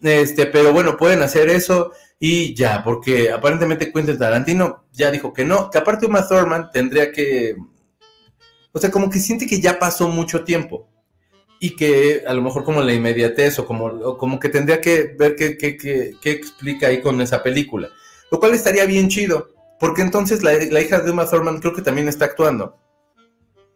Este, 0.00 0.46
pero 0.46 0.72
bueno, 0.72 0.96
pueden 0.96 1.20
hacer 1.20 1.50
eso 1.50 1.92
y 2.18 2.54
ya, 2.54 2.82
porque 2.82 3.30
aparentemente 3.30 3.92
Quentin 3.92 4.18
Tarantino 4.18 4.86
ya 4.90 5.10
dijo 5.10 5.34
que 5.34 5.44
no, 5.44 5.68
que 5.68 5.76
aparte 5.76 6.06
Uma 6.06 6.26
Thurman 6.26 6.70
tendría 6.70 7.12
que, 7.12 7.56
o 8.72 8.78
sea, 8.78 8.90
como 8.90 9.10
que 9.10 9.18
siente 9.18 9.46
que 9.46 9.60
ya 9.60 9.78
pasó 9.78 10.08
mucho 10.08 10.44
tiempo 10.44 10.88
y 11.60 11.74
que 11.76 12.22
a 12.26 12.34
lo 12.34 12.42
mejor 12.42 12.64
como 12.64 12.82
la 12.82 12.92
inmediatez 12.92 13.58
o 13.58 13.66
como, 13.66 14.16
como 14.18 14.38
que 14.38 14.48
tendría 14.48 14.80
que 14.80 15.14
ver 15.18 15.34
qué, 15.36 15.56
qué, 15.56 15.76
qué- 15.76 16.14
qué 16.20 16.30
explica 16.30 16.88
ahí 16.88 17.00
con 17.00 17.20
esa 17.20 17.42
película, 17.42 17.88
lo 18.30 18.38
cual 18.40 18.54
estaría 18.54 18.84
bien 18.86 19.08
chido. 19.08 19.54
Porque 19.78 20.00
entonces 20.02 20.42
la, 20.42 20.52
la 20.54 20.80
hija 20.80 21.00
de 21.00 21.10
Uma 21.10 21.28
Thurman 21.28 21.60
creo 21.60 21.74
que 21.74 21.82
también 21.82 22.08
está 22.08 22.24
actuando. 22.24 22.78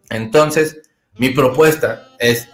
Entonces, 0.09 0.81
mi 1.19 1.31
propuesta 1.31 2.09
es, 2.19 2.49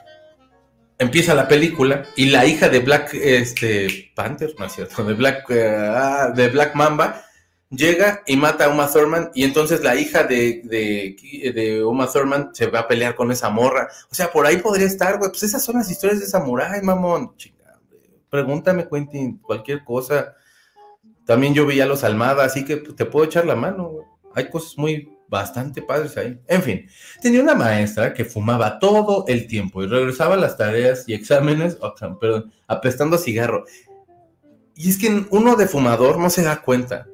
empieza 0.99 1.35
la 1.35 1.49
película 1.49 2.05
y 2.17 2.27
la 2.27 2.45
hija 2.47 2.69
de 2.69 2.81
Black 2.81 3.15
este, 3.15 4.13
Panther, 4.15 4.55
no 4.59 4.67
es 4.67 4.73
cierto, 4.73 5.05
de 5.05 5.15
Black, 5.15 5.45
eh, 5.51 6.33
de 6.35 6.49
Black 6.49 6.75
Mamba, 6.75 7.25
llega 7.71 8.23
y 8.27 8.37
mata 8.37 8.67
a 8.67 8.69
Uma 8.69 8.91
Thurman 8.91 9.31
y 9.35 9.45
entonces 9.45 9.83
la 9.83 9.97
hija 9.97 10.25
de, 10.25 10.63
de, 10.65 11.85
Uma 11.85 12.07
Thurman 12.07 12.51
se 12.53 12.67
va 12.67 12.81
a 12.81 12.89
pelear 12.89 13.15
con 13.15 13.31
esa 13.33 13.51
morra. 13.51 13.89
O 14.11 14.15
sea, 14.15 14.31
por 14.31 14.47
ahí 14.47 14.59
podría 14.59 14.87
estar, 14.87 15.19
güey. 15.19 15.31
Pues 15.31 15.43
esas 15.43 15.65
son 15.65 15.77
las 15.77 15.91
historias 15.91 16.21
de 16.21 16.27
Samurai, 16.27 16.83
mamón. 16.83 17.37
Chinga, 17.37 17.79
Pregúntame, 18.31 18.89
Quentin, 18.89 19.39
cualquier 19.39 19.85
cosa. 19.85 20.35
También 21.25 21.55
yo 21.55 21.67
veía 21.67 21.85
a 21.85 21.89
los 21.89 22.05
Almada, 22.05 22.45
así 22.45 22.65
que 22.65 22.77
te 22.77 23.05
puedo 23.05 23.27
echar 23.27 23.47
la 23.47 23.57
mano, 23.57 23.89
güey. 23.89 24.07
Hay 24.35 24.51
cosas 24.51 24.77
muy 24.79 25.09
bastante 25.29 25.83
padres 25.83 26.17
ahí. 26.17 26.39
En 26.47 26.63
fin, 26.63 26.87
tenía 27.21 27.43
una 27.43 27.55
maestra 27.55 28.15
que 28.15 28.25
fumaba 28.25 28.79
todo 28.79 29.25
el 29.27 29.49
tiempo 29.49 29.83
y 29.83 29.87
regresaba 29.89 30.35
a 30.35 30.39
las 30.39 30.57
tareas 30.57 31.09
y 31.09 31.15
exámenes, 31.15 31.79
oh, 31.81 31.95
perdón, 32.21 32.53
apestando 32.69 33.19
cigarro. 33.19 33.65
Y 34.75 34.91
es 34.91 34.99
que 34.99 35.27
uno 35.31 35.57
de 35.57 35.67
fumador 35.67 36.19
no 36.19 36.31
se 36.31 36.43
da 36.43 36.61
cuenta. 36.61 37.07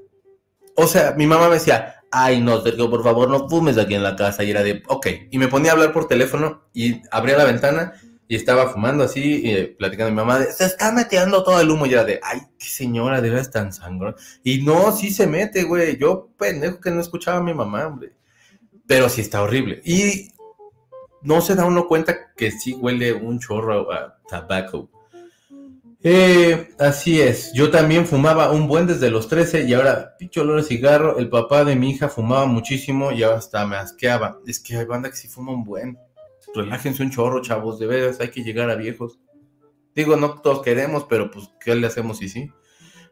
O 0.76 0.86
sea, 0.86 1.14
mi 1.16 1.26
mamá 1.26 1.48
me 1.48 1.54
decía, 1.54 1.96
ay 2.10 2.40
no, 2.40 2.60
Sergio, 2.60 2.90
por 2.90 3.02
favor, 3.02 3.28
no 3.28 3.48
fumes 3.48 3.78
aquí 3.78 3.94
en 3.94 4.02
la 4.02 4.16
casa. 4.16 4.44
Y 4.44 4.50
era 4.50 4.62
de, 4.62 4.82
ok. 4.88 5.06
Y 5.30 5.38
me 5.38 5.48
ponía 5.48 5.72
a 5.72 5.74
hablar 5.74 5.92
por 5.92 6.08
teléfono 6.08 6.64
y 6.72 7.02
abría 7.10 7.36
la 7.36 7.44
ventana 7.44 7.94
y 8.32 8.36
estaba 8.36 8.70
fumando 8.70 9.04
así, 9.04 9.42
y 9.44 9.66
platicando 9.66 10.10
mi 10.10 10.16
mamá, 10.16 10.38
de, 10.38 10.50
se 10.50 10.64
está 10.64 10.90
metiendo 10.90 11.44
todo 11.44 11.60
el 11.60 11.68
humo. 11.68 11.84
Y 11.84 11.92
era 11.92 12.02
de, 12.02 12.18
ay, 12.22 12.40
qué 12.58 12.66
señora, 12.66 13.20
de 13.20 13.28
verdad 13.28 13.50
tan 13.50 13.72
sangre. 13.74 14.14
Y 14.42 14.62
no, 14.62 14.90
sí 14.92 15.10
se 15.10 15.26
mete, 15.26 15.64
güey. 15.64 15.98
Yo, 15.98 16.30
pendejo, 16.38 16.80
que 16.80 16.90
no 16.90 17.02
escuchaba 17.02 17.38
a 17.38 17.42
mi 17.42 17.52
mamá, 17.52 17.86
hombre. 17.86 18.14
Pero 18.86 19.10
sí 19.10 19.20
está 19.20 19.42
horrible. 19.42 19.82
Y 19.84 20.32
no 21.20 21.42
se 21.42 21.54
da 21.54 21.66
uno 21.66 21.86
cuenta 21.86 22.32
que 22.34 22.50
sí 22.50 22.72
huele 22.72 23.12
un 23.12 23.38
chorro 23.38 23.92
a 23.92 24.18
tabaco. 24.28 24.88
Eh, 26.04 26.70
así 26.80 27.20
es, 27.20 27.52
yo 27.52 27.70
también 27.70 28.06
fumaba 28.06 28.50
un 28.50 28.66
buen 28.66 28.88
desde 28.88 29.08
los 29.08 29.28
13 29.28 29.62
y 29.68 29.74
ahora 29.74 30.16
picho 30.18 30.40
olor 30.40 30.58
a 30.58 30.62
cigarro. 30.64 31.18
El 31.18 31.28
papá 31.28 31.64
de 31.64 31.76
mi 31.76 31.90
hija 31.90 32.08
fumaba 32.08 32.46
muchísimo 32.46 33.12
y 33.12 33.22
hasta 33.22 33.66
me 33.66 33.76
asqueaba. 33.76 34.38
Es 34.46 34.58
que 34.58 34.76
hay 34.76 34.84
banda 34.84 35.10
que 35.10 35.16
sí 35.16 35.28
fuma 35.28 35.52
un 35.52 35.64
buen. 35.64 35.98
Relájense 36.54 37.02
un 37.02 37.10
chorro, 37.10 37.40
chavos, 37.40 37.78
de 37.78 37.86
veras, 37.86 38.20
hay 38.20 38.28
que 38.28 38.42
llegar 38.42 38.68
a 38.68 38.74
viejos. 38.74 39.20
Digo, 39.94 40.16
no 40.16 40.40
todos 40.40 40.62
queremos, 40.62 41.06
pero 41.08 41.30
pues, 41.30 41.50
¿qué 41.60 41.74
le 41.74 41.86
hacemos 41.86 42.20
y 42.22 42.28
sí? 42.28 42.50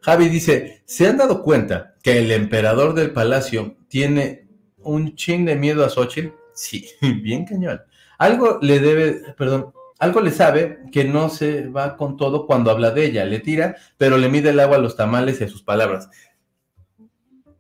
Javi 0.03 0.29
dice, 0.29 0.83
¿se 0.87 1.07
han 1.07 1.19
dado 1.19 1.43
cuenta 1.43 1.95
que 2.03 2.19
el 2.19 2.33
emperador 2.33 2.95
del 2.95 3.13
palacio 3.13 3.77
tiene 3.89 4.49
un 4.79 5.15
chin 5.15 5.45
de 5.45 5.57
miedo 5.57 5.85
a 5.85 5.91
Xochitl? 5.91 6.35
Sí, 6.55 6.89
bien 7.23 7.45
cañón. 7.45 7.81
Algo 8.19 8.59
le 8.61 8.81
debe, 8.81 9.35
perdón, 9.37 9.73
algo 10.01 10.23
le 10.23 10.31
sabe 10.31 10.81
que 10.91 11.05
no 11.05 11.29
se 11.29 11.69
va 11.69 11.97
con 11.99 12.17
todo 12.17 12.47
cuando 12.47 12.71
habla 12.71 12.91
de 12.91 13.05
ella, 13.05 13.25
le 13.27 13.39
tira, 13.39 13.77
pero 13.99 14.17
le 14.17 14.31
mide 14.31 14.51
el 14.51 14.59
agua 14.59 14.77
a 14.77 14.81
los 14.81 14.97
tamales 14.97 15.41
y 15.41 15.45
a 15.45 15.49
sus 15.49 15.63
palabras. 15.63 16.09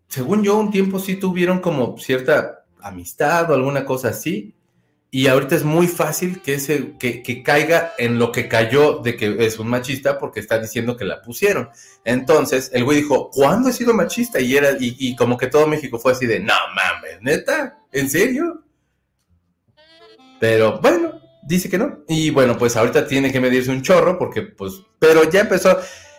Según 0.08 0.42
yo, 0.42 0.58
un 0.58 0.70
tiempo 0.70 0.98
sí 0.98 1.16
tuvieron 1.16 1.60
como 1.60 1.98
cierta 1.98 2.64
amistad 2.80 3.50
o 3.50 3.54
alguna 3.54 3.84
cosa 3.84 4.08
así, 4.08 4.54
y 5.10 5.26
ahorita 5.26 5.54
es 5.54 5.64
muy 5.64 5.86
fácil 5.86 6.40
que, 6.40 6.54
ese, 6.54 6.96
que, 6.98 7.42
caiga 7.42 7.92
en 7.98 8.18
lo 8.18 8.32
que 8.32 8.48
cayó 8.48 9.00
de 9.00 9.16
que 9.16 9.44
es 9.44 9.58
un 9.58 9.68
machista 9.68 10.18
porque 10.18 10.40
está 10.40 10.58
diciendo 10.58 10.96
que 10.96 11.04
la 11.04 11.20
pusieron. 11.20 11.68
Entonces, 12.04 12.70
el 12.72 12.84
güey 12.84 13.02
dijo, 13.02 13.28
¿cuándo 13.30 13.68
he 13.68 13.72
sido 13.72 13.92
machista? 13.92 14.40
Y, 14.40 14.56
era, 14.56 14.70
y, 14.80 14.96
y 14.98 15.14
como 15.16 15.36
que 15.36 15.48
todo 15.48 15.66
México 15.66 15.98
fue 15.98 16.12
así 16.12 16.26
de, 16.26 16.40
no 16.40 16.54
mames, 16.74 17.20
neta, 17.20 17.80
¿en 17.92 18.08
serio? 18.08 18.62
Pero 20.38 20.80
bueno, 20.80 21.20
dice 21.42 21.68
que 21.68 21.78
no. 21.78 22.00
Y 22.08 22.30
bueno, 22.30 22.56
pues 22.58 22.76
ahorita 22.76 23.06
tiene 23.06 23.32
que 23.32 23.40
medirse 23.40 23.70
un 23.70 23.82
chorro 23.82 24.18
porque 24.18 24.42
pues, 24.42 24.82
pero 24.98 25.28
ya 25.28 25.40
empezó. 25.40 25.78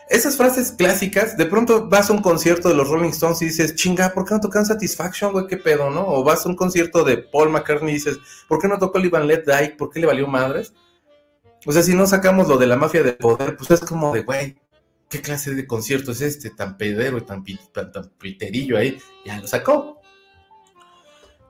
Esas 0.10 0.36
frases 0.36 0.74
clásicas, 0.74 1.38
de 1.38 1.46
pronto 1.46 1.88
vas 1.88 2.10
a 2.10 2.14
un 2.14 2.22
concierto 2.22 2.68
de 2.68 2.76
los 2.76 2.90
Rolling 2.90 3.12
Stones 3.12 3.42
y 3.42 3.46
dices, 3.46 3.76
chinga, 3.76 4.12
¿por 4.14 4.26
qué 4.26 4.34
no 4.34 4.42
tocan 4.42 4.66
Satisfaction, 4.66 5.32
güey? 5.32 5.48
¿Qué 5.48 5.56
pedo, 5.56 5.90
no? 5.90 6.06
O 6.06 6.22
vas 6.22 6.46
a 6.46 6.50
un 6.50 6.56
concierto 6.58 7.06
de 7.06 7.18
Paul 7.18 7.50
McCartney 7.50 7.92
y 7.92 7.94
dices, 7.94 8.20
¿por 8.50 8.60
qué 8.60 8.68
no 8.68 8.78
tocó 8.78 9.00
Live 9.00 9.18
and 9.18 9.28
Let 9.28 9.46
Die? 9.46 9.70
¿Por 9.78 9.90
qué 9.90 10.02
le 10.02 10.08
valió 10.08 10.28
madres? 10.28 10.74
O 11.66 11.72
sea, 11.72 11.82
si 11.82 11.96
no 11.96 12.08
sacamos 12.08 12.50
lo 12.50 12.58
de 12.58 12.68
la 12.68 12.76
mafia 12.76 13.04
de 13.04 13.14
poder, 13.14 13.56
pues 13.56 13.72
es 13.72 13.80
como 13.80 14.14
de, 14.14 14.24
güey, 14.24 14.58
¿qué 15.10 15.22
clase 15.22 15.56
de 15.56 15.66
concierto 15.66 16.12
es 16.12 16.20
este? 16.20 16.50
Tan 16.50 16.76
pedero 16.76 17.18
y 17.18 17.22
tan 17.22 17.42
piterillo 18.18 18.78
ahí. 18.78 18.98
Ya 19.26 19.40
lo 19.40 19.48
sacó. 19.48 20.01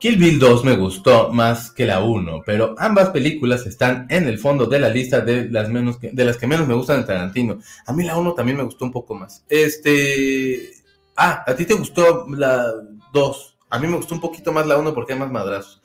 Kill 0.02 0.16
Bill 0.16 0.40
2 0.40 0.64
me 0.64 0.76
gustó 0.76 1.32
más 1.32 1.70
que 1.70 1.86
la 1.86 2.02
1, 2.02 2.42
pero 2.44 2.74
ambas 2.76 3.10
películas 3.10 3.66
están 3.66 4.08
en 4.10 4.26
el 4.26 4.36
fondo 4.36 4.66
de 4.66 4.80
la 4.80 4.88
lista 4.88 5.20
de 5.20 5.48
las, 5.48 5.68
menos 5.68 5.96
que, 5.98 6.10
de 6.10 6.24
las 6.24 6.38
que 6.38 6.48
menos 6.48 6.66
me 6.66 6.74
gustan 6.74 7.02
de 7.02 7.06
Tarantino. 7.06 7.60
A 7.86 7.92
mí 7.92 8.02
la 8.02 8.16
1 8.16 8.34
también 8.34 8.56
me 8.56 8.64
gustó 8.64 8.84
un 8.84 8.90
poco 8.90 9.14
más. 9.14 9.44
Este. 9.48 10.72
Ah, 11.16 11.44
a 11.46 11.54
ti 11.54 11.66
te 11.66 11.74
gustó 11.74 12.26
la 12.30 12.72
2. 13.12 13.58
A 13.70 13.78
mí 13.78 13.86
me 13.86 13.94
gustó 13.94 14.16
un 14.16 14.20
poquito 14.20 14.52
más 14.52 14.66
la 14.66 14.76
1 14.76 14.92
porque 14.92 15.12
hay 15.12 15.20
más 15.20 15.30
madrazos. 15.30 15.80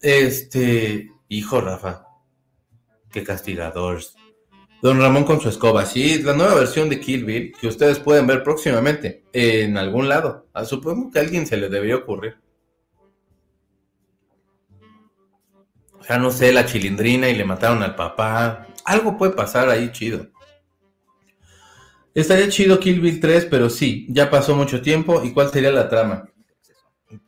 Este. 0.00 1.10
Hijo, 1.26 1.60
Rafa. 1.60 2.06
Qué 3.10 3.24
castigadores. 3.24 4.14
Don 4.82 5.00
Ramón 5.00 5.24
con 5.24 5.40
su 5.40 5.48
escoba. 5.48 5.84
Sí, 5.84 6.22
la 6.22 6.34
nueva 6.34 6.54
versión 6.54 6.88
de 6.88 7.00
Kill 7.00 7.24
Bill 7.24 7.52
que 7.60 7.66
ustedes 7.66 7.98
pueden 7.98 8.24
ver 8.28 8.44
próximamente 8.44 9.24
en 9.32 9.76
algún 9.78 10.08
lado. 10.08 10.46
Supongo 10.64 11.10
que 11.10 11.18
a 11.18 11.22
alguien 11.22 11.44
se 11.44 11.56
le 11.56 11.68
debería 11.68 11.96
ocurrir. 11.96 12.36
O 16.02 16.04
sea, 16.04 16.18
no 16.18 16.32
sé, 16.32 16.52
la 16.52 16.66
chilindrina 16.66 17.28
y 17.28 17.36
le 17.36 17.44
mataron 17.44 17.80
al 17.80 17.94
papá. 17.94 18.66
Algo 18.84 19.16
puede 19.16 19.34
pasar 19.34 19.68
ahí 19.68 19.92
chido. 19.92 20.26
Estaría 22.12 22.48
chido 22.48 22.80
Kill 22.80 23.00
Bill 23.00 23.20
3, 23.20 23.46
pero 23.46 23.70
sí, 23.70 24.04
ya 24.08 24.28
pasó 24.28 24.56
mucho 24.56 24.82
tiempo. 24.82 25.22
¿Y 25.22 25.32
cuál 25.32 25.52
sería 25.52 25.70
la 25.70 25.88
trama? 25.88 26.28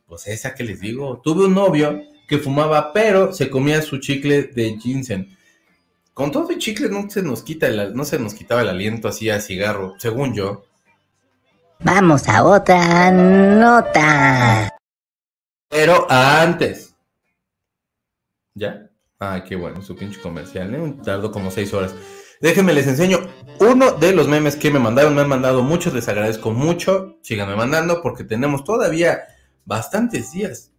Pues 0.05 0.27
esa 0.27 0.53
que 0.53 0.65
les 0.65 0.81
digo. 0.81 1.21
Tuve 1.23 1.45
un 1.45 1.53
novio 1.53 2.01
que 2.27 2.37
fumaba, 2.37 2.91
pero 2.91 3.31
se 3.31 3.49
comía 3.49 3.81
su 3.81 3.99
chicle 3.99 4.43
de 4.43 4.77
ginseng. 4.77 5.33
Con 6.13 6.31
todo 6.31 6.49
el 6.49 6.57
chicle 6.57 6.89
no 6.89 7.09
se 7.09 7.21
nos 7.21 7.43
quita 7.43 7.67
el, 7.67 7.95
no 7.95 8.03
se 8.03 8.19
nos 8.19 8.33
quitaba 8.33 8.61
el 8.61 8.69
aliento 8.69 9.07
así 9.07 9.29
a 9.29 9.39
cigarro, 9.39 9.93
según 9.99 10.35
yo. 10.35 10.65
Vamos 11.79 12.27
a 12.27 12.43
otra 12.43 13.09
nota. 13.09 14.75
Pero 15.69 16.05
antes. 16.11 16.84
¿Ya? 18.55 18.89
Ah, 19.19 19.43
qué 19.47 19.55
bueno, 19.55 19.81
su 19.81 19.95
pinche 19.95 20.19
comercial, 20.21 20.73
¿eh? 20.73 20.95
Tardó 21.03 21.31
como 21.31 21.51
seis 21.51 21.73
horas. 21.73 21.93
Déjenme 22.41 22.73
les 22.73 22.87
enseño 22.87 23.19
uno 23.59 23.91
de 23.91 24.13
los 24.13 24.27
memes 24.27 24.55
que 24.55 24.71
me 24.71 24.79
mandaron. 24.79 25.13
Me 25.13 25.21
han 25.21 25.29
mandado 25.29 25.61
muchos, 25.61 25.93
les 25.93 26.07
agradezco 26.07 26.51
mucho. 26.51 27.17
Síganme 27.21 27.55
mandando 27.55 28.01
porque 28.01 28.23
tenemos 28.23 28.63
todavía 28.63 29.23
bastantes 29.65 30.31
días. 30.31 30.71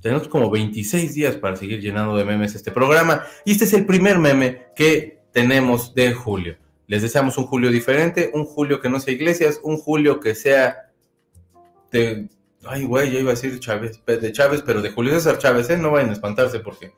Tenemos 0.00 0.28
como 0.28 0.50
26 0.50 1.14
días 1.14 1.36
para 1.36 1.56
seguir 1.56 1.80
llenando 1.80 2.16
de 2.16 2.24
memes 2.24 2.54
este 2.54 2.70
programa. 2.70 3.24
Y 3.44 3.52
este 3.52 3.64
es 3.64 3.72
el 3.72 3.86
primer 3.86 4.18
meme 4.18 4.66
que 4.76 5.22
tenemos 5.32 5.94
de 5.94 6.12
julio. 6.12 6.56
Les 6.86 7.02
deseamos 7.02 7.38
un 7.38 7.46
julio 7.46 7.70
diferente, 7.70 8.30
un 8.34 8.44
julio 8.44 8.80
que 8.80 8.90
no 8.90 9.00
sea 9.00 9.14
iglesias, 9.14 9.60
un 9.62 9.78
julio 9.78 10.20
que 10.20 10.34
sea 10.34 10.90
de... 11.90 12.28
Ay, 12.66 12.84
güey, 12.84 13.10
yo 13.10 13.18
iba 13.18 13.30
a 13.30 13.34
decir 13.34 13.52
de 13.52 13.60
Chávez, 14.32 14.62
pero 14.64 14.82
de 14.82 14.90
Julio 14.90 15.12
César 15.14 15.38
Chávez, 15.38 15.68
¿eh? 15.70 15.78
No 15.78 15.90
vayan 15.90 16.10
a 16.10 16.14
espantarse 16.14 16.60
porque 16.60 16.92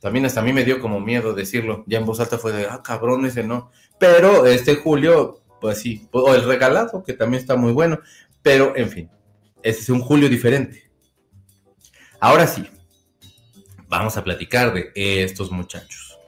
también 0.00 0.24
hasta 0.24 0.40
a 0.40 0.42
mí 0.42 0.52
me 0.52 0.64
dio 0.64 0.80
como 0.80 1.00
miedo 1.00 1.34
decirlo. 1.34 1.84
Ya 1.86 1.98
en 1.98 2.06
voz 2.06 2.20
alta 2.20 2.38
fue 2.38 2.52
de, 2.52 2.66
ah, 2.66 2.82
cabrón, 2.82 3.26
ese 3.26 3.44
no. 3.44 3.70
Pero 3.98 4.46
este 4.46 4.76
Julio, 4.76 5.42
pues 5.60 5.78
sí. 5.78 6.08
O 6.12 6.34
el 6.34 6.44
regalado, 6.44 7.02
que 7.04 7.12
también 7.12 7.40
está 7.40 7.56
muy 7.56 7.72
bueno. 7.72 8.00
Pero, 8.42 8.74
en 8.76 8.88
fin, 8.88 9.10
ese 9.62 9.80
es 9.80 9.88
un 9.90 10.00
Julio 10.00 10.28
diferente. 10.28 10.90
Ahora 12.18 12.46
sí, 12.46 12.66
vamos 13.88 14.16
a 14.16 14.24
platicar 14.24 14.72
de 14.72 15.22
estos 15.22 15.52
muchachos. 15.52 16.18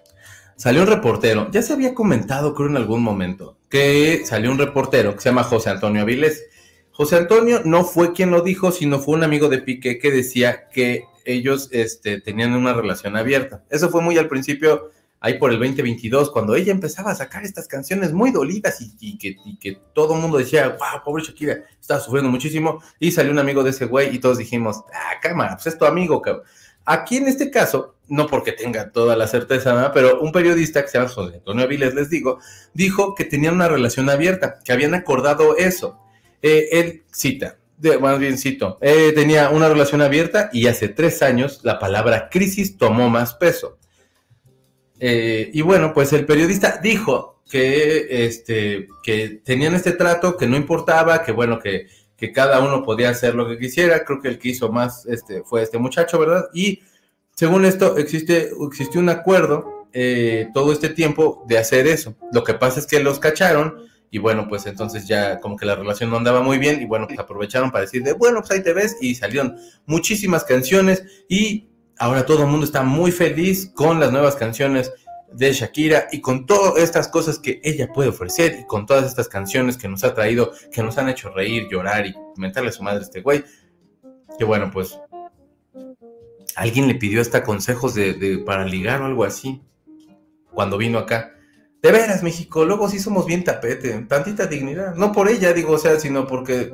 Salió 0.57 0.83
un 0.83 0.89
reportero, 0.89 1.51
ya 1.51 1.61
se 1.61 1.73
había 1.73 1.95
comentado, 1.95 2.55
creo, 2.55 2.69
en 2.69 2.77
algún 2.77 3.03
momento, 3.03 3.59
que 3.69 4.23
salió 4.25 4.51
un 4.51 4.59
reportero 4.59 5.15
que 5.15 5.21
se 5.21 5.31
llama 5.31 5.43
José 5.43 5.71
Antonio 5.71 6.03
Avilés. 6.03 6.45
José 6.93 7.17
Antonio 7.17 7.63
no 7.65 7.85
fue 7.85 8.13
quien 8.13 8.31
lo 8.31 8.43
dijo, 8.43 8.71
sino 8.71 9.01
fue 9.01 9.17
un 9.17 9.25
amigo 9.25 9.49
de 9.49 9.59
Piqué 9.59 9.99
que 9.99 10.11
decía 10.11 10.69
que 10.69 11.05
ellos 11.25 11.69
este, 11.73 12.21
tenían 12.21 12.53
una 12.55 12.73
relación 12.73 13.17
abierta. 13.17 13.65
Eso 13.71 13.91
fue 13.91 14.03
muy 14.03 14.19
al 14.19 14.29
principio, 14.29 14.91
ahí 15.21 15.39
por 15.39 15.53
el 15.53 15.59
2022, 15.59 16.31
cuando 16.31 16.55
ella 16.55 16.73
empezaba 16.73 17.13
a 17.13 17.15
sacar 17.15 17.45
estas 17.45 17.69
canciones 17.69 18.13
muy 18.13 18.31
dolidas 18.31 18.79
y, 19.01 19.19
que, 19.19 19.81
todo 19.95 20.15
el 20.15 20.21
mundo 20.21 20.39
decía, 20.39 20.69
wow, 20.69 21.03
pobre 21.05 21.23
Shakira, 21.23 21.65
estaba 21.81 22.01
sufriendo 22.01 22.31
muchísimo. 22.31 22.83
Y 22.99 23.13
salió 23.13 23.33
un 23.33 23.39
amigo 23.39 23.63
de 23.63 23.71
ese 23.71 23.87
güey 23.87 24.15
y 24.15 24.19
todos 24.19 24.39
dijimos, 24.39 24.83
ah, 24.93 25.21
cámara, 25.21 25.55
pues 25.55 25.69
es 25.69 25.79
tu 25.79 25.85
amigo, 25.85 26.21
cabrón. 26.21 26.45
Aquí 26.85 27.19
en 27.19 27.29
este 27.29 27.51
caso, 27.51 27.95
no 28.09 28.27
porque 28.27 28.51
tenga 28.53 28.91
toda 28.91 29.17
la 29.17 29.29
certeza, 29.29 29.73
¿no? 29.73 29.93
pero 29.93 30.21
un 30.21 30.33
periodista 30.33 30.83
que 30.83 30.89
se 30.89 30.99
llama 30.99 31.11
José 31.11 31.37
Antonio 31.37 31.65
Avilés, 31.65 31.95
les 31.95 32.11
digo, 32.11 32.41
dijo 32.75 33.15
que 33.15 33.25
tenían 33.25 33.55
una 33.55 33.69
relación 33.69 34.11
abierta, 34.11 34.59
que 34.65 34.73
habían 34.73 34.95
acordado 34.95 35.57
eso. 35.57 35.99
Eh, 36.43 36.69
él 36.73 37.05
cita, 37.13 37.57
de, 37.83 37.99
más 37.99 38.19
bien 38.19 38.39
cito, 38.39 38.79
eh, 38.81 39.13
tenía 39.15 39.51
una 39.51 39.69
relación 39.69 40.01
abierta 40.01 40.49
y 40.53 40.69
hace 40.69 40.89
tres 40.89 41.21
años 41.21 41.61
la 41.65 41.79
palabra 41.79 42.31
crisis 42.31 42.79
tomó 42.79 43.11
más 43.11 43.35
peso. 43.35 43.79
Eh, 45.01 45.51
y 45.53 45.63
bueno, 45.63 45.93
pues 45.93 46.13
el 46.13 46.25
periodista 46.25 46.79
dijo 46.81 47.43
que, 47.51 48.07
este, 48.27 48.87
que 49.03 49.41
tenían 49.45 49.75
este 49.75 49.93
trato, 49.93 50.37
que 50.37 50.47
no 50.47 50.57
importaba, 50.57 51.25
que 51.25 51.33
bueno, 51.33 51.59
que, 51.59 51.89
que 52.17 52.31
cada 52.31 52.61
uno 52.61 52.85
podía 52.85 53.11
hacer 53.11 53.35
lo 53.35 53.49
que 53.49 53.59
quisiera. 53.59 54.05
Creo 54.05 54.23
que 54.23 54.29
el 54.29 54.39
que 54.39 54.51
hizo 54.51 54.71
más 54.71 55.05
este, 55.07 55.43
fue 55.43 55.63
este 55.63 55.79
muchacho, 55.79 56.21
¿verdad? 56.21 56.45
Y 56.55 56.83
según 57.35 57.65
esto, 57.65 57.97
existe, 57.99 58.53
un 58.95 59.09
acuerdo 59.09 59.89
eh, 59.93 60.49
todo 60.55 60.73
este 60.73 60.89
tiempo 60.89 61.45
de 61.49 61.59
hacer 61.59 61.89
eso. 61.89 62.15
Lo 62.33 62.45
que 62.45 62.55
pasa 62.55 62.79
es 62.79 62.87
que 62.87 63.01
los 63.01 63.19
cacharon 63.19 63.91
y 64.15 64.19
bueno, 64.19 64.47
pues 64.47 64.67
entonces 64.67 65.09
ya 65.09 65.41
como 65.41 65.57
que 65.57 65.65
la 65.65 65.75
relación 65.75 66.11
no 66.11 66.19
andaba 66.19 66.43
muy 66.43 66.59
bien 66.59 66.83
y 66.83 66.85
bueno, 66.85 67.07
pues 67.09 67.19
aprovecharon 67.19 67.71
para 67.71 67.87
decir 67.87 68.03
de, 68.03 68.13
bueno, 68.13 68.41
pues 68.41 68.51
ahí 68.51 68.63
te 68.63 68.75
ves 68.75 68.99
y 69.01 69.15
salieron 69.15 69.57
muchísimas 69.87 70.45
canciones 70.45 71.03
y 71.31 71.71
ahora 71.99 72.27
todo 72.27 72.43
el 72.43 72.49
mundo 72.49 72.67
está 72.67 72.83
muy 72.83 73.11
feliz 73.11 73.73
con 73.75 73.99
las 73.99 74.13
nuevas 74.13 74.37
canciones 74.37 74.93
de 75.33 75.51
Shakira 75.51 76.09
y 76.13 76.21
con 76.21 76.45
todas 76.45 76.77
estas 76.83 77.09
cosas 77.09 77.39
que 77.39 77.63
ella 77.65 77.89
puede 77.91 78.11
ofrecer 78.11 78.59
y 78.61 78.67
con 78.67 78.85
todas 78.85 79.07
estas 79.07 79.29
canciones 79.29 79.79
que 79.79 79.89
nos 79.89 80.05
ha 80.05 80.15
traído, 80.15 80.53
que 80.71 80.83
nos 80.83 80.99
han 80.99 81.09
hecho 81.09 81.31
reír, 81.31 81.69
llorar 81.71 82.07
y 82.07 82.13
comentarle 82.13 82.69
a 82.69 82.73
su 82.73 82.83
madre 82.83 83.05
este 83.05 83.23
güey. 83.23 83.43
Que 84.39 84.45
bueno, 84.45 84.71
pues 84.71 85.01
alguien 86.55 86.87
le 86.87 86.97
pidió 86.97 87.23
hasta 87.23 87.45
consejos 87.45 87.95
de, 87.95 88.43
para 88.45 88.67
ligar 88.67 89.01
o 89.01 89.07
algo 89.07 89.25
así 89.25 89.63
cuando 90.53 90.77
vino 90.77 90.99
acá. 90.99 91.35
De 91.83 91.91
veras, 91.91 92.23
México, 92.23 92.65
luego 92.65 92.89
sí 92.89 93.01
somos 93.01 93.27
bien 93.27 93.43
tapete, 93.43 93.93
tantita 94.09 94.47
dignidad. 94.47 94.95
No 94.95 95.11
por 95.11 95.29
ella, 95.29 95.53
digo, 95.53 95.73
o 95.73 95.79
sea, 95.79 95.99
sino 95.99 96.29
porque 96.29 96.73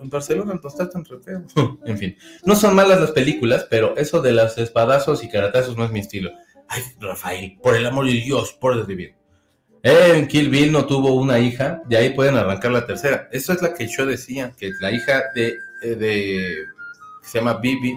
en 0.00 0.10
Barcelona 0.10 0.60
no 0.62 0.68
está 0.68 0.88
tan 0.88 1.02
re 1.04 1.18
feo. 1.18 1.46
en 1.86 1.98
fin, 1.98 2.16
no 2.44 2.54
son 2.54 2.74
malas 2.74 3.00
las 3.00 3.12
películas, 3.12 3.66
pero 3.70 3.96
eso 3.96 4.20
de 4.20 4.32
las 4.32 4.58
espadazos 4.58 5.24
y 5.24 5.30
caratazos 5.30 5.78
no 5.78 5.84
es 5.86 5.90
mi 5.90 6.00
estilo. 6.00 6.30
Ay, 6.68 6.82
Rafael, 7.00 7.58
por 7.62 7.74
el 7.74 7.86
amor 7.86 8.04
de 8.04 8.12
Dios, 8.12 8.52
por 8.52 8.74
el 8.74 8.86
divino. 8.86 9.16
En 9.82 10.26
Kill 10.26 10.50
Bill 10.50 10.70
no 10.70 10.84
tuvo 10.84 11.14
una 11.14 11.38
hija, 11.38 11.82
de 11.86 11.96
ahí 11.96 12.10
pueden 12.10 12.36
arrancar 12.36 12.72
la 12.72 12.84
tercera. 12.84 13.28
Eso 13.32 13.54
es 13.54 13.62
la 13.62 13.72
que 13.72 13.86
yo 13.86 14.04
decía, 14.04 14.52
que 14.58 14.72
la 14.80 14.92
hija 14.92 15.22
de, 15.34 15.54
eh, 15.82 15.94
de 15.94 16.66
que 17.22 17.28
se 17.28 17.38
llama 17.38 17.54
Bibi, 17.54 17.96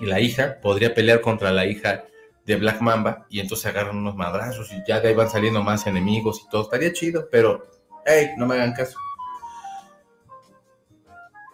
y 0.00 0.06
la 0.06 0.20
hija 0.20 0.58
podría 0.62 0.94
pelear 0.94 1.20
contra 1.20 1.52
la 1.52 1.66
hija 1.66 2.04
de 2.44 2.56
Black 2.56 2.80
Mamba 2.80 3.26
y 3.28 3.40
entonces 3.40 3.66
agarran 3.66 3.96
unos 3.96 4.16
madrazos 4.16 4.72
y 4.72 4.82
ya 4.86 5.00
de 5.00 5.08
ahí 5.08 5.14
van 5.14 5.30
saliendo 5.30 5.62
más 5.62 5.86
enemigos 5.86 6.42
y 6.44 6.50
todo. 6.50 6.62
Estaría 6.62 6.92
chido, 6.92 7.28
pero, 7.30 7.66
hey, 8.04 8.30
no 8.36 8.46
me 8.46 8.54
hagan 8.54 8.72
caso. 8.72 8.98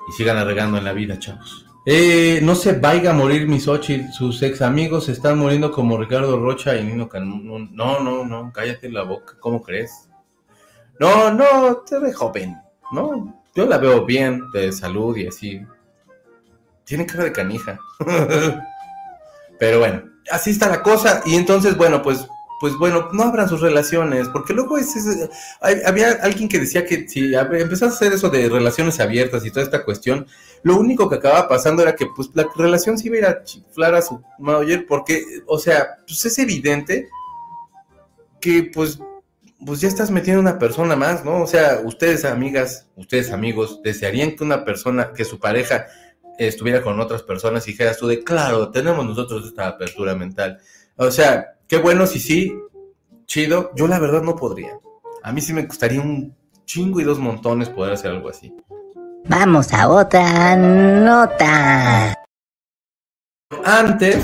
Y 0.08 0.12
sigan 0.12 0.38
arregando 0.38 0.78
en 0.78 0.84
la 0.84 0.92
vida, 0.92 1.18
chavos. 1.18 1.66
Eh, 1.84 2.40
no 2.42 2.54
se 2.54 2.72
vaya 2.72 3.10
a 3.10 3.14
morir 3.14 3.48
Misochi, 3.48 4.12
sus 4.12 4.42
ex 4.42 4.60
amigos 4.60 5.08
están 5.08 5.38
muriendo 5.38 5.72
como 5.72 5.96
Ricardo 5.96 6.38
Rocha 6.38 6.76
y 6.76 6.84
Nino 6.84 7.08
Canún. 7.08 7.74
No, 7.74 8.00
no, 8.00 8.24
no, 8.24 8.52
cállate 8.52 8.90
la 8.90 9.04
boca, 9.04 9.36
¿cómo 9.40 9.62
crees? 9.62 10.08
No, 11.00 11.32
no, 11.32 11.78
te 11.88 11.98
ve 11.98 12.12
joven, 12.12 12.58
¿no? 12.92 13.42
Yo 13.54 13.66
la 13.66 13.78
veo 13.78 14.04
bien, 14.04 14.50
de 14.52 14.70
salud 14.72 15.16
y 15.16 15.28
así. 15.28 15.64
Tiene 16.84 17.06
cara 17.06 17.24
de 17.24 17.32
canija. 17.32 17.78
Pero 19.58 19.78
bueno, 19.78 20.02
así 20.30 20.50
está 20.50 20.68
la 20.68 20.82
cosa. 20.82 21.22
Y 21.24 21.34
entonces, 21.34 21.76
bueno, 21.76 22.02
pues, 22.02 22.26
pues 22.60 22.76
bueno, 22.76 23.08
no 23.12 23.22
abran 23.22 23.48
sus 23.48 23.60
relaciones, 23.60 24.28
porque 24.28 24.52
luego 24.52 24.78
es, 24.78 24.94
había 25.60 26.10
alguien 26.22 26.48
que 26.48 26.58
decía 26.58 26.84
que 26.84 27.08
si 27.08 27.32
empezás 27.34 27.92
a 27.92 27.94
hacer 27.94 28.12
eso 28.12 28.30
de 28.30 28.48
relaciones 28.48 28.98
abiertas 28.98 29.46
y 29.46 29.50
toda 29.50 29.64
esta 29.64 29.84
cuestión, 29.84 30.26
lo 30.64 30.76
único 30.76 31.08
que 31.08 31.16
acababa 31.16 31.48
pasando 31.48 31.82
era 31.82 31.94
que 31.94 32.06
pues 32.06 32.30
la 32.34 32.48
relación 32.56 32.98
se 32.98 33.06
iba 33.06 33.16
a 33.16 33.18
ir 33.18 33.26
a 33.26 33.44
chiflar 33.44 33.94
a 33.94 34.02
su 34.02 34.20
manager, 34.38 34.86
porque, 34.88 35.22
o 35.46 35.58
sea, 35.58 35.98
pues 36.06 36.24
es 36.24 36.38
evidente 36.38 37.08
que 38.40 38.70
pues, 38.74 38.98
pues 39.64 39.80
ya 39.80 39.88
estás 39.88 40.10
metiendo 40.10 40.40
una 40.40 40.58
persona 40.58 40.96
más, 40.96 41.24
¿no? 41.24 41.42
O 41.42 41.46
sea, 41.46 41.80
ustedes 41.84 42.24
amigas, 42.24 42.88
ustedes 42.96 43.30
amigos, 43.30 43.80
desearían 43.84 44.34
que 44.34 44.42
una 44.42 44.64
persona, 44.64 45.12
que 45.12 45.24
su 45.24 45.38
pareja 45.38 45.86
estuviera 46.38 46.82
con 46.82 46.98
otras 47.00 47.22
personas 47.22 47.66
y 47.66 47.72
dijeras 47.72 47.98
tú 47.98 48.06
de, 48.06 48.22
claro, 48.22 48.70
tenemos 48.70 49.04
nosotros 49.04 49.46
esta 49.46 49.66
apertura 49.66 50.14
mental. 50.14 50.58
O 50.96 51.10
sea, 51.10 51.56
qué 51.66 51.78
bueno 51.78 52.06
si 52.06 52.20
sí, 52.20 52.54
chido. 53.26 53.72
Yo 53.74 53.88
la 53.88 53.98
verdad 53.98 54.22
no 54.22 54.36
podría. 54.36 54.78
A 55.22 55.32
mí 55.32 55.40
sí 55.40 55.52
me 55.52 55.66
costaría 55.66 56.00
un 56.00 56.34
chingo 56.64 57.00
y 57.00 57.04
dos 57.04 57.18
montones 57.18 57.68
poder 57.68 57.92
hacer 57.92 58.10
algo 58.10 58.28
así. 58.28 58.54
Vamos 59.24 59.72
a 59.72 59.88
otra 59.88 60.56
nota. 60.56 62.14
Antes, 63.64 64.22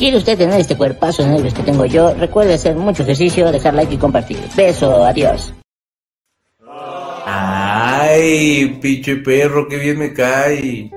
¿Quiere 0.00 0.16
usted 0.16 0.38
tener 0.38 0.58
este 0.58 0.78
cuerpazo 0.78 1.22
de 1.22 1.28
nervios 1.28 1.52
que 1.52 1.62
tengo 1.62 1.84
yo? 1.84 2.14
Recuerde 2.14 2.54
hacer 2.54 2.74
mucho 2.74 3.02
ejercicio, 3.02 3.52
dejar 3.52 3.74
like 3.74 3.92
y 3.92 3.98
compartir. 3.98 4.38
Beso, 4.56 5.04
adiós. 5.04 5.52
ay, 7.26 8.78
pinche 8.80 9.16
perro, 9.16 9.68
qué 9.68 9.76
bien 9.76 9.98
me 9.98 10.14
cae. 10.14 10.90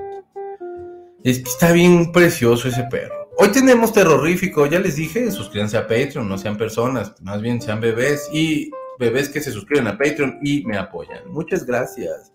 Es 1.24 1.38
que 1.38 1.48
está 1.48 1.72
bien 1.72 2.12
precioso 2.12 2.68
ese 2.68 2.82
perro. 2.90 3.30
Hoy 3.38 3.48
tenemos 3.48 3.94
terrorífico, 3.94 4.66
ya 4.66 4.78
les 4.78 4.96
dije, 4.96 5.30
suscríbanse 5.30 5.78
a 5.78 5.86
Patreon, 5.86 6.28
no 6.28 6.36
sean 6.36 6.58
personas, 6.58 7.14
más 7.22 7.40
bien 7.40 7.62
sean 7.62 7.80
bebés 7.80 8.28
y 8.30 8.70
bebés 8.98 9.30
que 9.30 9.40
se 9.40 9.50
suscriben 9.50 9.86
a 9.86 9.96
Patreon 9.96 10.38
y 10.42 10.66
me 10.66 10.76
apoyan. 10.76 11.26
Muchas 11.30 11.64
gracias. 11.64 12.30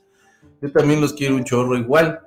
Yo 0.60 0.72
también 0.72 1.02
los 1.02 1.14
quiero 1.14 1.36
un 1.36 1.44
chorro 1.44 1.78
igual. 1.78 2.20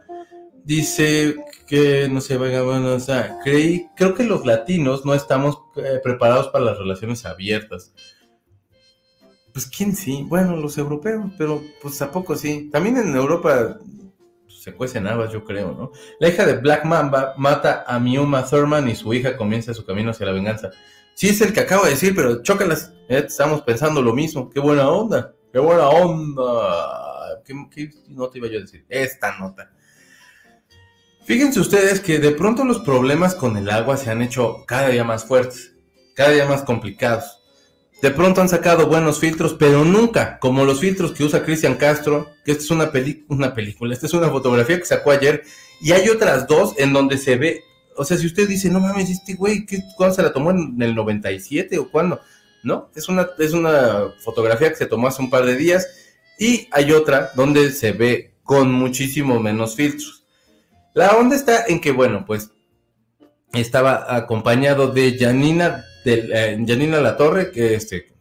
Dice 0.63 1.35
que 1.67 2.09
no 2.09 2.21
se 2.21 2.37
vaya, 2.37 2.63
bueno, 2.63 2.95
o 2.95 3.01
sea, 3.01 3.41
creí, 3.43 3.89
creo 3.97 4.15
que 4.15 4.23
los 4.23 4.47
latinos 4.47 5.05
no 5.05 5.15
estamos 5.15 5.59
eh, 5.75 5.99
preparados 6.01 6.47
para 6.51 6.65
las 6.65 6.79
relaciones 6.79 7.27
abiertas. 7.27 7.93
Pues 9.53 9.67
quién 9.67 9.97
sí, 9.97 10.25
bueno, 10.29 10.57
los 10.57 10.79
europeos, 10.79 11.29
pero 11.37 11.61
pues 11.83 12.01
a 12.03 12.13
poco 12.13 12.37
sí. 12.37 12.71
También 12.71 12.99
en 12.99 13.17
Europa 13.17 13.79
se 14.63 14.75
cuecen 14.75 15.09
habas, 15.09 15.33
yo 15.33 15.45
creo, 15.45 15.73
¿no? 15.73 15.91
La 16.21 16.29
hija 16.29 16.47
de 16.47 16.55
Black 16.55 16.85
Mamba 16.85 17.35
mata 17.37 17.85
a 17.85 17.99
Miuma 17.99 18.45
Thurman 18.45 18.89
y 18.89 18.95
su 18.95 19.13
hija 19.13 19.37
comienza 19.37 19.75
su 19.75 19.85
camino 19.85 20.13
hacia 20.13 20.27
la 20.27 20.33
venganza. 20.33 20.71
Sí, 21.15 21.31
es 21.31 21.41
el 21.41 21.53
que 21.53 21.61
acabo 21.61 21.85
de 21.85 21.91
decir, 21.91 22.15
pero 22.15 22.43
chócalas. 22.43 22.93
Eh, 23.09 23.25
estamos 23.27 23.63
pensando 23.63 24.01
lo 24.01 24.15
mismo. 24.15 24.49
¡Qué 24.49 24.61
buena 24.61 24.89
onda! 24.89 25.35
¡Qué 25.53 25.59
buena 25.59 25.89
onda! 25.89 27.43
¿Qué, 27.45 27.55
qué 27.75 27.91
nota 28.09 28.39
iba 28.39 28.47
yo 28.47 28.59
a 28.59 28.61
decir? 28.61 28.87
Esta 28.89 29.37
nota. 29.37 29.73
Fíjense 31.25 31.59
ustedes 31.59 31.99
que 31.99 32.21
de 32.21 32.31
pronto 32.31 32.65
los 32.65 32.79
problemas 32.79 33.35
con 33.35 33.57
el 33.57 33.69
agua 33.69 33.97
se 33.97 34.11
han 34.11 34.23
hecho 34.23 34.65
cada 34.65 34.91
día 34.91 35.03
más 35.03 35.25
fuertes, 35.25 35.75
cada 36.15 36.31
día 36.31 36.47
más 36.47 36.63
complicados. 36.63 37.42
De 38.03 38.11
pronto 38.11 38.41
han 38.41 38.49
sacado 38.49 38.89
buenos 38.89 39.21
filtros, 39.21 39.55
pero 39.55 39.85
nunca 39.85 40.39
como 40.41 40.65
los 40.65 40.81
filtros 40.81 41.13
que 41.13 41.23
usa 41.23 41.45
Cristian 41.45 41.77
Castro, 41.77 42.33
que 42.45 42.51
esta 42.51 42.65
es 42.65 42.71
una, 42.73 42.91
película, 42.91 43.95
esta 43.95 44.07
es 44.07 44.13
una 44.13 44.29
fotografía 44.29 44.77
que 44.77 44.85
sacó 44.85 45.13
ayer, 45.13 45.45
y 45.81 45.93
hay 45.93 46.09
otras 46.09 46.49
dos 46.49 46.75
en 46.79 46.93
donde 46.93 47.17
se 47.17 47.37
ve, 47.37 47.63
o 47.97 48.05
sea, 48.05 48.17
si 48.19 48.27
usted 48.27 48.49
dice, 48.49 48.69
no 48.71 48.81
mames, 48.81 49.09
este 49.09 49.35
güey, 49.35 49.65
¿qué- 49.65 49.83
¿cuándo 49.97 50.17
se 50.17 50.23
la 50.23 50.33
tomó? 50.33 50.51
¿En 50.51 50.83
el 50.83 50.97
97 50.97 51.79
o 51.79 51.91
cuándo? 51.93 52.21
No, 52.65 52.91
es 52.97 53.09
una, 53.09 53.29
es 53.39 53.53
una 53.53 54.13
fotografía 54.25 54.71
que 54.71 54.77
se 54.77 54.87
tomó 54.87 55.07
hace 55.07 55.23
un 55.23 55.31
par 55.31 55.45
de 55.45 55.55
días, 55.57 55.87
y 56.41 56.67
hay 56.73 56.91
otra 56.91 57.31
donde 57.37 57.71
se 57.71 57.93
ve 57.93 58.35
con 58.43 58.73
muchísimo 58.73 59.39
menos 59.39 59.77
filtros. 59.77 60.25
La 60.93 61.13
onda 61.13 61.37
está 61.37 61.67
en 61.69 61.81
que, 61.81 61.93
bueno, 61.93 62.25
pues 62.27 62.51
estaba 63.53 64.17
acompañado 64.17 64.89
de 64.89 65.17
Janina, 65.19 65.85
de, 66.05 66.29
eh, 66.33 66.65
Janina 66.67 67.01
La 67.01 67.17
Torre, 67.17 67.51
que 67.51 67.75
este, 67.75 68.13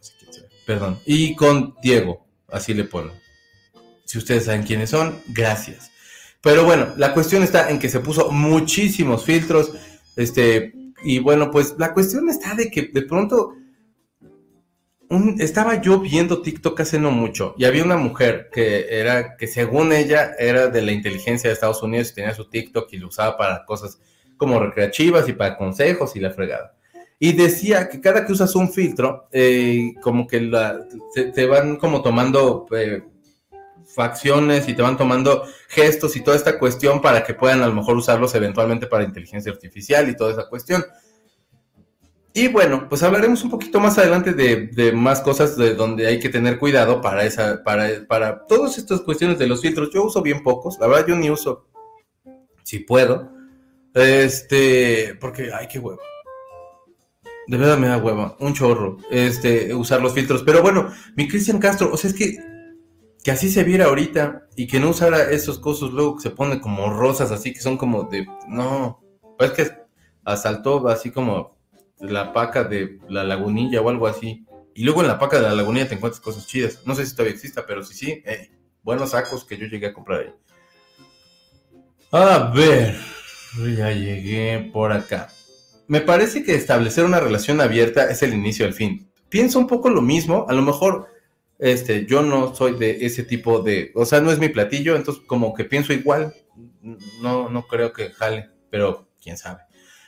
perdón, 0.65 0.99
y 1.05 1.36
con 1.36 1.75
Diego, 1.82 2.25
así 2.49 2.73
le 2.73 2.84
ponen. 2.84 3.13
Si 4.05 4.17
ustedes 4.17 4.45
saben 4.45 4.63
quiénes 4.63 4.89
son, 4.89 5.21
gracias. 5.27 5.91
Pero 6.41 6.65
bueno, 6.65 6.93
la 6.97 7.13
cuestión 7.13 7.43
está 7.43 7.69
en 7.69 7.79
que 7.79 7.89
se 7.89 7.99
puso 7.99 8.32
muchísimos 8.32 9.25
filtros, 9.25 9.73
este, 10.15 10.73
y 11.03 11.19
bueno, 11.19 11.51
pues 11.51 11.75
la 11.77 11.93
cuestión 11.93 12.29
está 12.29 12.55
de 12.55 12.69
que 12.69 12.89
de 12.93 13.01
pronto 13.03 13.55
estaba 15.39 15.82
yo 15.82 15.99
viendo 15.99 16.41
TikTok 16.41 16.79
hace 16.79 16.97
no 16.97 17.11
mucho 17.11 17.53
y 17.57 17.65
había 17.65 17.84
una 17.84 17.97
mujer 17.97 18.49
que 18.51 18.97
era, 18.97 19.36
que 19.36 19.47
según 19.47 19.91
ella 19.91 20.32
era 20.39 20.67
de 20.67 20.82
la 20.82 20.93
inteligencia 20.93 21.49
de 21.49 21.53
Estados 21.53 21.84
Unidos 21.84 22.11
y 22.11 22.15
tenía 22.15 22.34
su 22.34 22.49
TikTok 22.49 22.91
y 22.93 22.97
lo 22.97 23.07
usaba 23.09 23.36
para 23.36 23.65
cosas 23.65 23.99
como 24.38 24.57
recreativas 24.59 25.27
y 25.27 25.34
para 25.34 25.57
consejos 25.57 26.15
y 26.15 26.21
la 26.21 26.32
fregada. 26.32 26.77
Y 27.24 27.34
decía 27.34 27.88
que 27.88 28.01
cada 28.01 28.26
que 28.26 28.34
usas 28.34 28.55
un 28.55 28.74
filtro, 28.74 29.28
eh, 29.32 29.93
como 30.01 30.26
que 30.26 30.41
la, 30.41 30.88
te, 31.13 31.45
van 31.45 31.76
como 31.76 32.01
tomando 32.01 32.65
eh, 32.76 33.03
facciones 33.86 34.67
y 34.67 34.74
te 34.74 34.82
van 34.82 34.97
tomando 34.97 35.43
gestos 35.67 36.15
y 36.15 36.24
toda 36.24 36.36
esta 36.36 36.57
cuestión 36.57 36.99
para 36.99 37.24
que 37.24 37.36
puedan 37.36 37.61
a 37.61 37.67
lo 37.67 37.76
mejor 37.76 37.95
usarlos 37.95 38.34
eventualmente 38.34 38.88
para 38.88 39.03
inteligencia 39.03 39.51
artificial 39.51 40.09
y 40.09 40.15
toda 40.15 40.32
esa 40.32 40.49
cuestión. 40.49 40.84
Y 42.34 42.47
bueno, 42.47 42.89
pues 42.89 43.03
hablaremos 43.03 43.43
un 43.43 43.51
poquito 43.51 43.80
más 43.80 43.99
adelante 43.99 44.34
de, 44.34 44.72
de, 44.74 44.91
más 44.91 45.22
cosas 45.22 45.55
de 45.55 45.76
donde 45.76 46.07
hay 46.07 46.19
que 46.19 46.30
tener 46.30 46.57
cuidado 46.57 47.01
para 47.01 47.24
esa, 47.24 47.63
para, 47.63 48.03
para 48.07 48.47
todas 48.47 48.80
estas 48.80 49.01
cuestiones 49.01 49.38
de 49.38 49.45
los 49.45 49.61
filtros. 49.61 49.91
Yo 49.93 50.05
uso 50.05 50.24
bien 50.24 50.41
pocos, 50.41 50.80
la 50.80 50.88
verdad 50.88 51.09
yo 51.09 51.15
ni 51.15 51.30
uso, 51.30 51.67
si 52.63 52.80
puedo, 52.80 53.32
este, 53.93 55.15
porque, 55.22 55.51
ay, 55.53 55.67
qué 55.67 55.78
huevo. 55.78 56.01
De 57.51 57.57
verdad 57.57 57.77
me 57.77 57.87
da 57.87 57.97
hueva, 57.97 58.37
un 58.39 58.53
chorro, 58.53 58.95
este, 59.09 59.75
usar 59.75 60.01
los 60.01 60.13
filtros. 60.13 60.41
Pero 60.43 60.61
bueno, 60.61 60.89
mi 61.17 61.27
Cristian 61.27 61.59
Castro, 61.59 61.91
o 61.91 61.97
sea, 61.97 62.09
es 62.09 62.15
que, 62.15 62.37
que 63.21 63.29
así 63.29 63.51
se 63.51 63.65
viera 63.65 63.87
ahorita 63.87 64.47
y 64.55 64.67
que 64.67 64.79
no 64.79 64.91
usara 64.91 65.31
esos 65.31 65.59
cosas 65.59 65.89
luego 65.89 66.15
que 66.15 66.21
se 66.21 66.29
ponen 66.29 66.61
como 66.61 66.89
rosas, 66.93 67.29
así 67.29 67.51
que 67.51 67.59
son 67.59 67.75
como 67.77 68.03
de, 68.03 68.25
no, 68.47 69.01
pues 69.37 69.51
que 69.51 69.69
asaltó 70.23 70.87
así 70.87 71.11
como 71.11 71.57
la 71.99 72.31
paca 72.31 72.63
de 72.63 72.99
la 73.09 73.25
lagunilla 73.25 73.81
o 73.81 73.89
algo 73.89 74.07
así. 74.07 74.45
Y 74.73 74.85
luego 74.85 75.01
en 75.01 75.09
la 75.09 75.19
paca 75.19 75.35
de 75.35 75.43
la 75.43 75.53
lagunilla 75.53 75.89
te 75.89 75.95
encuentras 75.95 76.21
cosas 76.21 76.47
chidas. 76.47 76.79
No 76.85 76.95
sé 76.95 77.05
si 77.05 77.11
todavía 77.11 77.35
exista, 77.35 77.65
pero 77.67 77.83
sí, 77.83 77.93
sí, 77.93 78.23
buenos 78.81 79.09
sacos 79.09 79.43
que 79.43 79.57
yo 79.57 79.65
llegué 79.67 79.87
a 79.87 79.93
comprar 79.93 80.21
ahí. 80.21 80.33
A 82.13 82.53
ver, 82.55 82.97
ya 83.75 83.91
llegué 83.91 84.69
por 84.71 84.93
acá. 84.93 85.27
Me 85.91 85.99
parece 85.99 86.45
que 86.45 86.55
establecer 86.55 87.03
una 87.03 87.19
relación 87.19 87.59
abierta 87.59 88.09
es 88.09 88.23
el 88.23 88.33
inicio 88.33 88.63
del 88.63 88.73
fin. 88.73 89.09
Pienso 89.27 89.59
un 89.59 89.67
poco 89.67 89.89
lo 89.89 90.01
mismo, 90.01 90.45
a 90.47 90.53
lo 90.53 90.61
mejor 90.61 91.07
este, 91.59 92.05
yo 92.05 92.21
no 92.21 92.55
soy 92.55 92.79
de 92.79 93.05
ese 93.05 93.23
tipo 93.23 93.59
de, 93.59 93.91
o 93.93 94.05
sea, 94.05 94.21
no 94.21 94.31
es 94.31 94.39
mi 94.39 94.47
platillo, 94.47 94.95
entonces 94.95 95.21
como 95.27 95.53
que 95.53 95.65
pienso 95.65 95.91
igual, 95.91 96.33
no, 97.21 97.49
no 97.49 97.67
creo 97.67 97.91
que 97.91 98.11
jale, 98.11 98.49
pero 98.69 99.09
quién 99.21 99.35
sabe. 99.35 99.63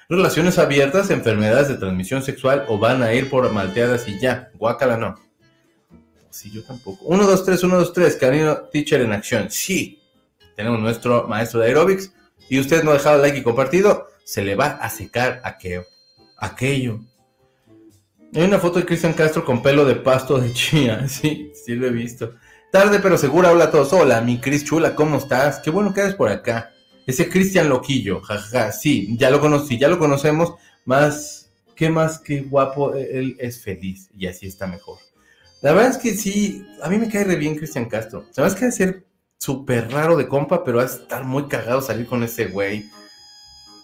Relaciones 0.07 0.57
abiertas, 0.57 1.09
enfermedades 1.09 1.67
de 1.67 1.75
transmisión 1.75 2.23
sexual 2.23 2.63
o 2.69 2.77
van 2.79 3.03
a 3.03 3.13
ir 3.13 3.29
por 3.29 3.51
malteadas 3.51 4.07
y 4.07 4.17
ya, 4.21 4.51
guácala 4.53 4.95
no. 4.95 5.15
Sí, 6.29 6.49
yo 6.49 6.63
tampoco. 6.63 7.03
1, 7.03 7.27
2, 7.27 7.43
3, 7.43 7.61
1, 7.61 7.77
2, 7.77 7.91
3, 7.91 8.15
Carino 8.15 8.55
Teacher 8.71 9.01
en 9.01 9.11
acción. 9.11 9.51
Sí, 9.51 10.01
tenemos 10.55 10.79
nuestro 10.79 11.27
maestro 11.27 11.59
de 11.59 11.67
aerobics 11.67 12.13
y 12.47 12.61
usted 12.61 12.85
no 12.85 12.91
ha 12.91 12.93
dejado 12.93 13.21
like 13.21 13.37
y 13.37 13.43
compartido 13.43 14.12
se 14.23 14.43
le 14.43 14.55
va 14.55 14.67
a 14.67 14.89
secar 14.89 15.41
aquello. 15.43 15.85
aquello. 16.37 16.99
Hay 18.35 18.43
una 18.43 18.59
foto 18.59 18.79
de 18.79 18.85
Cristian 18.85 19.13
Castro 19.13 19.45
con 19.45 19.61
pelo 19.61 19.85
de 19.85 19.95
pasto 19.95 20.39
de 20.39 20.51
chía. 20.53 21.05
Sí, 21.07 21.51
sí 21.53 21.75
lo 21.75 21.87
he 21.87 21.91
visto. 21.91 22.33
Tarde 22.71 22.99
pero 22.99 23.17
segura, 23.17 23.51
hola 23.51 23.65
a 23.65 23.71
todos. 23.71 23.93
Hola, 23.93 24.21
mi 24.21 24.39
Cris 24.39 24.63
chula, 24.63 24.95
¿cómo 24.95 25.17
estás? 25.17 25.59
Qué 25.59 25.69
bueno 25.69 25.93
que 25.93 26.01
eres 26.01 26.15
por 26.15 26.29
acá. 26.29 26.71
Ese 27.05 27.29
Cristian 27.29 27.69
Loquillo, 27.69 28.21
jajaja, 28.21 28.71
sí, 28.71 29.15
ya 29.17 29.29
lo 29.29 29.39
conocí, 29.39 29.77
ya 29.77 29.89
lo 29.89 29.99
conocemos. 29.99 30.53
Más, 30.85 31.51
qué 31.75 31.89
más 31.89 32.19
que 32.19 32.41
guapo, 32.41 32.93
él 32.95 33.35
es 33.39 33.61
feliz 33.61 34.09
y 34.17 34.25
así 34.25 34.47
está 34.47 34.65
mejor. 34.67 34.97
La 35.61 35.73
verdad 35.73 35.91
es 35.91 35.97
que 35.97 36.13
sí, 36.15 36.65
a 36.81 36.89
mí 36.89 36.97
me 36.97 37.09
cae 37.09 37.25
re 37.25 37.35
bien 37.35 37.55
Cristian 37.55 37.85
Castro. 37.85 38.25
Sabes 38.31 38.55
que 38.55 38.65
va 38.65 38.69
a 38.69 38.71
ser 38.71 39.05
súper 39.37 39.91
raro 39.91 40.17
de 40.17 40.27
compa, 40.27 40.63
pero 40.63 40.77
va 40.77 40.83
a 40.83 40.87
estar 40.87 41.23
muy 41.25 41.47
cagado 41.47 41.81
salir 41.81 42.07
con 42.07 42.23
ese 42.23 42.47
güey 42.47 42.85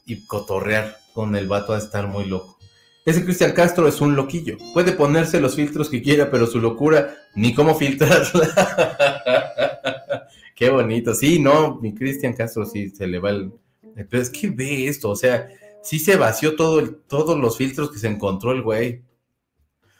y 0.09 0.25
cotorrear 0.25 0.97
con 1.13 1.35
el 1.35 1.47
vato 1.47 1.73
a 1.73 1.77
estar 1.77 2.07
muy 2.07 2.25
loco. 2.25 2.57
Ese 3.05 3.23
Cristian 3.23 3.53
Castro 3.53 3.87
es 3.87 4.01
un 4.01 4.15
loquillo. 4.15 4.57
Puede 4.73 4.91
ponerse 4.91 5.39
los 5.39 5.55
filtros 5.55 5.89
que 5.89 6.01
quiera, 6.01 6.29
pero 6.29 6.47
su 6.47 6.59
locura 6.59 7.15
ni 7.35 7.53
cómo 7.53 7.75
filtrarla. 7.75 8.49
Qué 10.55 10.69
bonito. 10.69 11.13
Sí, 11.13 11.39
no, 11.39 11.79
mi 11.79 11.93
Cristian 11.93 12.33
Castro 12.33 12.65
sí 12.65 12.89
se 12.89 13.07
le 13.07 13.19
va 13.19 13.29
el. 13.29 13.53
Pero 14.09 14.21
es 14.21 14.29
que 14.29 14.49
ve 14.49 14.87
esto, 14.87 15.09
o 15.09 15.15
sea, 15.15 15.47
sí 15.81 15.99
se 15.99 16.15
vació 16.15 16.55
todo 16.55 16.87
todos 17.07 17.37
los 17.37 17.57
filtros 17.57 17.91
que 17.91 17.99
se 17.99 18.07
encontró 18.07 18.51
el 18.51 18.61
güey. 18.61 19.03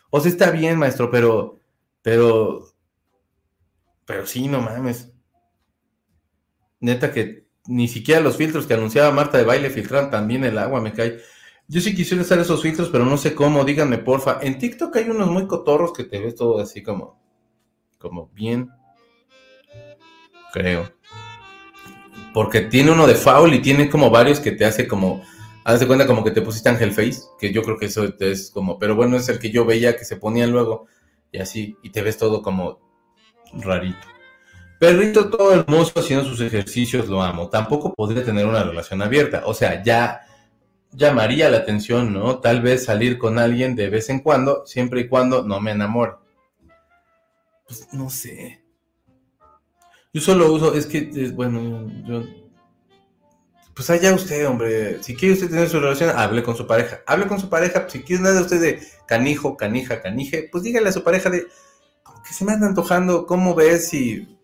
O 0.09 0.19
sea, 0.19 0.31
está 0.31 0.51
bien, 0.51 0.77
maestro, 0.77 1.09
pero. 1.09 1.59
Pero. 2.01 2.67
Pero 4.05 4.25
sí, 4.25 4.47
no 4.47 4.61
mames. 4.61 5.11
Neta 6.79 7.11
que 7.11 7.48
ni 7.69 7.87
siquiera 7.87 8.19
los 8.19 8.35
filtros 8.35 8.65
que 8.65 8.73
anunciaba 8.73 9.11
Marta 9.11 9.37
de 9.37 9.43
baile 9.43 9.69
filtran 9.69 10.09
también 10.09 10.43
el 10.43 10.57
agua, 10.57 10.81
me 10.81 10.91
cae. 10.91 11.19
Yo 11.67 11.79
sí 11.81 11.95
quisiera 11.95 12.23
usar 12.23 12.39
esos 12.39 12.63
filtros, 12.63 12.89
pero 12.89 13.05
no 13.05 13.15
sé 13.15 13.35
cómo, 13.35 13.63
díganme 13.63 13.99
porfa. 13.99 14.39
En 14.41 14.57
TikTok 14.57 14.95
hay 14.95 15.07
unos 15.07 15.29
muy 15.29 15.45
cotorros 15.45 15.93
que 15.93 16.03
te 16.03 16.19
ves 16.19 16.33
todo 16.33 16.59
así 16.59 16.81
como, 16.81 17.21
como 17.99 18.31
bien, 18.33 18.71
creo. 20.51 20.91
Porque 22.33 22.61
tiene 22.61 22.91
uno 22.91 23.05
de 23.05 23.13
foul 23.13 23.53
y 23.53 23.61
tiene 23.61 23.87
como 23.87 24.09
varios 24.09 24.39
que 24.39 24.51
te 24.51 24.65
hace 24.65 24.87
como, 24.87 25.23
haz 25.63 25.79
de 25.79 25.85
cuenta 25.85 26.07
como 26.07 26.23
que 26.23 26.31
te 26.31 26.41
pusiste 26.41 26.69
Angel 26.69 26.91
Face, 26.91 27.21
que 27.39 27.53
yo 27.53 27.61
creo 27.61 27.77
que 27.77 27.85
eso 27.85 28.11
es 28.19 28.49
como, 28.49 28.79
pero 28.79 28.95
bueno, 28.95 29.15
es 29.15 29.29
el 29.29 29.37
que 29.37 29.51
yo 29.51 29.63
veía 29.63 29.95
que 29.95 30.05
se 30.05 30.17
ponían 30.17 30.51
luego 30.51 30.87
y 31.31 31.37
así, 31.37 31.77
y 31.83 31.91
te 31.91 32.01
ves 32.01 32.17
todo 32.17 32.41
como 32.41 32.79
rarito. 33.53 34.18
Perrito 34.79 35.29
todo 35.29 35.53
hermoso 35.53 35.99
haciendo 35.99 36.23
sus 36.23 36.39
ejercicios, 36.39 37.09
lo 37.09 37.21
amo. 37.21 37.49
Tampoco 37.49 37.93
podría 37.93 38.23
tener 38.23 38.45
una 38.45 38.63
relación 38.63 39.01
abierta. 39.01 39.43
O 39.45 39.53
sea, 39.53 39.83
ya 39.83 40.21
llamaría 40.93 41.49
la 41.49 41.57
atención, 41.57 42.13
¿no? 42.13 42.39
Tal 42.39 42.61
vez 42.61 42.85
salir 42.85 43.17
con 43.17 43.39
alguien 43.39 43.75
de 43.75 43.89
vez 43.89 44.09
en 44.09 44.21
cuando, 44.21 44.65
siempre 44.65 45.01
y 45.01 45.07
cuando 45.09 45.43
no 45.43 45.59
me 45.59 45.71
enamore. 45.71 46.13
Pues 47.67 47.89
no 47.91 48.09
sé. 48.09 48.63
Yo 50.13 50.21
solo 50.21 50.51
uso, 50.51 50.73
es 50.73 50.85
que, 50.85 51.29
bueno, 51.35 51.85
yo... 52.07 52.23
Pues 53.75 53.89
allá 53.89 54.13
usted, 54.13 54.47
hombre. 54.47 55.03
Si 55.03 55.13
quiere 55.13 55.33
usted 55.33 55.49
tener 55.49 55.67
su 55.67 55.79
relación, 55.81 56.11
hable 56.17 56.41
con 56.41 56.55
su 56.55 56.65
pareja. 56.65 57.01
Hable 57.05 57.27
con 57.27 57.39
su 57.39 57.49
pareja. 57.49 57.87
Si 57.89 58.01
quiere 58.01 58.23
nada 58.23 58.35
de 58.35 58.41
usted 58.41 58.61
de 58.61 58.79
canijo, 59.05 59.57
canija, 59.57 60.01
canije, 60.01 60.47
pues 60.49 60.63
dígale 60.63 60.87
a 60.87 60.93
su 60.93 61.03
pareja 61.03 61.29
de, 61.29 61.47
como 62.01 62.23
que 62.23 62.33
se 62.33 62.45
me 62.45 62.53
anda 62.53 62.67
antojando, 62.67 63.25
¿cómo 63.25 63.55
ves 63.55 63.89
si 63.89 64.38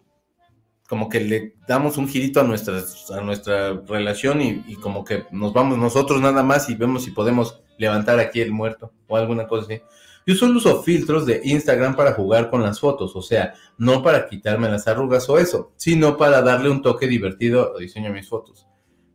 como 0.87 1.09
que 1.09 1.19
le 1.19 1.55
damos 1.67 1.97
un 1.97 2.07
girito 2.07 2.39
a, 2.39 2.43
nuestras, 2.43 3.09
a 3.11 3.21
nuestra 3.21 3.73
relación 3.87 4.41
y, 4.41 4.75
como 4.75 5.03
que 5.03 5.25
nos 5.31 5.53
vamos 5.53 5.77
nosotros 5.77 6.21
nada 6.21 6.43
más 6.43 6.69
y 6.69 6.75
vemos 6.75 7.03
si 7.03 7.11
podemos 7.11 7.61
levantar 7.77 8.19
aquí 8.19 8.41
el 8.41 8.51
muerto 8.51 8.93
o 9.07 9.17
alguna 9.17 9.47
cosa 9.47 9.65
así. 9.65 9.81
Yo 10.27 10.35
solo 10.35 10.57
uso 10.57 10.81
filtros 10.81 11.25
de 11.25 11.41
Instagram 11.43 11.95
para 11.95 12.13
jugar 12.13 12.49
con 12.49 12.63
las 12.63 12.79
fotos, 12.79 13.15
o 13.15 13.21
sea, 13.21 13.53
no 13.77 14.01
para 14.01 14.27
quitarme 14.27 14.69
las 14.69 14.87
arrugas 14.87 15.29
o 15.29 15.37
eso, 15.37 15.71
sino 15.75 16.17
para 16.17 16.41
darle 16.41 16.69
un 16.69 16.81
toque 16.81 17.07
divertido 17.07 17.73
al 17.75 17.81
diseño 17.81 18.07
de 18.07 18.13
mis 18.15 18.27
fotos. 18.27 18.67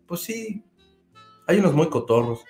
Pues 0.07 0.21
sí, 0.21 0.65
hay 1.47 1.59
unos 1.59 1.73
muy 1.73 1.89
cotorros. 1.89 2.41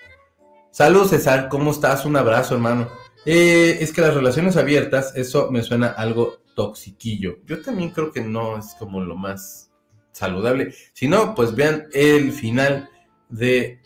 Saludos 0.71 1.09
César, 1.09 1.49
¿cómo 1.49 1.71
estás? 1.71 2.05
Un 2.05 2.15
abrazo 2.15 2.53
hermano. 2.55 2.87
Eh, 3.25 3.77
es 3.81 3.93
que 3.93 4.01
las 4.01 4.13
relaciones 4.13 4.57
abiertas, 4.57 5.15
eso 5.15 5.51
me 5.51 5.63
suena 5.63 5.87
algo 5.87 6.40
toxiquillo. 6.55 7.37
Yo 7.45 7.61
también 7.61 7.91
creo 7.91 8.11
que 8.11 8.21
no 8.21 8.57
es 8.57 8.75
como 8.77 9.01
lo 9.01 9.15
más 9.15 9.71
saludable. 10.11 10.73
Si 10.93 11.07
no, 11.07 11.33
pues 11.35 11.55
vean 11.55 11.87
el 11.93 12.31
final 12.31 12.89
de 13.29 13.81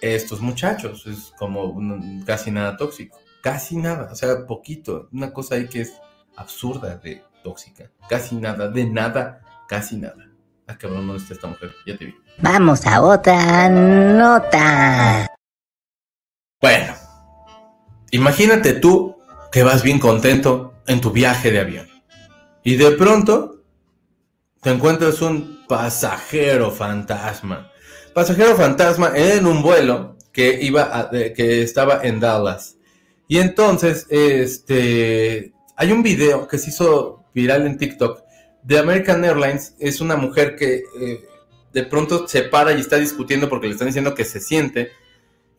estos 0.00 0.40
muchachos. 0.40 1.06
Es 1.06 1.32
como 1.38 1.76
casi 2.26 2.50
nada 2.50 2.76
tóxico. 2.76 3.18
Casi 3.42 3.76
nada, 3.76 4.10
o 4.12 4.14
sea, 4.14 4.46
poquito. 4.46 5.08
Una 5.12 5.32
cosa 5.32 5.56
ahí 5.56 5.68
que 5.68 5.82
es 5.82 5.94
absurda 6.36 6.96
de 6.96 7.22
tóxica. 7.42 7.90
Casi 8.08 8.36
nada, 8.36 8.68
de 8.68 8.84
nada, 8.84 9.42
casi 9.68 9.96
nada. 9.96 10.28
Ah, 10.66 10.78
cabrón, 10.78 11.06
¿dónde 11.06 11.22
está 11.22 11.34
esta 11.34 11.48
mujer? 11.48 11.72
Ya 11.86 11.96
te 11.96 12.06
vi. 12.06 12.14
Vamos 12.38 12.86
a 12.86 13.02
otra 13.02 13.68
nota. 13.68 15.26
Bueno, 16.60 16.94
imagínate 18.12 18.74
tú 18.74 19.16
que 19.50 19.64
vas 19.64 19.82
bien 19.82 19.98
contento 19.98 20.71
en 20.86 21.00
tu 21.00 21.10
viaje 21.10 21.50
de 21.50 21.60
avión. 21.60 21.88
Y 22.64 22.76
de 22.76 22.92
pronto 22.92 23.62
te 24.60 24.70
encuentras 24.70 25.20
un 25.22 25.64
pasajero 25.66 26.70
fantasma. 26.70 27.70
Pasajero 28.14 28.56
fantasma 28.56 29.12
en 29.14 29.46
un 29.46 29.62
vuelo 29.62 30.16
que 30.32 30.58
iba 30.62 31.10
que 31.10 31.62
estaba 31.62 32.00
en 32.02 32.20
Dallas. 32.20 32.76
Y 33.26 33.38
entonces, 33.38 34.06
este, 34.10 35.52
hay 35.76 35.92
un 35.92 36.02
video 36.02 36.46
que 36.46 36.58
se 36.58 36.70
hizo 36.70 37.24
viral 37.34 37.66
en 37.66 37.78
TikTok 37.78 38.22
de 38.62 38.78
American 38.78 39.24
Airlines. 39.24 39.74
Es 39.78 40.00
una 40.00 40.16
mujer 40.16 40.54
que 40.56 40.82
eh, 41.00 41.24
de 41.72 41.82
pronto 41.84 42.28
se 42.28 42.42
para 42.42 42.72
y 42.72 42.80
está 42.80 42.98
discutiendo 42.98 43.48
porque 43.48 43.66
le 43.66 43.72
están 43.72 43.88
diciendo 43.88 44.14
que 44.14 44.24
se 44.24 44.40
siente. 44.40 44.92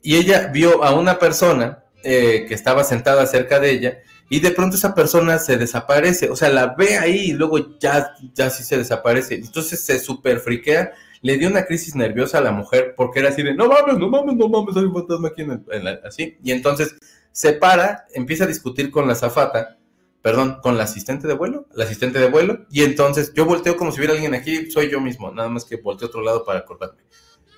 Y 0.01 0.15
ella 0.15 0.47
vio 0.53 0.83
a 0.83 0.93
una 0.93 1.19
persona 1.19 1.83
eh, 2.03 2.45
que 2.47 2.53
estaba 2.53 2.83
sentada 2.83 3.25
cerca 3.25 3.59
de 3.59 3.71
ella 3.71 3.97
y 4.33 4.39
de 4.39 4.49
pronto 4.49 4.75
esa 4.75 4.95
persona 4.95 5.37
se 5.37 5.57
desaparece, 5.57 6.31
o 6.31 6.35
sea, 6.35 6.49
la 6.49 6.73
ve 6.73 6.97
ahí 6.97 7.29
y 7.29 7.33
luego 7.33 7.77
ya, 7.77 8.15
ya 8.33 8.49
sí 8.49 8.63
se 8.63 8.79
desaparece. 8.79 9.35
Entonces 9.35 9.79
se 9.85 9.99
super 9.99 10.39
friquea, 10.39 10.91
le 11.21 11.37
dio 11.37 11.47
una 11.47 11.65
crisis 11.65 11.93
nerviosa 11.93 12.39
a 12.39 12.41
la 12.41 12.51
mujer 12.51 12.95
porque 12.97 13.19
era 13.19 13.29
así 13.29 13.43
de, 13.43 13.53
no 13.53 13.67
mames, 13.67 13.99
no 13.99 14.09
mames, 14.09 14.35
no 14.35 14.49
mames, 14.49 14.75
hay 14.75 14.85
un 14.85 14.93
fantasma 14.95 15.27
aquí 15.27 15.43
en, 15.43 15.63
el, 15.69 15.87
así. 16.03 16.35
Y 16.43 16.51
entonces 16.51 16.95
se 17.31 17.53
para, 17.53 18.07
empieza 18.15 18.45
a 18.45 18.47
discutir 18.47 18.89
con 18.89 19.07
la 19.07 19.13
zafata, 19.13 19.77
perdón, 20.23 20.57
con 20.63 20.79
la 20.79 20.85
asistente 20.85 21.27
de 21.27 21.35
vuelo, 21.35 21.67
la 21.75 21.83
asistente 21.83 22.17
de 22.17 22.27
vuelo, 22.27 22.65
y 22.71 22.81
entonces 22.81 23.33
yo 23.35 23.45
volteo 23.45 23.77
como 23.77 23.91
si 23.91 23.99
hubiera 23.99 24.15
alguien 24.15 24.33
aquí, 24.33 24.71
soy 24.71 24.89
yo 24.89 24.99
mismo, 24.99 25.31
nada 25.31 25.49
más 25.49 25.63
que 25.63 25.75
volteo 25.75 26.07
a 26.07 26.09
otro 26.09 26.23
lado 26.23 26.43
para 26.43 26.57
acordarme. 26.57 27.03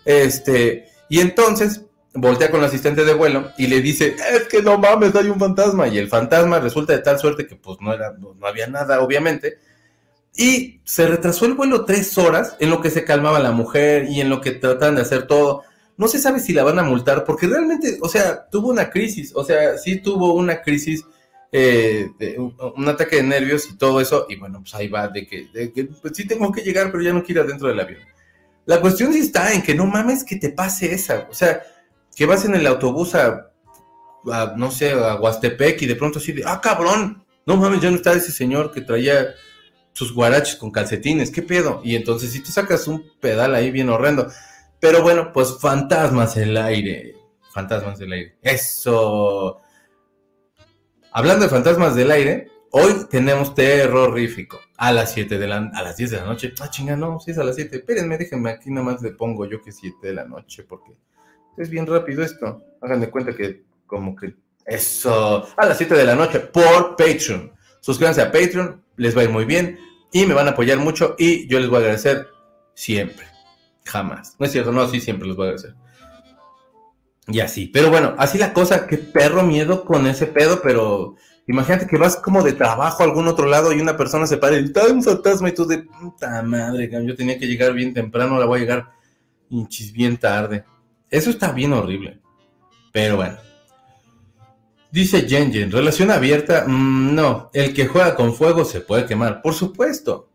Este, 0.03 0.89
y 1.07 1.21
entonces 1.21 1.85
voltea 2.15 2.49
con 2.49 2.61
el 2.61 2.67
asistente 2.67 3.03
de 3.03 3.13
vuelo 3.13 3.51
y 3.57 3.67
le 3.67 3.81
dice, 3.81 4.15
es 4.33 4.47
que 4.47 4.61
no 4.61 4.77
mames, 4.77 5.15
hay 5.15 5.27
un 5.27 5.39
fantasma. 5.39 5.87
Y 5.87 5.97
el 5.97 6.07
fantasma 6.07 6.59
resulta 6.59 6.93
de 6.93 6.99
tal 6.99 7.19
suerte 7.19 7.45
que 7.45 7.55
pues 7.55 7.77
no, 7.81 7.93
era, 7.93 8.11
no, 8.13 8.33
no 8.33 8.47
había 8.47 8.67
nada, 8.67 9.01
obviamente. 9.01 9.59
Y 10.35 10.81
se 10.83 11.07
retrasó 11.07 11.45
el 11.45 11.53
vuelo 11.53 11.85
tres 11.85 12.17
horas 12.17 12.55
en 12.59 12.69
lo 12.69 12.81
que 12.81 12.89
se 12.89 13.05
calmaba 13.05 13.39
la 13.39 13.51
mujer 13.51 14.07
y 14.09 14.21
en 14.21 14.29
lo 14.29 14.41
que 14.41 14.51
trataban 14.51 14.95
de 14.95 15.01
hacer 15.01 15.27
todo. 15.27 15.63
No 15.97 16.07
se 16.07 16.19
sabe 16.19 16.39
si 16.39 16.53
la 16.53 16.63
van 16.63 16.79
a 16.79 16.83
multar 16.83 17.23
porque 17.23 17.47
realmente, 17.47 17.97
o 18.01 18.09
sea, 18.09 18.47
tuvo 18.49 18.69
una 18.69 18.89
crisis, 18.89 19.31
o 19.33 19.45
sea, 19.45 19.77
sí 19.77 19.97
tuvo 19.97 20.33
una 20.33 20.61
crisis, 20.61 21.05
eh, 21.51 22.09
de 22.19 22.37
un, 22.37 22.53
un 22.75 22.87
ataque 22.89 23.17
de 23.17 23.23
nervios 23.23 23.69
y 23.69 23.77
todo 23.77 24.01
eso. 24.01 24.25
Y 24.27 24.35
bueno, 24.35 24.59
pues 24.61 24.75
ahí 24.75 24.89
va 24.89 25.07
de 25.07 25.25
que, 25.25 25.47
de 25.53 25.71
que, 25.71 25.85
pues 25.85 26.15
sí 26.15 26.27
tengo 26.27 26.51
que 26.51 26.61
llegar, 26.61 26.91
pero 26.91 27.01
ya 27.01 27.13
no 27.13 27.23
quiero 27.23 27.41
ir 27.41 27.47
adentro 27.47 27.69
del 27.69 27.79
avión. 27.79 28.01
La 28.65 28.81
cuestión 28.81 29.13
sí 29.13 29.19
está 29.19 29.53
en 29.53 29.61
que 29.61 29.75
no 29.75 29.85
mames 29.85 30.23
que 30.23 30.35
te 30.35 30.49
pase 30.49 30.91
esa, 30.93 31.27
o 31.29 31.33
sea, 31.33 31.61
que 32.15 32.25
vas 32.25 32.45
en 32.45 32.55
el 32.55 32.65
autobús 32.65 33.13
a, 33.15 33.51
a, 34.31 34.53
no 34.55 34.71
sé, 34.71 34.91
a 34.91 35.15
Huastepec 35.15 35.81
y 35.81 35.85
de 35.85 35.95
pronto 35.95 36.19
así 36.19 36.31
de, 36.31 36.43
ah, 36.45 36.61
cabrón, 36.61 37.25
no 37.45 37.57
mames, 37.57 37.81
ya 37.81 37.89
no 37.91 37.97
está 37.97 38.13
ese 38.13 38.31
señor 38.31 38.71
que 38.71 38.81
traía 38.81 39.35
sus 39.91 40.13
guaraches 40.13 40.55
con 40.55 40.71
calcetines, 40.71 41.31
¿qué 41.31 41.41
pedo? 41.41 41.81
Y 41.83 41.95
entonces 41.95 42.31
si 42.31 42.41
tú 42.41 42.51
sacas 42.51 42.87
un 42.87 43.11
pedal 43.19 43.55
ahí 43.55 43.71
bien 43.71 43.89
horrendo. 43.89 44.27
Pero 44.79 45.01
bueno, 45.01 45.31
pues 45.33 45.57
fantasmas 45.59 46.35
en 46.37 46.49
el 46.49 46.57
aire, 46.57 47.15
fantasmas 47.53 47.97
del 47.97 48.11
aire, 48.11 48.37
eso. 48.41 49.61
Hablando 51.11 51.45
de 51.45 51.49
fantasmas 51.49 51.95
del 51.95 52.11
aire, 52.11 52.51
hoy 52.71 52.93
tenemos 53.09 53.55
terrorífico 53.55 54.59
a 54.75 54.91
las 54.91 55.13
7 55.13 55.37
de 55.37 55.47
la, 55.47 55.71
a 55.73 55.81
las 55.81 55.95
10 55.95 56.11
de 56.11 56.17
la 56.17 56.25
noche. 56.25 56.53
Ah, 56.59 56.69
chinga, 56.69 56.97
no, 56.97 57.19
si 57.21 57.31
es 57.31 57.37
a 57.37 57.45
las 57.45 57.55
7. 57.55 57.77
Espérenme, 57.77 58.17
déjenme 58.17 58.49
aquí 58.49 58.69
nomás 58.69 59.01
le 59.01 59.11
pongo 59.11 59.45
yo 59.45 59.61
que 59.61 59.71
7 59.71 59.95
de 60.01 60.13
la 60.13 60.25
noche 60.25 60.63
porque 60.63 60.91
es 61.57 61.69
bien 61.69 61.85
rápido 61.85 62.23
esto. 62.23 62.63
Hagan 62.81 63.01
de 63.01 63.09
cuenta 63.09 63.35
que 63.35 63.63
como 63.85 64.15
que 64.15 64.35
eso, 64.65 65.47
a 65.55 65.65
las 65.65 65.77
7 65.77 65.93
de 65.95 66.05
la 66.05 66.15
noche 66.15 66.39
por 66.39 66.95
Patreon. 66.95 67.51
Suscríbanse 67.81 68.21
a 68.21 68.31
Patreon, 68.31 68.83
les 68.97 69.15
va 69.15 69.21
a 69.21 69.25
ir 69.25 69.29
muy 69.29 69.45
bien 69.45 69.79
y 70.11 70.25
me 70.25 70.33
van 70.33 70.47
a 70.47 70.51
apoyar 70.51 70.79
mucho 70.79 71.15
y 71.19 71.47
yo 71.47 71.59
les 71.59 71.69
voy 71.69 71.77
a 71.77 71.79
agradecer 71.81 72.27
siempre. 72.73 73.25
Jamás. 73.85 74.35
No 74.39 74.45
es 74.45 74.51
cierto, 74.51 74.71
no, 74.71 74.87
sí, 74.87 74.99
siempre 74.99 75.27
les 75.27 75.37
voy 75.37 75.45
a 75.45 75.49
agradecer. 75.49 75.75
Y 77.27 77.39
así, 77.39 77.67
pero 77.67 77.89
bueno, 77.89 78.15
así 78.17 78.37
la 78.37 78.53
cosa, 78.53 78.87
qué 78.87 78.97
perro 78.97 79.43
miedo 79.43 79.83
con 79.83 80.05
ese 80.05 80.27
pedo, 80.27 80.61
pero 80.61 81.15
imagínate 81.47 81.87
que 81.87 81.97
vas 81.97 82.15
como 82.17 82.43
de 82.43 82.53
trabajo 82.53 83.01
a 83.01 83.05
algún 83.05 83.27
otro 83.27 83.47
lado 83.47 83.71
y 83.71 83.81
una 83.81 83.97
persona 83.97 84.27
se 84.27 84.37
para 84.37 84.59
y 84.59 84.65
está 84.65 84.85
un 84.87 85.03
fantasma 85.03 85.49
y 85.49 85.53
tú 85.53 85.65
de 85.65 85.79
puta 85.79 86.43
madre, 86.43 86.89
yo 87.03 87.15
tenía 87.15 87.39
que 87.39 87.47
llegar 87.47 87.73
bien 87.73 87.93
temprano, 87.93 88.35
ahora 88.35 88.45
voy 88.45 88.59
a 88.59 88.61
llegar 88.61 88.91
hinchis 89.49 89.91
bien 89.91 90.17
tarde. 90.17 90.65
Eso 91.15 91.29
está 91.29 91.53
bien 91.53 91.71
horrible. 91.71 92.19
Pero 92.91 93.15
bueno. 93.15 93.37
Dice 94.91 95.27
Jen 95.29 95.71
relación 95.71 96.11
abierta, 96.11 96.65
mm, 96.67 97.15
no, 97.15 97.49
el 97.53 97.73
que 97.73 97.87
juega 97.87 98.15
con 98.15 98.33
fuego 98.33 98.65
se 98.65 98.81
puede 98.81 99.05
quemar, 99.05 99.41
por 99.41 99.53
supuesto. 99.53 100.27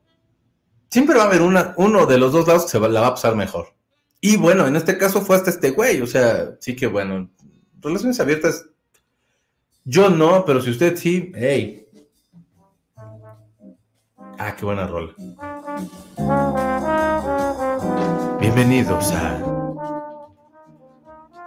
Siempre 0.90 1.16
va 1.16 1.24
a 1.24 1.26
haber 1.26 1.42
una, 1.42 1.74
uno 1.76 2.06
de 2.06 2.16
los 2.16 2.32
dos 2.32 2.46
lados 2.46 2.64
que 2.64 2.70
se 2.70 2.78
va- 2.78 2.88
la 2.88 3.02
va 3.02 3.06
a 3.08 3.14
pasar 3.14 3.36
mejor. 3.36 3.74
Y 4.22 4.36
bueno, 4.38 4.66
en 4.66 4.76
este 4.76 4.96
caso 4.96 5.20
fue 5.20 5.36
hasta 5.36 5.50
este 5.50 5.70
güey, 5.70 6.00
o 6.00 6.06
sea, 6.06 6.56
sí 6.60 6.74
que 6.74 6.86
bueno, 6.86 7.30
relaciones 7.80 8.18
abiertas, 8.20 8.64
yo 9.84 10.08
no, 10.08 10.44
pero 10.46 10.62
si 10.62 10.70
usted 10.70 10.96
sí, 10.96 11.30
hey. 11.34 11.86
Ah, 14.38 14.56
qué 14.56 14.64
buena 14.64 14.86
rola. 14.86 15.12
Bienvenidos 18.40 19.12
a... 19.12 19.49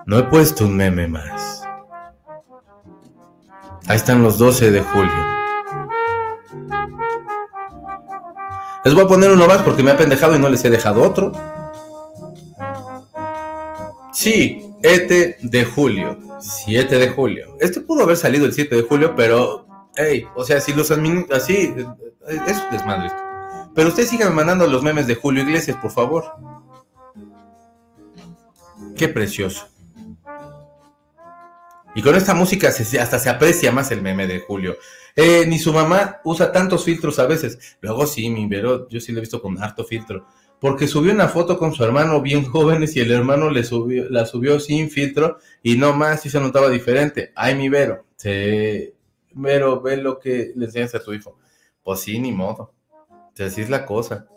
No 0.06 0.20
he 0.20 0.24
puesto 0.24 0.66
un 0.66 0.76
meme 0.76 1.08
más. 1.08 1.64
Ahí 3.88 3.96
están 3.96 4.24
los 4.24 4.38
12 4.38 4.72
de 4.72 4.82
julio. 4.82 5.12
Les 8.84 8.94
voy 8.94 9.04
a 9.04 9.08
poner 9.08 9.32
uno 9.32 9.48
más 9.48 9.62
porque 9.62 9.82
me 9.82 9.92
ha 9.92 9.98
pendejado 9.98 10.36
y 10.36 10.40
no 10.40 10.50
les 10.50 10.64
he 10.66 10.70
dejado 10.70 11.02
otro. 11.02 11.32
Sí, 14.12 14.74
7 14.82 15.38
de 15.42 15.66
julio. 15.66 16.20
7 16.40 16.98
de 16.98 17.10
julio. 17.10 17.58
Este 17.62 17.80
pudo 17.80 18.04
haber 18.04 18.18
salido 18.18 18.46
el 18.46 18.54
7 18.54 18.76
de 18.76 18.82
julio, 18.84 19.16
pero, 19.16 19.66
hey, 19.96 20.28
o 20.36 20.44
sea, 20.44 20.60
si 20.60 20.74
los 20.74 20.92
admin... 20.92 21.26
Así, 21.32 21.74
es 22.48 22.58
un 22.58 22.72
desmadre. 22.72 23.10
Pero 23.74 23.88
ustedes 23.90 24.10
sigan 24.10 24.36
mandando 24.36 24.68
los 24.68 24.84
memes 24.84 25.08
de 25.08 25.16
Julio 25.16 25.44
Iglesias, 25.44 25.78
por 25.78 25.92
favor. 25.92 26.34
Qué 28.96 29.08
precioso. 29.08 29.73
Y 31.96 32.02
con 32.02 32.16
esta 32.16 32.34
música 32.34 32.72
se- 32.72 33.00
hasta 33.00 33.20
se 33.20 33.30
aprecia 33.30 33.72
más 33.72 33.92
el 33.92 34.02
meme 34.02 34.26
de 34.28 34.40
Julio. 34.40 34.78
Eh, 35.16 35.46
ni 35.48 35.60
su 35.60 35.72
mamá 35.74 36.22
usa 36.24 36.52
tantos 36.52 36.84
filtros 36.86 37.20
a 37.20 37.28
veces. 37.28 37.78
Luego 37.82 38.08
sí, 38.08 38.30
mi 38.30 38.48
Vero, 38.48 38.88
yo 38.90 39.00
sí 39.00 39.12
lo 39.12 39.20
he 39.20 39.22
visto 39.22 39.42
con 39.42 39.62
harto 39.62 39.84
filtro. 39.84 40.26
Porque 40.60 40.88
subió 40.88 41.12
una 41.14 41.28
foto 41.28 41.58
con 41.60 41.74
su 41.74 41.84
hermano 41.84 42.22
bien 42.22 42.46
jóvenes 42.52 42.96
y 42.96 43.02
el 43.02 43.12
hermano 43.12 43.50
le 43.52 43.64
subió, 43.64 44.10
la 44.10 44.26
subió 44.26 44.60
sin 44.60 44.90
filtro 44.90 45.38
y 45.62 45.78
no 45.78 45.94
más 45.94 46.26
y 46.26 46.30
se 46.30 46.40
notaba 46.40 46.70
diferente. 46.70 47.32
Ay, 47.36 47.56
mi 47.56 47.70
Vero, 47.70 48.06
se... 48.16 48.96
Vero, 49.36 49.82
ve 49.82 49.98
lo 49.98 50.20
que 50.20 50.52
le 50.56 50.66
enseñas 50.66 50.94
a 50.96 51.00
tu 51.04 51.14
hijo. 51.14 51.38
Pues 51.84 52.00
sí, 52.02 52.20
ni 52.20 52.32
modo. 52.32 52.74
Así 53.40 53.62
es 53.62 53.70
la 53.70 53.86
cosa. 53.86 54.28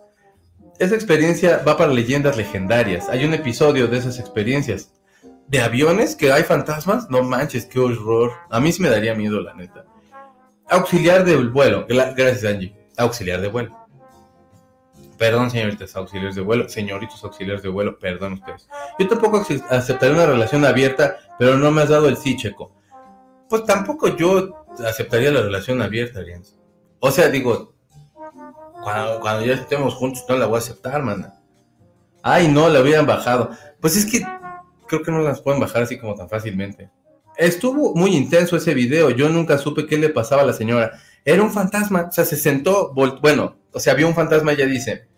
Esa 0.79 0.95
experiencia 0.95 1.63
va 1.67 1.77
para 1.77 1.93
leyendas 1.93 2.37
legendarias. 2.37 3.09
Hay 3.09 3.25
un 3.25 3.33
episodio 3.35 3.89
de 3.89 3.99
esas 3.99 4.19
experiencias. 4.19 4.93
¿De 5.49 5.61
aviones 5.61 6.17
que 6.17 6.33
hay 6.33 6.43
fantasmas? 6.43 7.09
No 7.09 7.23
manches, 7.23 7.67
qué 7.67 7.79
horror. 7.79 8.33
A 8.51 8.59
mí 8.61 8.73
sí 8.73 8.83
me 8.83 8.89
daría 8.91 9.15
miedo, 9.15 9.41
la 9.41 9.55
neta. 9.55 9.85
Auxiliar 10.69 11.25
del 11.25 11.51
vuelo. 11.51 11.87
Gra- 11.87 12.15
Gracias, 12.17 12.45
Angie. 12.53 12.77
Auxiliar 12.97 13.41
de 13.41 13.49
vuelo. 13.49 13.77
Perdón, 15.19 15.51
señoritas 15.51 15.95
auxiliares 15.97 16.35
de 16.35 16.43
vuelo. 16.43 16.69
Señoritos 16.69 17.23
auxiliares 17.25 17.63
de 17.63 17.69
vuelo, 17.69 17.99
perdón 17.99 18.35
ustedes. 18.35 18.69
Yo 18.99 19.09
tampoco 19.09 19.41
ac- 19.41 19.65
aceptaría 19.71 20.15
una 20.15 20.27
relación 20.27 20.65
abierta, 20.65 21.17
pero 21.39 21.57
no 21.57 21.71
me 21.71 21.83
has 21.83 21.89
dado 21.89 22.09
el 22.09 22.17
sí, 22.17 22.37
Checo. 22.37 22.73
Pues 23.49 23.65
tampoco 23.65 24.15
yo 24.17 24.67
aceptaría 24.85 25.31
la 25.31 25.43
relación 25.43 25.81
abierta, 25.81 26.19
Arians. 26.21 26.59
O 27.01 27.11
sea, 27.11 27.29
digo, 27.29 27.73
cuando, 28.83 29.21
cuando 29.21 29.47
ya 29.47 29.55
estemos 29.55 29.95
juntos 29.95 30.25
no 30.29 30.37
la 30.37 30.47
voy 30.47 30.57
a 30.57 30.59
aceptar, 30.59 31.03
mana. 31.03 31.35
Ay, 32.23 32.49
no, 32.49 32.69
la 32.69 32.81
hubieran 32.81 33.07
bajado. 33.07 33.51
Pues 33.81 33.97
es 33.97 34.05
que 34.05 34.27
creo 34.87 35.03
que 35.03 35.11
no 35.11 35.21
las 35.21 35.41
pueden 35.41 35.61
bajar 35.61 35.83
así 35.83 35.99
como 35.99 36.15
tan 36.15 36.29
fácilmente. 36.29 36.91
Estuvo 37.37 37.95
muy 37.95 38.17
intenso 38.17 38.57
ese 38.57 38.75
video. 38.75 39.11
Yo 39.11 39.29
nunca 39.29 39.59
supe 39.59 39.87
qué 39.87 39.99
le 39.99 40.09
pasaba 40.09 40.43
a 40.43 40.47
la 40.47 40.53
señora. 40.53 40.93
Era 41.25 41.43
un 41.43 41.53
fantasma. 41.53 42.07
O 42.09 42.13
sea, 42.13 42.25
se 42.25 42.37
sentó. 42.37 42.93
Bueno, 42.95 43.57
o 43.73 43.81
sea, 43.81 43.95
vio 43.95 44.09
un 44.09 44.15
fantasma. 44.15 44.53
Ella 44.53 44.67
dice. 44.67 45.09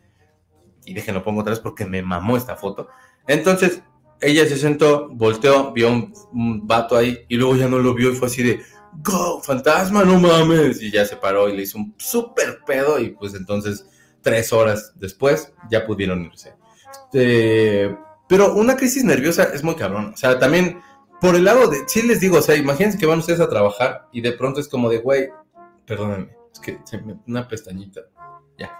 Y 0.85 0.95
déjenlo 0.95 1.23
pongo 1.23 1.43
otra 1.43 1.51
vez 1.51 1.61
porque 1.61 1.85
me 1.85 2.03
mamó 2.03 2.37
esta 2.37 2.57
foto. 2.57 2.89
Entonces, 3.27 3.83
ella 4.21 4.47
se 4.47 4.57
sentó, 4.57 5.09
volteó, 5.11 5.73
vio 5.73 5.91
un, 5.91 6.12
un 6.33 6.66
vato 6.66 6.97
ahí. 6.97 7.25
Y 7.29 7.37
luego 7.37 7.57
ya 7.57 7.69
no 7.69 7.79
lo 7.79 7.95
vio 7.95 8.11
y 8.11 8.16
fue 8.16 8.29
así 8.29 8.43
de. 8.43 8.61
¡Go! 9.05 9.41
¡Fantasma! 9.43 10.03
¡No 10.03 10.19
mames! 10.19 10.83
Y 10.83 10.91
ya 10.91 11.05
se 11.05 11.16
paró 11.16 11.49
y 11.49 11.57
le 11.57 11.62
hizo 11.62 11.79
un 11.79 11.95
súper 11.99 12.61
pedo. 12.66 12.99
Y 12.99 13.11
pues 13.11 13.35
entonces, 13.35 13.87
tres 14.23 14.53
horas 14.53 14.93
después, 14.97 15.53
ya 15.71 15.87
pudieron 15.87 16.25
irse. 16.25 16.55
Este, 16.91 17.97
pero 18.29 18.55
una 18.55 18.76
crisis 18.76 19.05
nerviosa 19.05 19.45
es 19.55 19.64
muy 19.64 19.74
cabrón. 19.74 20.12
O 20.14 20.16
sea, 20.16 20.39
también 20.39 20.81
por 21.20 21.35
el 21.35 21.45
lado 21.45 21.68
de, 21.68 21.79
sí 21.87 22.03
les 22.03 22.20
digo, 22.20 22.39
o 22.39 22.43
sea, 22.43 22.57
imagínense 22.57 22.99
que 22.99 23.07
van 23.07 23.18
ustedes 23.18 23.41
a 23.41 23.49
trabajar 23.49 24.07
y 24.12 24.20
de 24.20 24.33
pronto 24.33 24.61
es 24.61 24.68
como 24.68 24.89
de, 24.89 24.99
güey, 24.99 25.31
perdónenme, 25.87 26.37
es 26.53 26.61
que 26.61 26.79
se 26.85 26.99
me, 26.99 27.16
una 27.26 27.49
pestañita, 27.49 28.03
ya, 28.57 28.70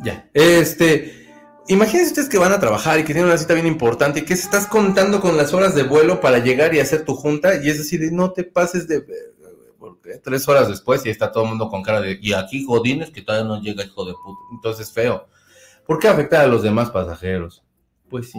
ya, 0.00 0.28
este, 0.34 1.28
imagínense 1.68 2.10
ustedes 2.10 2.28
que 2.28 2.38
van 2.38 2.52
a 2.52 2.60
trabajar 2.60 2.98
y 2.98 3.04
que 3.04 3.14
tienen 3.14 3.26
una 3.26 3.38
cita 3.38 3.54
bien 3.54 3.66
importante 3.66 4.20
y 4.20 4.24
que 4.24 4.34
estás 4.34 4.66
contando 4.66 5.20
con 5.20 5.36
las 5.36 5.54
horas 5.54 5.74
de 5.74 5.84
vuelo 5.84 6.20
para 6.20 6.40
llegar 6.40 6.74
y 6.74 6.80
hacer 6.80 7.04
tu 7.04 7.14
junta 7.14 7.62
y 7.62 7.70
es 7.70 7.80
así 7.80 7.96
de, 7.96 8.10
no 8.10 8.32
te 8.32 8.44
pases 8.44 8.86
de, 8.86 9.02
porque 9.78 10.18
tres 10.22 10.46
horas 10.46 10.68
después 10.68 11.06
y 11.06 11.10
está 11.10 11.32
todo 11.32 11.44
el 11.44 11.50
mundo 11.50 11.70
con 11.70 11.82
cara 11.82 12.02
de, 12.02 12.18
y 12.20 12.34
aquí 12.34 12.64
Godines 12.64 13.10
que 13.10 13.22
todavía 13.22 13.48
no 13.48 13.62
llega 13.62 13.84
hijo 13.84 14.04
de 14.04 14.12
puta, 14.12 14.40
entonces 14.52 14.92
feo. 14.92 15.26
¿Por 15.86 16.00
qué 16.00 16.08
afectar 16.08 16.44
a 16.44 16.48
los 16.48 16.64
demás 16.64 16.90
pasajeros? 16.90 17.65
Pues 18.08 18.30
sí. 18.30 18.38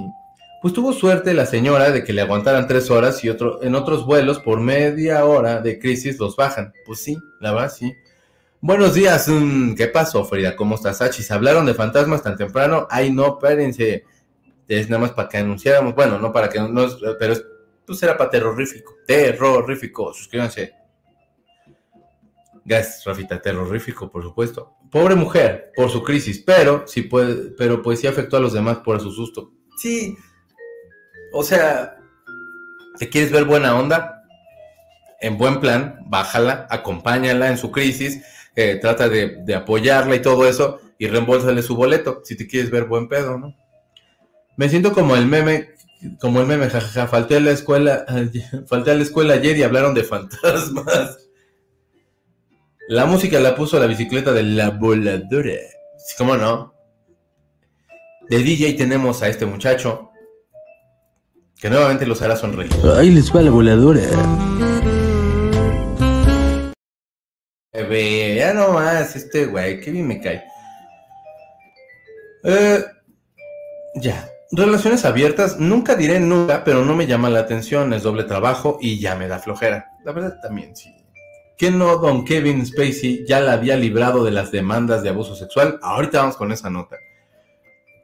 Pues 0.62 0.74
tuvo 0.74 0.92
suerte 0.92 1.34
la 1.34 1.46
señora 1.46 1.92
de 1.92 2.04
que 2.04 2.14
le 2.14 2.22
aguantaran 2.22 2.68
tres 2.68 2.90
horas 2.90 3.24
y 3.24 3.30
otro, 3.30 3.62
en 3.64 3.76
otros 3.76 4.06
vuelos 4.06 4.40
por 4.40 4.60
media 4.60 5.24
hora 5.26 5.62
de 5.62 5.78
crisis 5.80 6.18
los 6.20 6.36
bajan. 6.36 6.74
Pues 6.86 7.00
sí, 7.00 7.18
la 7.40 7.52
verdad 7.54 7.72
sí. 7.72 7.94
Buenos 8.60 8.96
días, 8.96 9.28
mm, 9.28 9.76
¿qué 9.76 9.88
pasó 9.88 10.26
Frida? 10.26 10.56
¿Cómo 10.56 10.76
estás, 10.76 11.02
Achis? 11.02 11.30
¿Hablaron 11.32 11.66
de 11.68 11.76
fantasmas 11.76 12.24
tan 12.24 12.36
temprano? 12.38 12.88
Ay, 12.90 13.12
no, 13.12 13.28
espérense. 13.40 14.04
Es 14.68 14.90
nada 14.90 15.02
más 15.02 15.12
para 15.12 15.30
que 15.30 15.38
anunciáramos, 15.38 15.96
bueno, 15.96 16.20
no 16.20 16.32
para 16.34 16.50
que 16.50 16.60
no, 16.60 16.88
pero 17.20 17.34
es- 17.34 17.46
pues 17.86 18.02
era 18.04 18.18
para 18.18 18.30
terrorífico. 18.32 18.96
Terrorífico, 19.06 20.14
suscríbanse. 20.14 20.74
Gracias, 22.68 23.06
Rafita, 23.06 23.42
terrorífico, 23.42 24.12
por 24.12 24.24
supuesto. 24.24 24.76
Pobre 24.92 25.16
mujer, 25.16 25.72
por 25.74 25.90
su 25.90 26.04
crisis, 26.04 26.44
pero 26.46 26.86
sí 26.86 27.04
puede, 27.04 27.52
pero 27.58 27.82
pues 27.82 28.02
sí 28.02 28.08
afectó 28.08 28.36
a 28.36 28.42
los 28.42 28.52
demás 28.52 28.80
por 28.80 29.00
su 29.00 29.10
susto. 29.14 29.54
Sí, 29.78 30.18
O 31.32 31.44
sea, 31.44 31.96
¿te 33.00 33.08
quieres 33.08 33.32
ver 33.32 33.46
buena 33.46 33.74
onda? 33.80 34.22
En 35.22 35.38
buen 35.38 35.62
plan, 35.62 36.00
bájala, 36.08 36.68
acompáñala 36.70 37.48
en 37.48 37.58
su 37.58 37.72
crisis, 37.72 38.22
eh, 38.58 38.78
trata 38.82 39.08
de, 39.08 39.38
de 39.46 39.56
apoyarla 39.56 40.18
y 40.18 40.22
todo 40.22 40.46
eso, 40.46 40.82
y 40.98 41.08
reembolsale 41.08 41.62
su 41.62 41.74
boleto, 41.74 42.22
si 42.26 42.36
te 42.36 42.48
quieres 42.48 42.70
ver 42.70 42.84
buen 42.84 43.08
pedo, 43.08 43.38
¿no? 43.38 43.56
Me 44.58 44.68
siento 44.68 44.92
como 44.92 45.16
el 45.16 45.26
meme, 45.26 45.70
como 46.20 46.42
el 46.42 46.48
meme, 46.48 46.70
jajaja, 46.70 47.08
falté 47.08 47.38
a 47.38 47.40
la 47.40 47.52
escuela, 47.52 48.06
falté 48.68 48.92
a 48.92 48.96
la 48.96 49.04
escuela 49.04 49.36
ayer 49.36 49.56
y 49.56 49.64
hablaron 49.64 49.94
de 49.94 50.04
fantasmas. 50.04 51.27
La 52.90 53.06
música 53.06 53.38
la 53.42 53.54
puso 53.54 53.78
la 53.82 53.86
bicicleta 53.86 54.32
de 54.32 54.44
la 54.44 54.70
voladora. 54.70 55.56
¿Cómo 56.18 56.38
no? 56.38 56.74
De 58.30 58.38
DJ 58.38 58.76
tenemos 58.76 59.22
a 59.22 59.28
este 59.28 59.46
muchacho 59.46 60.10
que 61.60 61.70
nuevamente 61.70 62.06
los 62.06 62.22
hará 62.22 62.38
sonreír. 62.38 62.72
Ahí 62.98 63.12
les 63.12 63.36
va 63.36 63.42
la 63.42 63.52
voladora. 63.52 64.04
Bebé, 67.74 68.36
ya 68.38 68.54
no 68.54 68.72
más, 68.72 69.18
este 69.18 69.48
güey, 69.48 69.82
qué 69.82 69.92
bien 69.92 70.08
me 70.08 70.22
cae. 70.22 70.46
Eh, 72.46 72.86
ya, 73.96 74.30
relaciones 74.52 75.04
abiertas, 75.04 75.60
nunca 75.60 75.96
diré 75.96 76.22
nunca, 76.22 76.64
pero 76.64 76.86
no 76.86 76.96
me 76.96 77.06
llama 77.06 77.30
la 77.30 77.40
atención, 77.40 77.92
es 77.92 78.04
doble 78.04 78.24
trabajo 78.24 78.78
y 78.80 78.98
ya 78.98 79.18
me 79.18 79.28
da 79.28 79.40
flojera. 79.40 79.88
La 80.06 80.14
verdad 80.14 80.40
también, 80.42 80.74
sí. 80.74 80.97
¿Que 81.58 81.72
no 81.72 81.98
don 81.98 82.24
Kevin 82.24 82.66
Spacey 82.66 83.26
ya 83.26 83.40
la 83.40 83.54
había 83.54 83.76
librado 83.78 84.24
de 84.24 84.32
las 84.32 84.52
demandas 84.52 85.02
de 85.02 85.10
abuso 85.10 85.36
sexual? 85.36 85.80
Ahorita 85.82 86.20
vamos 86.20 86.38
con 86.38 86.52
esa 86.52 86.70
nota. 86.70 86.98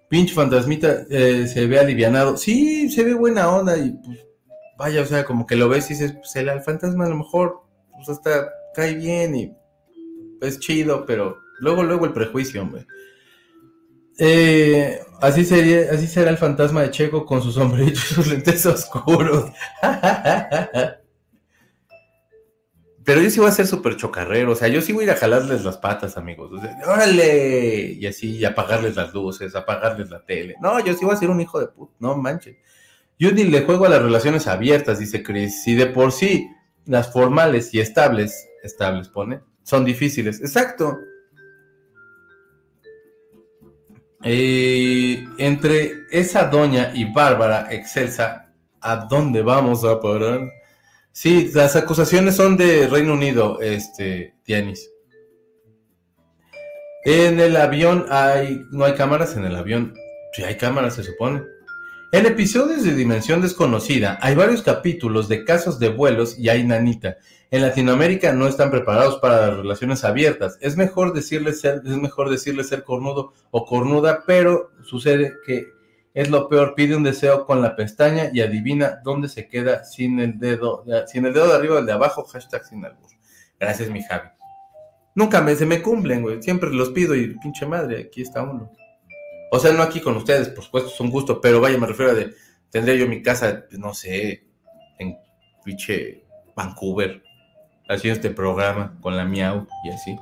Pinche 0.10 0.34
fantasmita 0.34 1.06
eh, 1.10 1.48
se 1.48 1.68
ve 1.68 1.80
alivianado. 1.80 2.36
Sí, 2.36 2.90
se 2.90 3.04
ve 3.04 3.14
buena 3.14 3.50
onda 3.50 3.78
y 3.78 3.92
pues 3.92 4.20
vaya, 4.78 5.02
o 5.02 5.06
sea, 5.06 5.24
como 5.24 5.46
que 5.46 5.56
lo 5.56 5.70
ves 5.70 5.86
y 5.90 5.94
dices, 5.94 6.14
pues 6.14 6.36
el, 6.36 6.62
fantasma 6.62 7.06
a 7.06 7.10
lo 7.10 7.18
mejor 7.18 7.62
pues 7.96 8.10
hasta 8.10 8.50
cae 8.74 8.96
bien 8.96 9.36
y 9.36 9.56
es 10.42 10.60
chido, 10.60 11.06
pero 11.06 11.38
luego, 11.60 11.84
luego 11.84 12.06
el 12.06 12.14
prejuicio, 12.14 12.62
hombre. 12.62 12.86
Eh, 14.18 15.00
así 15.22 15.46
sería, 15.46 15.92
así 15.92 16.08
será 16.08 16.32
el 16.32 16.38
fantasma 16.38 16.82
de 16.82 16.92
Checo 16.92 17.26
con 17.26 17.42
su 17.42 17.52
sombrerito 17.54 18.00
y 18.00 18.14
sus 18.14 18.28
lentes 18.28 18.66
oscuros. 18.66 19.52
Pero 23.06 23.22
yo 23.22 23.30
sí 23.30 23.40
voy 23.40 23.50
a 23.50 23.54
ser 23.54 23.68
súper 23.68 23.98
chocarrero, 23.98 24.52
o 24.52 24.56
sea, 24.56 24.68
yo 24.68 24.82
sí 24.82 24.94
voy 24.94 25.04
a 25.04 25.08
ir 25.08 25.12
a 25.12 25.16
jalarles 25.16 25.64
las 25.64 25.78
patas, 25.78 26.16
amigos. 26.18 26.52
O 26.54 26.62
sea, 26.62 26.78
¡Órale! 26.88 27.98
Y 28.00 28.06
así, 28.06 28.38
y 28.38 28.46
apagarles 28.46 28.96
las 28.96 29.14
luces, 29.14 29.56
apagarles 29.56 30.10
la 30.10 30.24
tele. 30.24 30.56
No, 30.62 30.80
yo 30.80 30.94
sí 30.94 31.04
voy 31.04 31.14
a 31.14 31.18
ser 31.18 31.30
un 31.30 31.42
hijo 31.42 31.60
de 31.60 31.68
puta, 31.68 31.94
no 32.00 32.16
manches. 32.16 32.56
Yo 33.20 33.32
ni 33.32 33.44
le 33.44 33.62
juego 33.62 33.86
a 33.86 33.90
las 33.90 34.02
relaciones 34.02 34.48
abiertas, 34.48 35.00
dice 35.00 35.24
Chris. 35.24 35.64
Si 35.64 35.76
de 35.76 35.88
por 35.88 36.12
sí 36.12 36.50
las 36.86 37.12
formales 37.12 37.74
y 37.74 37.80
estables, 37.80 38.48
estables 38.64 39.10
pone, 39.10 39.42
son 39.64 39.86
difíciles. 39.86 40.40
Exacto. 40.42 40.98
Eh, 44.24 45.26
entre 45.38 46.06
esa 46.10 46.46
doña 46.46 46.92
y 46.94 47.12
Bárbara 47.12 47.68
Excelsa, 47.72 48.54
¿a 48.80 48.96
dónde 48.96 49.42
vamos 49.42 49.84
a 49.84 50.00
parar? 50.00 50.50
Sí, 51.16 51.52
las 51.54 51.76
acusaciones 51.76 52.36
son 52.36 52.58
de 52.58 52.88
Reino 52.88 53.14
Unido, 53.14 53.62
este, 53.62 54.34
Dianis. 54.48 54.90
En 57.06 57.40
el 57.40 57.56
avión 57.56 58.08
hay, 58.10 58.66
no 58.72 58.84
hay 58.84 58.96
cámaras 58.96 59.38
en 59.38 59.46
el 59.46 59.56
avión. 59.56 59.94
Sí 60.34 60.42
hay 60.44 60.58
cámaras, 60.58 60.96
se 60.96 61.04
supone. 61.04 61.44
En 62.14 62.26
episodios 62.26 62.84
de 62.84 62.96
Dimensión 62.96 63.44
Desconocida 63.44 64.18
hay 64.22 64.34
varios 64.34 64.64
capítulos 64.64 65.28
de 65.28 65.46
casos 65.46 65.78
de 65.78 65.90
vuelos 65.90 66.40
y 66.40 66.50
hay 66.50 66.64
nanita. 66.64 67.18
En 67.52 67.62
Latinoamérica 67.62 68.34
no 68.34 68.48
están 68.48 68.72
preparados 68.72 69.20
para 69.20 69.48
las 69.48 69.58
relaciones 69.58 70.04
abiertas. 70.04 70.58
Es 70.62 70.78
mejor 70.78 71.14
decirle 71.14 71.54
ser, 71.54 71.84
es 71.86 71.98
mejor 71.98 72.32
decirle 72.32 72.64
ser 72.64 72.84
cornudo 72.84 73.34
o 73.52 73.66
cornuda, 73.66 74.24
pero 74.26 74.72
sucede 74.82 75.34
que 75.46 75.68
es 76.14 76.30
lo 76.30 76.48
peor. 76.50 76.76
Pide 76.76 76.96
un 76.96 77.04
deseo 77.04 77.46
con 77.46 77.62
la 77.62 77.76
pestaña 77.76 78.30
y 78.34 78.42
adivina 78.42 79.02
dónde 79.04 79.30
se 79.30 79.48
queda 79.48 79.84
sin 79.84 80.20
el 80.20 80.40
dedo, 80.40 80.86
sin 81.08 81.26
el 81.26 81.34
dedo 81.34 81.48
de 81.48 81.56
arriba 81.56 81.76
o 81.76 81.80
el 81.80 81.86
de 81.86 81.94
abajo. 81.94 82.24
Hashtag 82.24 82.66
sin 82.66 82.86
albur. 82.86 83.10
Gracias, 83.60 83.90
mi 83.90 84.04
Javi. 84.04 84.30
Nunca 85.16 85.42
me, 85.42 85.56
se 85.56 85.66
me 85.66 85.82
cumplen, 85.82 86.22
güey. 86.22 86.42
Siempre 86.42 86.72
los 86.72 86.90
pido 86.90 87.16
y 87.16 87.38
pinche 87.40 87.66
madre, 87.66 88.08
aquí 88.08 88.22
está 88.22 88.42
uno. 88.44 88.72
O 89.52 89.60
sea, 89.60 89.72
no 89.72 89.84
aquí 89.84 90.02
con 90.02 90.18
ustedes, 90.18 90.50
por 90.50 90.64
supuesto, 90.64 90.90
es 90.90 91.00
un 91.00 91.12
gusto, 91.12 91.40
pero 91.40 91.62
vaya, 91.62 91.78
me 91.78 91.86
refiero 91.86 92.12
a 92.12 92.16
de, 92.16 92.34
tendría 92.72 92.96
yo 92.96 93.08
mi 93.08 93.22
casa, 93.22 93.66
no 93.72 93.94
sé, 93.94 94.48
en 94.98 95.16
pinche 95.64 96.26
Vancouver, 96.56 97.22
haciendo 97.88 98.16
este 98.16 98.32
programa 98.32 98.98
con 99.00 99.16
la 99.16 99.26
miau 99.26 99.68
y 99.86 99.90
así. 99.92 100.16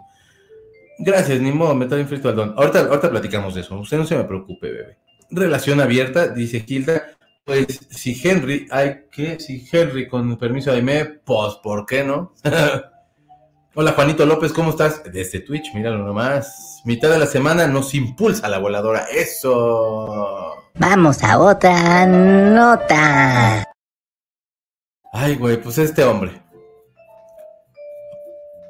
Gracias, 1.00 1.40
ni 1.40 1.54
modo, 1.54 1.74
me 1.74 1.86
traen 1.86 2.10
frito 2.10 2.28
al 2.28 2.36
don. 2.36 2.54
Ahorita, 2.58 2.82
ahorita 2.82 3.10
platicamos 3.10 3.56
de 3.56 3.62
eso, 3.62 3.80
usted 3.80 3.98
no 3.98 4.06
se 4.06 4.18
me 4.18 4.26
preocupe, 4.26 4.70
bebé. 4.70 4.98
Relación 5.32 5.80
abierta, 5.80 6.28
dice 6.28 6.64
Hilda, 6.68 7.16
pues 7.46 7.88
si 7.90 8.20
Henry, 8.22 8.68
hay 8.70 9.06
que, 9.12 9.40
si 9.40 9.68
Henry 9.72 10.08
con 10.08 10.38
permiso 10.38 10.72
de 10.72 10.78
Aime, 10.78 11.06
pues, 11.06 11.56
¿por 11.64 11.86
qué 11.86 12.04
no? 12.04 12.34
Hola 13.74 13.94
Juanito 13.94 14.26
López, 14.26 14.52
¿cómo 14.52 14.72
estás? 14.72 15.02
Desde 15.14 15.40
Twitch, 15.40 15.74
míralo 15.74 16.00
nomás. 16.00 16.82
Mitad 16.84 17.10
de 17.10 17.20
la 17.20 17.26
semana 17.26 17.68
nos 17.68 17.94
impulsa 17.94 18.50
la 18.50 18.60
voladora. 18.60 19.06
Eso. 19.10 20.54
Vamos 20.76 21.24
a 21.24 21.40
otra 21.40 22.06
nota. 22.06 23.64
Ay, 25.14 25.36
güey, 25.36 25.62
pues 25.62 25.78
este 25.78 26.04
hombre. 26.04 26.41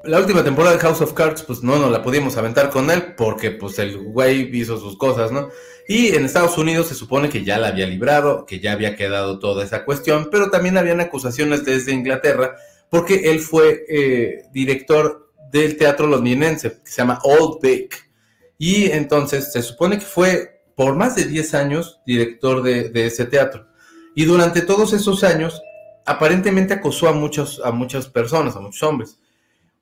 La 0.03 0.17
última 0.19 0.43
temporada 0.43 0.75
de 0.75 0.81
House 0.81 1.01
of 1.01 1.13
Cards, 1.13 1.43
pues 1.43 1.61
no 1.61 1.77
nos 1.77 1.91
la 1.91 2.01
pudimos 2.01 2.35
aventar 2.35 2.71
con 2.71 2.89
él 2.89 3.13
porque 3.15 3.51
pues 3.51 3.77
el 3.77 3.97
güey 3.99 4.49
hizo 4.57 4.77
sus 4.77 4.97
cosas, 4.97 5.31
¿no? 5.31 5.49
Y 5.87 6.15
en 6.15 6.25
Estados 6.25 6.57
Unidos 6.57 6.87
se 6.87 6.95
supone 6.95 7.29
que 7.29 7.43
ya 7.43 7.59
la 7.59 7.67
había 7.67 7.85
librado, 7.85 8.45
que 8.47 8.59
ya 8.59 8.71
había 8.71 8.95
quedado 8.95 9.37
toda 9.37 9.63
esa 9.63 9.85
cuestión, 9.85 10.29
pero 10.31 10.49
también 10.49 10.77
habían 10.77 11.01
acusaciones 11.01 11.65
desde 11.65 11.91
Inglaterra 11.91 12.55
porque 12.89 13.31
él 13.31 13.39
fue 13.39 13.85
eh, 13.87 14.43
director 14.51 15.31
del 15.51 15.77
teatro 15.77 16.07
londinense, 16.07 16.81
que 16.83 16.89
se 16.89 16.97
llama 16.97 17.19
Old 17.23 17.59
Vic. 17.61 18.09
Y 18.57 18.85
entonces 18.91 19.51
se 19.51 19.61
supone 19.61 19.99
que 19.99 20.05
fue 20.05 20.63
por 20.75 20.95
más 20.95 21.15
de 21.15 21.25
10 21.25 21.53
años 21.53 21.99
director 22.07 22.63
de, 22.63 22.89
de 22.89 23.05
ese 23.05 23.25
teatro. 23.25 23.67
Y 24.15 24.25
durante 24.25 24.61
todos 24.61 24.93
esos 24.93 25.23
años, 25.23 25.61
aparentemente 26.05 26.73
acosó 26.73 27.07
a, 27.07 27.13
muchos, 27.13 27.61
a 27.63 27.71
muchas 27.71 28.07
personas, 28.07 28.55
a 28.55 28.59
muchos 28.59 28.81
hombres. 28.83 29.19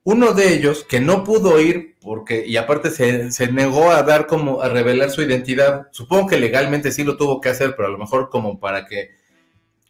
Uno 0.02 0.32
de 0.32 0.54
ellos, 0.54 0.84
que 0.84 1.00
no 1.00 1.24
pudo 1.24 1.60
ir, 1.60 1.96
porque, 2.00 2.46
y 2.46 2.56
aparte 2.56 2.90
se, 2.90 3.52
negó 3.52 3.90
a 3.90 4.02
dar 4.02 4.26
como, 4.26 4.62
a 4.62 4.68
revelar 4.68 5.10
su 5.10 5.22
identidad, 5.22 5.88
supongo 5.92 6.28
que 6.28 6.38
legalmente 6.38 6.90
sí 6.90 7.04
lo 7.04 7.16
tuvo 7.16 7.40
que 7.40 7.50
hacer, 7.50 7.74
pero 7.76 7.88
a 7.88 7.92
lo 7.92 7.98
mejor 7.98 8.30
como 8.30 8.58
para 8.58 8.86
que, 8.86 9.10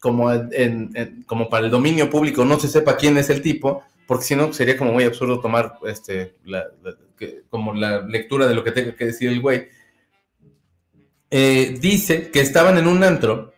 como, 0.01 0.33
en, 0.33 1.25
como 1.27 1.49
para 1.49 1.67
el 1.67 1.71
dominio 1.71 2.11
público 2.11 2.45
no 2.45 2.59
se 2.59 2.69
sepa 2.69 2.97
quién 2.97 3.19
es 3.19 3.31
el 3.31 3.41
tipo, 3.41 3.85
porque 4.07 4.25
si 4.25 4.35
no 4.35 4.53
sería 4.53 4.77
como 4.77 4.93
muy 4.93 5.05
absurdo 5.05 5.39
tomar 5.39 5.75
este, 5.87 6.35
la, 6.45 6.67
como 7.49 7.75
la 7.75 8.03
lectura 8.03 8.49
de 8.49 8.55
lo 8.55 8.65
que 8.65 8.73
tenga 8.73 8.97
que 8.97 9.07
decir 9.07 9.29
el 9.29 9.41
güey. 9.41 9.69
Eh, 11.31 11.77
dice 11.81 12.31
que 12.31 12.41
estaban 12.41 12.77
en 12.77 12.89
un 12.89 13.05
antro 13.05 13.53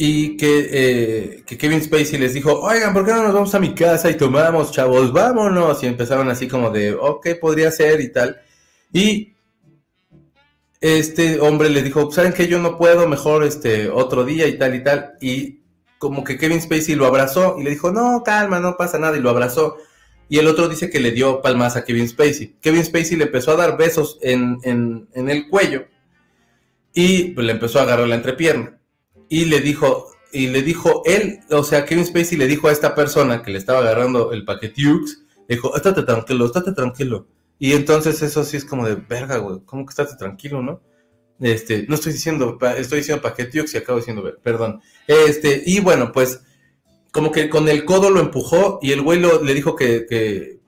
y 0.00 0.36
que, 0.36 0.68
eh, 0.70 1.42
que, 1.44 1.58
Kevin 1.58 1.82
Spacey 1.82 2.20
les 2.20 2.32
dijo, 2.32 2.60
oigan, 2.60 2.94
¿por 2.94 3.04
qué 3.04 3.10
no 3.10 3.24
nos 3.24 3.34
vamos 3.34 3.52
a 3.56 3.58
mi 3.58 3.74
casa 3.74 4.08
y 4.08 4.16
tomamos, 4.16 4.70
chavos? 4.70 5.12
Vámonos. 5.12 5.82
Y 5.82 5.86
empezaron 5.86 6.28
así 6.30 6.46
como 6.46 6.70
de, 6.70 6.94
ok, 6.94 7.30
podría 7.40 7.72
ser 7.72 8.00
y 8.00 8.12
tal. 8.12 8.40
Y 8.92 9.34
este 10.80 11.40
hombre 11.40 11.68
le 11.68 11.82
dijo, 11.82 12.12
¿saben 12.12 12.32
qué? 12.32 12.46
Yo 12.46 12.60
no 12.60 12.78
puedo, 12.78 13.08
mejor 13.08 13.42
este 13.42 13.88
otro 13.88 14.24
día 14.24 14.46
y 14.46 14.56
tal 14.56 14.76
y 14.76 14.84
tal. 14.84 15.14
Y 15.20 15.62
como 15.98 16.22
que 16.22 16.38
Kevin 16.38 16.62
Spacey 16.62 16.94
lo 16.94 17.04
abrazó 17.04 17.56
y 17.58 17.64
le 17.64 17.70
dijo, 17.70 17.90
no, 17.90 18.22
calma, 18.22 18.60
no 18.60 18.76
pasa 18.76 19.00
nada. 19.00 19.16
Y 19.16 19.20
lo 19.20 19.30
abrazó. 19.30 19.78
Y 20.28 20.38
el 20.38 20.46
otro 20.46 20.68
dice 20.68 20.90
que 20.90 21.00
le 21.00 21.10
dio 21.10 21.42
palmas 21.42 21.74
a 21.74 21.84
Kevin 21.84 22.08
Spacey. 22.08 22.54
Kevin 22.60 22.84
Spacey 22.84 23.16
le 23.16 23.24
empezó 23.24 23.50
a 23.50 23.56
dar 23.56 23.76
besos 23.76 24.20
en, 24.22 24.58
en, 24.62 25.08
en 25.14 25.28
el 25.28 25.48
cuello 25.48 25.86
y 26.94 27.30
pues, 27.30 27.44
le 27.44 27.52
empezó 27.54 27.80
a 27.80 27.82
agarrar 27.82 28.06
la 28.06 28.14
entrepierna 28.14 28.77
y 29.28 29.44
le 29.46 29.60
dijo, 29.60 30.10
y 30.32 30.48
le 30.48 30.62
dijo 30.62 31.02
él, 31.06 31.40
o 31.50 31.64
sea, 31.64 31.84
Kevin 31.84 32.06
Spacey 32.06 32.36
le 32.38 32.46
dijo 32.46 32.68
a 32.68 32.72
esta 32.72 32.94
persona 32.94 33.42
que 33.42 33.50
le 33.50 33.58
estaba 33.58 33.80
agarrando 33.80 34.32
el 34.32 34.44
paquetiux, 34.44 35.24
le 35.48 35.56
dijo, 35.56 35.74
estate 35.74 36.02
tranquilo, 36.02 36.46
estate 36.46 36.72
tranquilo. 36.72 37.26
Y 37.58 37.72
entonces 37.72 38.22
eso 38.22 38.44
sí 38.44 38.56
es 38.56 38.64
como 38.64 38.86
de, 38.86 38.94
verga, 38.94 39.38
güey, 39.38 39.60
¿cómo 39.64 39.84
que 39.84 39.90
estate 39.90 40.16
tranquilo, 40.16 40.62
no? 40.62 40.80
Este, 41.40 41.86
no 41.88 41.94
estoy 41.94 42.12
diciendo, 42.12 42.58
estoy 42.76 42.98
diciendo 42.98 43.22
paquetiux 43.22 43.72
y 43.74 43.78
acabo 43.78 43.98
diciendo, 43.98 44.22
perdón. 44.42 44.80
Este, 45.06 45.62
y 45.64 45.80
bueno, 45.80 46.12
pues, 46.12 46.40
como 47.10 47.32
que 47.32 47.48
con 47.48 47.68
el 47.68 47.84
codo 47.84 48.10
lo 48.10 48.20
empujó 48.20 48.78
y 48.82 48.92
el 48.92 49.02
güey 49.02 49.20
le 49.20 49.54
dijo 49.54 49.74
que, 49.74 50.06
que, 50.06 50.60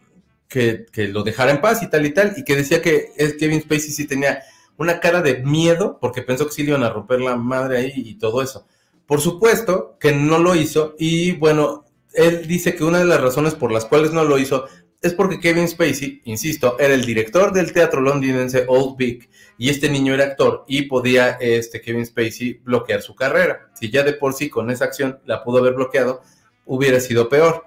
que, 0.49 0.87
que, 0.91 1.09
lo 1.09 1.23
dejara 1.23 1.51
en 1.53 1.61
paz 1.61 1.83
y 1.83 1.91
tal 1.91 2.07
y 2.07 2.11
tal, 2.11 2.35
y 2.37 2.45
que 2.45 2.57
decía 2.57 2.81
que 2.81 3.11
Kevin 3.39 3.63
Spacey 3.63 3.91
sí 3.91 4.07
tenía 4.07 4.43
una 4.81 4.99
cara 4.99 5.21
de 5.21 5.43
miedo, 5.43 5.99
porque 6.01 6.23
pensó 6.23 6.47
que 6.47 6.53
sí 6.53 6.63
le 6.63 6.71
iban 6.71 6.85
a 6.85 6.91
romper 6.91 7.21
la 7.21 7.37
madre 7.37 7.79
ahí 7.79 7.93
y 7.95 8.15
todo 8.15 8.43
eso. 8.43 8.67
Por 9.07 9.21
supuesto 9.21 9.97
que 10.01 10.13
no 10.13 10.39
lo 10.39 10.55
hizo 10.55 10.95
y 10.99 11.33
bueno, 11.33 11.85
él 12.15 12.47
dice 12.47 12.75
que 12.75 12.85
una 12.85 12.99
de 12.99 13.05
las 13.05 13.21
razones 13.21 13.55
por 13.55 13.73
las 13.73 13.85
cuales 13.85 14.13
no 14.13 14.25
lo 14.25 14.39
hizo 14.39 14.67
es 15.03 15.15
porque 15.15 15.41
Kevin 15.41 15.69
Spacey, 15.69 16.23
insisto, 16.25 16.79
era 16.79 16.95
el 16.95 17.05
director 17.05 17.53
del 17.53 17.73
teatro 17.73 18.01
londinense 18.01 18.65
Old 18.69 18.97
Vic 18.97 19.31
y 19.59 19.71
este 19.71 19.89
niño 19.89 20.15
era 20.15 20.25
actor 20.25 20.65
y 20.67 20.83
podía 20.83 21.33
este 21.41 21.81
Kevin 21.81 22.07
Spacey 22.07 22.61
bloquear 22.63 23.03
su 23.03 23.15
carrera. 23.15 23.71
Si 23.75 23.91
ya 23.91 24.03
de 24.03 24.13
por 24.13 24.35
sí 24.35 24.49
con 24.49 24.71
esa 24.71 24.85
acción 24.85 25.21
la 25.25 25.43
pudo 25.43 25.59
haber 25.59 25.75
bloqueado, 25.75 26.23
hubiera 26.65 27.01
sido 27.01 27.29
peor. 27.29 27.65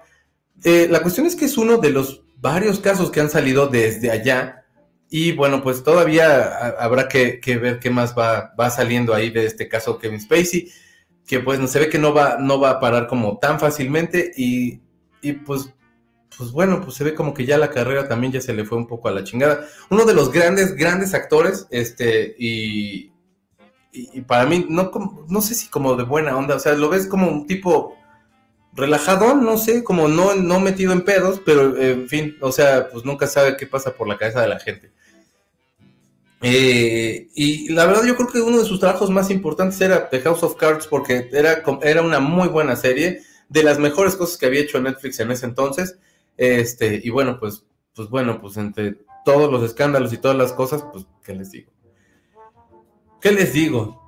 Eh, 0.64 0.88
la 0.90 1.02
cuestión 1.02 1.26
es 1.26 1.36
que 1.36 1.44
es 1.44 1.58
uno 1.58 1.78
de 1.78 1.90
los 1.90 2.22
varios 2.36 2.80
casos 2.80 3.10
que 3.10 3.20
han 3.20 3.30
salido 3.30 3.66
desde 3.68 4.10
allá 4.10 4.63
y 5.10 5.32
bueno, 5.32 5.62
pues 5.62 5.82
todavía 5.82 6.76
habrá 6.78 7.08
que, 7.08 7.40
ver 7.60 7.78
qué 7.78 7.90
más 7.90 8.16
va, 8.16 8.52
va, 8.58 8.70
saliendo 8.70 9.14
ahí 9.14 9.30
de 9.30 9.46
este 9.46 9.68
caso 9.68 9.98
Kevin 9.98 10.20
Spacey, 10.20 10.70
que 11.26 11.40
pues 11.40 11.70
se 11.70 11.78
ve 11.78 11.88
que 11.88 11.98
no 11.98 12.12
va, 12.12 12.36
no 12.38 12.60
va 12.60 12.70
a 12.70 12.80
parar 12.80 13.06
como 13.06 13.38
tan 13.38 13.60
fácilmente 13.60 14.32
y, 14.36 14.80
y 15.22 15.32
pues 15.32 15.74
pues 16.36 16.50
bueno, 16.50 16.80
pues 16.80 16.96
se 16.96 17.04
ve 17.04 17.14
como 17.14 17.32
que 17.34 17.46
ya 17.46 17.58
la 17.58 17.70
carrera 17.70 18.08
también 18.08 18.32
ya 18.32 18.40
se 18.40 18.54
le 18.54 18.64
fue 18.64 18.78
un 18.78 18.86
poco 18.86 19.08
a 19.08 19.12
la 19.12 19.24
chingada. 19.24 19.66
Uno 19.90 20.04
de 20.04 20.14
los 20.14 20.32
grandes, 20.32 20.74
grandes 20.74 21.14
actores, 21.14 21.66
este, 21.70 22.34
y, 22.38 23.12
y, 23.92 24.20
para 24.22 24.46
mí, 24.46 24.66
no, 24.68 24.90
no 25.28 25.40
sé 25.40 25.54
si 25.54 25.68
como 25.68 25.94
de 25.96 26.04
buena 26.04 26.36
onda, 26.36 26.56
o 26.56 26.58
sea, 26.58 26.74
lo 26.74 26.88
ves 26.88 27.06
como 27.06 27.28
un 27.28 27.46
tipo 27.46 27.96
relajado, 28.74 29.34
no 29.34 29.56
sé, 29.56 29.84
como 29.84 30.08
no, 30.08 30.34
no 30.34 30.60
metido 30.60 30.92
en 30.92 31.02
pedos, 31.02 31.40
pero 31.44 31.76
en 31.76 32.08
fin, 32.08 32.36
o 32.40 32.52
sea, 32.52 32.88
pues 32.90 33.04
nunca 33.04 33.26
sabe 33.26 33.56
qué 33.56 33.66
pasa 33.66 33.94
por 33.94 34.08
la 34.08 34.18
cabeza 34.18 34.42
de 34.42 34.48
la 34.48 34.60
gente. 34.60 34.90
Eh, 36.42 37.28
y 37.34 37.72
la 37.72 37.86
verdad 37.86 38.04
yo 38.04 38.16
creo 38.16 38.28
que 38.28 38.40
uno 38.40 38.58
de 38.58 38.66
sus 38.66 38.78
trabajos 38.78 39.08
más 39.10 39.30
importantes 39.30 39.80
era 39.80 40.10
The 40.10 40.20
House 40.20 40.42
of 40.42 40.56
Cards 40.56 40.86
porque 40.86 41.30
era, 41.32 41.62
era 41.82 42.02
una 42.02 42.20
muy 42.20 42.48
buena 42.48 42.76
serie, 42.76 43.22
de 43.48 43.62
las 43.62 43.78
mejores 43.78 44.16
cosas 44.16 44.36
que 44.36 44.46
había 44.46 44.60
hecho 44.60 44.80
Netflix 44.80 45.20
en 45.20 45.30
ese 45.30 45.46
entonces. 45.46 45.98
Este, 46.36 47.00
y 47.02 47.10
bueno, 47.10 47.38
pues, 47.38 47.64
pues 47.94 48.08
bueno, 48.08 48.40
pues 48.40 48.56
entre 48.56 48.98
todos 49.24 49.50
los 49.50 49.62
escándalos 49.62 50.12
y 50.12 50.18
todas 50.18 50.36
las 50.36 50.52
cosas, 50.52 50.84
pues, 50.92 51.06
¿qué 51.24 51.34
les 51.34 51.50
digo? 51.50 51.70
¿Qué 53.20 53.32
les 53.32 53.52
digo? 53.52 54.03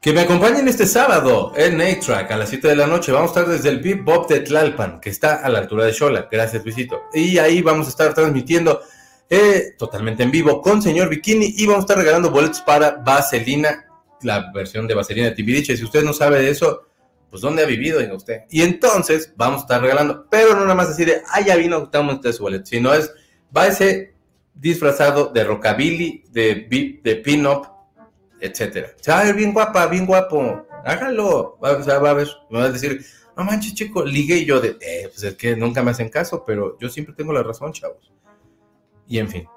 Que 0.00 0.12
me 0.12 0.20
acompañen 0.20 0.68
este 0.68 0.86
sábado 0.86 1.52
en 1.56 1.80
A-Track 1.80 2.30
a 2.30 2.36
las 2.36 2.50
7 2.50 2.68
de 2.68 2.76
la 2.76 2.86
noche. 2.86 3.10
Vamos 3.10 3.36
a 3.36 3.40
estar 3.40 3.52
desde 3.52 3.68
el 3.70 3.80
Big 3.80 4.04
Bob 4.04 4.28
de 4.28 4.38
Tlalpan, 4.38 5.00
que 5.00 5.10
está 5.10 5.44
a 5.44 5.48
la 5.48 5.58
altura 5.58 5.86
de 5.86 5.92
Xola. 5.92 6.28
Gracias, 6.30 6.64
Luisito. 6.64 7.02
Y 7.12 7.38
ahí 7.38 7.62
vamos 7.62 7.88
a 7.88 7.90
estar 7.90 8.14
transmitiendo 8.14 8.80
eh, 9.28 9.74
totalmente 9.76 10.22
en 10.22 10.30
vivo 10.30 10.62
con 10.62 10.80
Señor 10.80 11.08
Bikini 11.08 11.52
y 11.56 11.66
vamos 11.66 11.80
a 11.80 11.86
estar 11.86 11.98
regalando 11.98 12.30
boletos 12.30 12.60
para 12.60 12.92
Vaselina, 12.92 13.86
la 14.22 14.52
versión 14.52 14.86
de 14.86 14.94
Vaselina 14.94 15.30
de 15.30 15.34
Timbiriche. 15.34 15.76
Si 15.76 15.82
usted 15.82 16.04
no 16.04 16.12
sabe 16.12 16.42
de 16.42 16.50
eso, 16.50 16.86
pues 17.28 17.42
¿dónde 17.42 17.64
ha 17.64 17.66
vivido, 17.66 17.98
usted? 18.14 18.42
Y 18.50 18.62
entonces 18.62 19.32
vamos 19.34 19.62
a 19.62 19.62
estar 19.62 19.82
regalando, 19.82 20.26
pero 20.30 20.54
no 20.54 20.60
nada 20.60 20.76
más 20.76 20.90
así 20.90 21.04
de, 21.04 21.22
ah, 21.26 21.40
ya 21.40 21.56
vino, 21.56 21.82
estamos 21.82 22.14
usted 22.14 22.32
su 22.32 22.44
boleto, 22.44 22.66
sino 22.66 22.94
es, 22.94 23.12
va 23.54 23.66
ese 23.66 24.14
disfrazado 24.54 25.26
de 25.34 25.42
rockabilly, 25.42 26.22
de, 26.30 27.00
de 27.02 27.16
pin-up, 27.16 27.77
etcétera. 28.40 28.90
Se 29.00 29.10
va 29.10 29.20
a 29.20 29.24
ver 29.24 29.34
bien 29.34 29.52
guapa, 29.52 29.86
bien 29.86 30.06
guapo, 30.06 30.66
hágalo, 30.84 31.58
va, 31.62 31.70
a 31.70 32.14
ver, 32.14 32.28
me 32.50 32.58
va 32.58 32.64
a 32.64 32.70
decir, 32.70 33.04
no 33.36 33.44
manches, 33.44 33.74
chico, 33.74 34.04
ligue 34.04 34.36
y 34.36 34.44
yo 34.44 34.60
de, 34.60 34.76
eh, 34.80 35.08
pues 35.08 35.22
es 35.22 35.34
que 35.34 35.56
nunca 35.56 35.82
me 35.82 35.90
hacen 35.90 36.08
caso, 36.08 36.44
pero 36.44 36.78
yo 36.78 36.88
siempre 36.88 37.14
tengo 37.14 37.32
la 37.32 37.42
razón, 37.42 37.72
chavos. 37.72 38.12
Y 39.06 39.18
en 39.18 39.28
fin. 39.28 39.48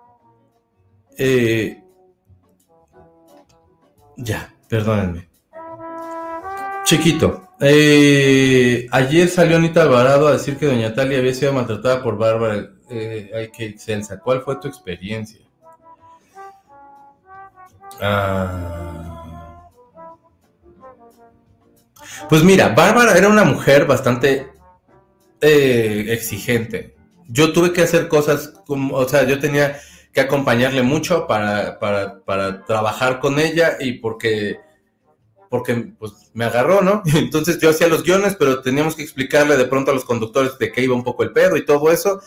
Eh, 1.18 1.84
ya, 4.18 4.54
perdónenme. 4.70 5.30
Chiquito, 6.84 7.50
eh, 7.60 8.88
ayer 8.92 9.30
salió 9.30 9.58
Anita 9.58 9.84
Alvarado 9.84 10.28
a 10.28 10.34
decir 10.34 10.58
que 10.58 10.66
Doña 10.66 10.94
Talia 10.94 11.20
había 11.20 11.34
sido 11.34 11.54
maltratada 11.54 12.02
por 12.02 12.18
Bárbara. 12.18 12.72
Eh, 12.90 13.32
ay, 13.36 13.52
qué 13.56 13.66
excelsa. 13.66 14.20
¿Cuál 14.20 14.42
fue 14.42 14.58
tu 14.58 14.68
experiencia? 14.68 15.40
Ah. 18.02 18.82
Pues 22.30 22.44
mira, 22.44 22.70
Bárbara 22.70 23.18
era 23.18 23.30
una 23.30 23.44
mujer 23.44 23.86
bastante 23.86 24.50
eh, 25.42 26.06
exigente. 26.10 26.96
Yo 27.28 27.54
tuve 27.54 27.72
que 27.74 27.82
hacer 27.82 28.08
cosas 28.08 28.54
como, 28.66 28.96
o 28.96 29.08
sea, 29.08 29.24
yo 29.24 29.40
tenía 29.40 29.80
que 30.14 30.22
acompañarle 30.22 30.84
mucho 30.84 31.28
para, 31.28 31.80
para, 31.80 32.20
para 32.24 32.66
trabajar 32.66 33.20
con 33.20 33.40
ella 33.40 33.78
y 33.80 33.94
porque 33.94 34.60
porque 35.50 35.76
pues 36.00 36.32
me 36.34 36.46
agarró, 36.46 36.82
¿no? 36.82 37.04
Entonces 37.14 37.60
yo 37.60 37.70
hacía 37.70 37.88
los 37.88 38.04
guiones, 38.04 38.36
pero 38.40 38.62
teníamos 38.62 38.96
que 38.96 39.04
explicarle 39.04 39.58
de 39.58 39.66
pronto 39.66 39.92
a 39.92 39.94
los 39.94 40.06
conductores 40.06 40.58
de 40.58 40.72
qué 40.72 40.82
iba 40.82 40.96
un 40.96 41.04
poco 41.04 41.24
el 41.24 41.34
pedo 41.34 41.58
y 41.58 41.66
todo 41.66 41.92
eso. 41.92 42.22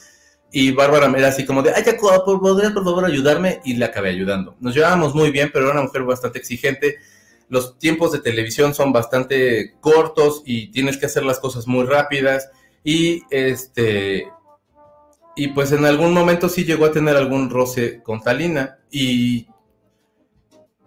Y 0.56 0.70
Bárbara 0.70 1.12
era 1.18 1.26
así 1.26 1.44
como 1.44 1.64
de, 1.64 1.72
ay, 1.74 1.82
ya, 1.84 1.98
¿podrías 1.98 2.70
por 2.70 2.84
favor 2.84 3.04
ayudarme? 3.04 3.60
Y 3.64 3.74
le 3.74 3.86
acabé 3.86 4.10
ayudando. 4.10 4.54
Nos 4.60 4.72
llevábamos 4.72 5.12
muy 5.12 5.32
bien, 5.32 5.50
pero 5.52 5.64
era 5.64 5.74
una 5.74 5.82
mujer 5.82 6.04
bastante 6.04 6.38
exigente. 6.38 6.98
Los 7.48 7.76
tiempos 7.76 8.12
de 8.12 8.20
televisión 8.20 8.72
son 8.72 8.92
bastante 8.92 9.74
cortos 9.80 10.44
y 10.46 10.68
tienes 10.70 10.96
que 10.96 11.06
hacer 11.06 11.24
las 11.24 11.40
cosas 11.40 11.66
muy 11.66 11.84
rápidas. 11.86 12.52
Y 12.84 13.24
este, 13.30 14.28
y 15.34 15.48
pues 15.48 15.72
en 15.72 15.86
algún 15.86 16.12
momento 16.12 16.48
sí 16.48 16.64
llegó 16.64 16.84
a 16.84 16.92
tener 16.92 17.16
algún 17.16 17.50
roce 17.50 18.00
con 18.04 18.22
Talina. 18.22 18.78
Y 18.92 19.48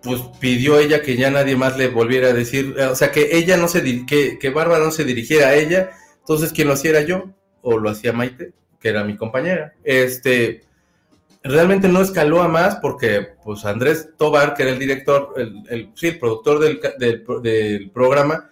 pues 0.01 0.21
pidió 0.39 0.79
ella 0.79 1.01
que 1.01 1.17
ya 1.17 1.29
nadie 1.29 1.57
más 1.57 1.77
le 1.77 1.89
volviera 1.89 2.29
a 2.29 2.33
decir, 2.33 2.73
o 2.79 2.95
sea, 2.95 3.11
que 3.11 3.37
ella 3.37 3.57
no 3.57 3.67
se, 3.67 4.05
que, 4.05 4.39
que 4.39 4.49
Bárbara 4.49 4.85
no 4.85 4.91
se 4.91 5.03
dirigiera 5.03 5.49
a 5.49 5.55
ella, 5.55 5.91
entonces 6.19 6.53
quien 6.53 6.69
lo 6.69 6.75
hacía 6.75 6.91
era 6.91 7.01
yo, 7.01 7.33
o 7.61 7.77
lo 7.77 7.89
hacía 7.89 8.13
Maite, 8.13 8.53
que 8.79 8.89
era 8.89 9.03
mi 9.03 9.15
compañera. 9.15 9.73
Este, 9.83 10.63
realmente 11.43 11.87
no 11.87 12.01
escaló 12.01 12.41
a 12.41 12.47
más 12.47 12.77
porque, 12.77 13.29
pues, 13.43 13.65
Andrés 13.65 14.09
Tobar, 14.17 14.53
que 14.53 14.63
era 14.63 14.71
el 14.71 14.79
director, 14.79 15.33
el, 15.37 15.91
sí, 15.95 16.07
el 16.07 16.19
productor 16.19 16.59
del, 16.59 16.79
del, 17.41 17.91
programa, 17.91 18.49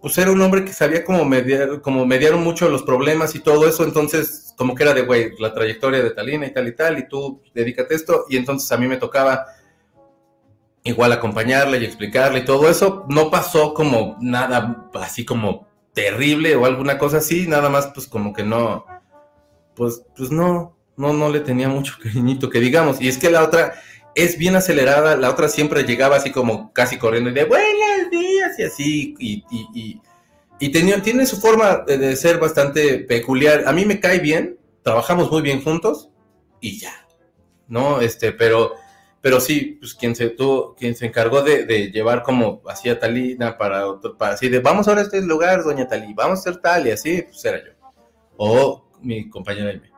pues 0.00 0.18
era 0.18 0.30
un 0.30 0.40
hombre 0.42 0.64
que 0.64 0.72
sabía 0.72 1.04
cómo 1.04 1.24
mediar, 1.24 1.80
como 1.80 2.04
mediaron 2.04 2.42
mucho 2.42 2.68
los 2.68 2.82
problemas 2.82 3.34
y 3.34 3.40
todo 3.40 3.66
eso, 3.66 3.84
entonces, 3.84 4.54
como 4.56 4.74
que 4.74 4.82
era 4.82 4.94
de, 4.94 5.02
güey, 5.02 5.32
la 5.38 5.54
trayectoria 5.54 6.02
de 6.02 6.10
Talina 6.10 6.46
y 6.46 6.52
tal 6.52 6.68
y 6.68 6.72
tal, 6.72 6.98
y 6.98 7.08
tú 7.08 7.40
dedícate 7.54 7.94
a 7.94 7.96
esto, 7.96 8.24
y 8.28 8.36
entonces 8.36 8.70
a 8.70 8.76
mí 8.76 8.86
me 8.86 8.98
tocaba 8.98 9.46
igual 10.84 11.12
acompañarle 11.12 11.78
y 11.78 11.84
explicarle 11.84 12.40
y 12.40 12.44
todo 12.44 12.68
eso. 12.68 13.06
No 13.08 13.30
pasó 13.30 13.74
como 13.74 14.16
nada 14.20 14.88
así 14.94 15.24
como 15.24 15.66
terrible 15.92 16.54
o 16.56 16.66
alguna 16.66 16.98
cosa 16.98 17.18
así, 17.18 17.48
nada 17.48 17.68
más 17.70 17.88
pues 17.88 18.06
como 18.06 18.32
que 18.32 18.44
no, 18.44 18.84
pues, 19.74 20.02
pues 20.16 20.30
no, 20.30 20.76
no, 20.96 21.12
no 21.12 21.28
le 21.28 21.40
tenía 21.40 21.68
mucho 21.68 21.94
cariñito 22.02 22.50
que 22.50 22.60
digamos. 22.60 23.00
Y 23.00 23.08
es 23.08 23.18
que 23.18 23.30
la 23.30 23.42
otra 23.42 23.74
es 24.14 24.38
bien 24.38 24.56
acelerada, 24.56 25.16
la 25.16 25.30
otra 25.30 25.48
siempre 25.48 25.84
llegaba 25.84 26.16
así 26.16 26.30
como 26.30 26.72
casi 26.72 26.98
corriendo 26.98 27.30
y 27.30 27.34
de 27.34 27.44
buenos 27.44 28.10
días 28.10 28.58
y 28.58 28.62
así, 28.62 29.14
y, 29.18 29.44
y, 29.50 30.00
y, 30.60 30.68
tenía, 30.70 31.02
tiene 31.02 31.26
su 31.26 31.36
forma 31.36 31.78
de, 31.86 32.14
ser 32.14 32.38
bastante 32.38 32.98
peculiar. 33.00 33.64
A 33.66 33.72
mí 33.72 33.84
me 33.84 33.98
cae 33.98 34.20
bien, 34.20 34.58
trabajamos 34.82 35.30
muy 35.30 35.42
bien 35.42 35.62
juntos 35.62 36.10
y 36.60 36.78
ya, 36.78 37.06
¿no? 37.66 38.00
Este, 38.00 38.32
pero 38.32 38.74
pero 39.20 39.40
sí, 39.40 39.78
pues 39.80 39.94
quien 39.94 40.14
se 40.14 40.28
tuvo, 40.28 40.74
quien 40.74 40.94
se 40.94 41.06
encargó 41.06 41.40
de, 41.40 41.90
llevar 41.90 42.22
como 42.22 42.60
así 42.68 42.90
a 42.90 42.98
Talina 42.98 43.56
para 43.56 43.86
otro, 43.86 44.18
para 44.18 44.34
así 44.34 44.50
de 44.50 44.58
vamos 44.60 44.86
ahora 44.86 45.00
a 45.00 45.04
este 45.04 45.22
lugar, 45.22 45.64
doña 45.64 45.88
Talí, 45.88 46.12
vamos 46.12 46.40
a 46.40 46.40
hacer 46.42 46.60
tal 46.60 46.86
y 46.86 46.90
así, 46.90 47.22
pues 47.22 47.42
era 47.42 47.56
yo. 47.56 47.72
O 48.36 48.83
mi 49.04 49.28
compañera 49.28 49.70
Aime. 49.70 49.90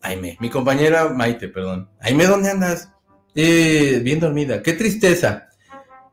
Aime, 0.00 0.36
mi 0.40 0.50
compañera 0.50 1.08
Maite, 1.08 1.48
perdón. 1.48 1.88
Aime, 2.00 2.26
¿dónde 2.26 2.50
andas? 2.50 2.90
Eh, 3.34 4.00
bien 4.02 4.20
dormida. 4.20 4.62
Qué 4.62 4.72
tristeza. 4.72 5.48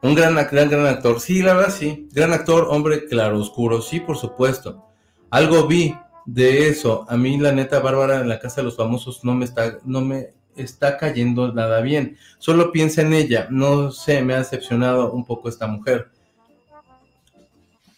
Un 0.01 0.15
gran, 0.15 0.35
gran, 0.35 0.69
gran 0.69 0.85
actor. 0.85 1.19
Sí, 1.19 1.41
la 1.41 1.55
verdad, 1.55 1.73
sí. 1.73 2.07
Gran 2.13 2.31
actor, 2.31 2.67
hombre 2.69 3.05
claro, 3.05 3.39
oscuro. 3.39 3.81
Sí, 3.81 3.99
por 3.99 4.17
supuesto. 4.17 4.85
Algo 5.29 5.67
vi 5.67 5.95
de 6.25 6.69
eso. 6.69 7.05
A 7.09 7.17
mí, 7.17 7.37
la 7.37 7.51
neta, 7.51 7.79
Bárbara, 7.79 8.21
en 8.21 8.29
la 8.29 8.39
casa 8.39 8.61
de 8.61 8.65
los 8.65 8.77
famosos 8.77 9.23
no 9.25 9.35
me 9.35 9.45
está, 9.45 9.79
no 9.83 10.01
me 10.01 10.29
está 10.55 10.97
cayendo 10.97 11.51
nada 11.53 11.81
bien. 11.81 12.17
Solo 12.37 12.71
piensa 12.71 13.01
en 13.01 13.13
ella. 13.13 13.47
No 13.49 13.91
sé, 13.91 14.21
me 14.21 14.35
ha 14.35 14.39
decepcionado 14.39 15.11
un 15.11 15.25
poco 15.25 15.49
esta 15.49 15.67
mujer. 15.67 16.11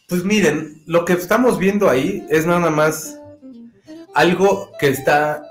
Pues 0.08 0.26
miren, 0.26 0.84
lo 0.88 1.06
que 1.06 1.14
estamos 1.14 1.58
viendo 1.58 1.90
ahí 1.90 2.26
es 2.30 2.46
nada 2.46 2.70
más 2.70 3.21
algo 4.14 4.72
que 4.80 4.90
está 4.90 5.44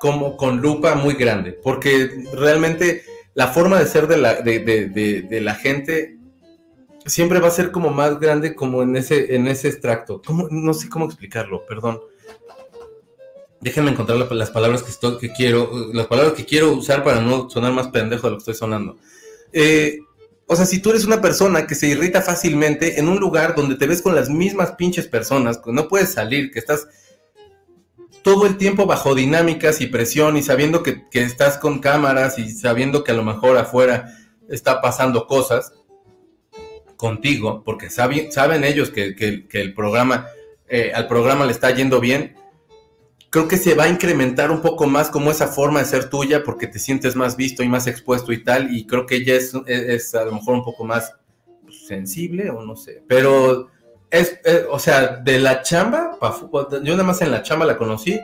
como 0.00 0.36
con 0.36 0.60
lupa 0.60 0.94
muy 0.94 1.14
grande, 1.14 1.52
porque 1.52 2.10
realmente 2.32 3.02
la 3.34 3.48
forma 3.48 3.78
de 3.78 3.86
ser 3.86 4.06
de 4.06 4.16
la, 4.18 4.34
de, 4.42 5.38
la 5.42 5.54
gente 5.54 6.18
siempre 7.04 7.40
va 7.40 7.48
a 7.48 7.52
ser 7.52 7.70
como 7.70 7.90
más 7.90 8.18
grande 8.18 8.54
como 8.54 8.82
en 8.82 8.96
ese, 8.96 9.34
en 9.34 9.46
ese 9.46 9.68
extracto. 9.68 10.20
No 10.50 10.74
sé 10.74 10.88
cómo 10.88 11.06
explicarlo, 11.06 11.64
perdón. 11.66 12.00
Déjenme 13.60 13.90
encontrar 13.90 14.18
las 14.18 14.50
palabras 14.50 14.82
que, 14.82 14.90
estoy, 14.90 15.16
quiero, 15.30 15.70
las 15.92 16.06
palabras 16.06 16.34
que 16.34 16.44
quiero 16.44 16.72
usar 16.72 17.02
para 17.02 17.20
no 17.20 17.48
sonar 17.48 17.72
más 17.72 17.88
pendejo 17.88 18.26
de 18.26 18.32
lo 18.32 18.36
que 18.36 18.40
estoy 18.40 18.54
sonando. 18.54 18.96
Eh, 19.52 19.98
O 20.48 20.54
sea, 20.54 20.64
si 20.66 20.78
tú 20.78 20.90
eres 20.90 21.04
una 21.04 21.20
persona 21.20 21.66
que 21.66 21.74
se 21.74 21.88
irrita 21.88 22.22
fácilmente 22.22 23.00
en 23.00 23.08
un 23.08 23.18
lugar 23.18 23.54
donde 23.56 23.74
te 23.74 23.86
ves 23.86 24.00
con 24.00 24.14
las 24.14 24.28
mismas 24.28 24.72
pinches 24.72 25.08
personas, 25.08 25.58
que 25.58 25.72
no 25.72 25.88
puedes 25.88 26.12
salir, 26.12 26.52
que 26.52 26.60
estás 26.60 26.86
todo 28.26 28.44
el 28.46 28.56
tiempo 28.56 28.86
bajo 28.86 29.14
dinámicas 29.14 29.80
y 29.80 29.86
presión 29.86 30.36
y 30.36 30.42
sabiendo 30.42 30.82
que, 30.82 31.08
que 31.08 31.22
estás 31.22 31.58
con 31.58 31.78
cámaras 31.78 32.40
y 32.40 32.50
sabiendo 32.50 33.04
que 33.04 33.12
a 33.12 33.14
lo 33.14 33.22
mejor 33.22 33.56
afuera 33.56 34.16
está 34.48 34.80
pasando 34.80 35.28
cosas 35.28 35.72
contigo, 36.96 37.62
porque 37.64 37.88
saben, 37.88 38.32
saben 38.32 38.64
ellos 38.64 38.90
que, 38.90 39.14
que- 39.14 39.46
que 39.46 39.60
el 39.60 39.74
programa, 39.74 40.26
eh, 40.68 40.90
al 40.92 41.06
programa 41.06 41.46
le 41.46 41.52
está 41.52 41.70
yendo 41.70 42.00
bien, 42.00 42.34
creo 43.30 43.46
que 43.46 43.58
se 43.58 43.74
va 43.76 43.84
a 43.84 43.88
incrementar 43.88 44.50
un 44.50 44.60
poco 44.60 44.88
más 44.88 45.08
como 45.08 45.30
esa 45.30 45.46
forma 45.46 45.78
de 45.78 45.84
ser 45.84 46.10
tuya 46.10 46.42
porque 46.42 46.66
te 46.66 46.80
sientes 46.80 47.14
más 47.14 47.36
visto 47.36 47.62
y 47.62 47.68
más 47.68 47.86
expuesto 47.86 48.32
y 48.32 48.42
tal, 48.42 48.74
y 48.74 48.88
creo 48.88 49.06
que 49.06 49.16
ella 49.18 49.36
es, 49.36 49.52
es, 49.66 49.82
es 49.88 50.14
a 50.16 50.24
lo 50.24 50.32
mejor 50.32 50.54
un 50.56 50.64
poco 50.64 50.82
más 50.84 51.12
pues, 51.62 51.86
sensible 51.86 52.50
o 52.50 52.60
no 52.64 52.74
sé, 52.74 53.04
pero 53.06 53.68
es, 54.10 54.38
es- 54.44 54.64
o 54.70 54.78
sea, 54.78 55.06
de 55.18 55.38
la 55.38 55.62
chamba, 55.62 56.16
pa' 56.20 56.32
fu- 56.32 56.50
yo 56.82 56.92
nada 56.92 57.04
más 57.04 57.20
en 57.22 57.30
la 57.30 57.42
chamba 57.42 57.66
la 57.66 57.76
conocí 57.78 58.18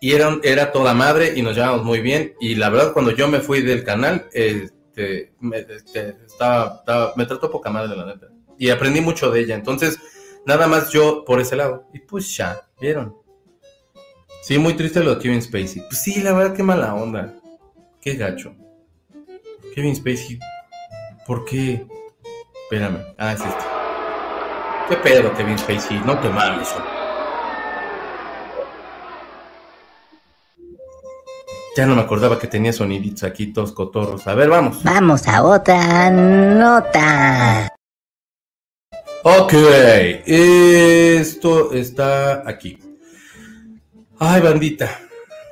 y 0.00 0.12
era, 0.12 0.36
era 0.42 0.72
toda 0.72 0.94
madre 0.94 1.32
y 1.36 1.42
nos 1.42 1.54
llevamos 1.56 1.82
muy 1.84 2.00
bien, 2.00 2.34
y 2.40 2.54
la 2.54 2.68
verdad 2.70 2.92
cuando 2.92 3.10
yo 3.12 3.28
me 3.28 3.40
fui 3.40 3.62
del 3.62 3.82
canal, 3.84 4.28
este, 4.32 5.32
me, 5.40 5.58
este, 5.58 6.16
estaba, 6.26 6.82
me 7.16 7.24
trató 7.26 7.50
poca 7.50 7.70
madre 7.70 7.96
la 7.96 8.04
neta, 8.06 8.26
y 8.58 8.68
aprendí 8.70 9.00
mucho 9.00 9.30
de 9.30 9.40
ella, 9.40 9.54
entonces 9.54 9.98
nada 10.44 10.66
más 10.66 10.90
yo 10.90 11.24
por 11.24 11.40
ese 11.40 11.56
lado, 11.56 11.88
y 11.94 12.00
pues 12.00 12.36
ya, 12.36 12.60
¿vieron? 12.80 13.16
Sí, 14.42 14.58
muy 14.58 14.74
triste 14.74 15.00
lo 15.02 15.16
de 15.16 15.22
Kevin 15.22 15.42
Spacey. 15.42 15.82
Pues 15.88 16.00
sí, 16.02 16.20
la 16.22 16.32
verdad, 16.32 16.54
qué 16.54 16.62
mala 16.62 16.94
onda. 16.94 17.34
Qué 18.00 18.14
gacho. 18.14 18.54
Kevin 19.74 19.96
Spacey. 19.96 20.38
¿Por 21.26 21.44
qué? 21.44 21.84
Espérame. 22.62 22.98
Ah, 23.18 23.32
es 23.32 23.40
este. 23.40 23.75
¿Qué 24.88 24.96
pedo, 24.96 25.34
Kevin 25.34 25.58
Spacey? 25.58 26.00
No 26.04 26.18
te 26.20 26.28
mames. 26.28 26.68
Ya 31.76 31.86
no 31.86 31.94
me 31.94 32.02
acordaba 32.02 32.38
que 32.38 32.46
tenía 32.46 32.72
soniditos 32.72 33.24
aquí, 33.24 33.48
todos 33.52 33.72
cotorros. 33.72 34.26
A 34.26 34.34
ver, 34.34 34.48
vamos. 34.48 34.82
Vamos 34.82 35.28
a 35.28 35.42
otra 35.42 36.10
nota. 36.10 37.68
Ok, 39.24 39.52
esto 40.24 41.72
está 41.72 42.48
aquí. 42.48 42.78
Ay, 44.18 44.40
bandita. 44.40 45.00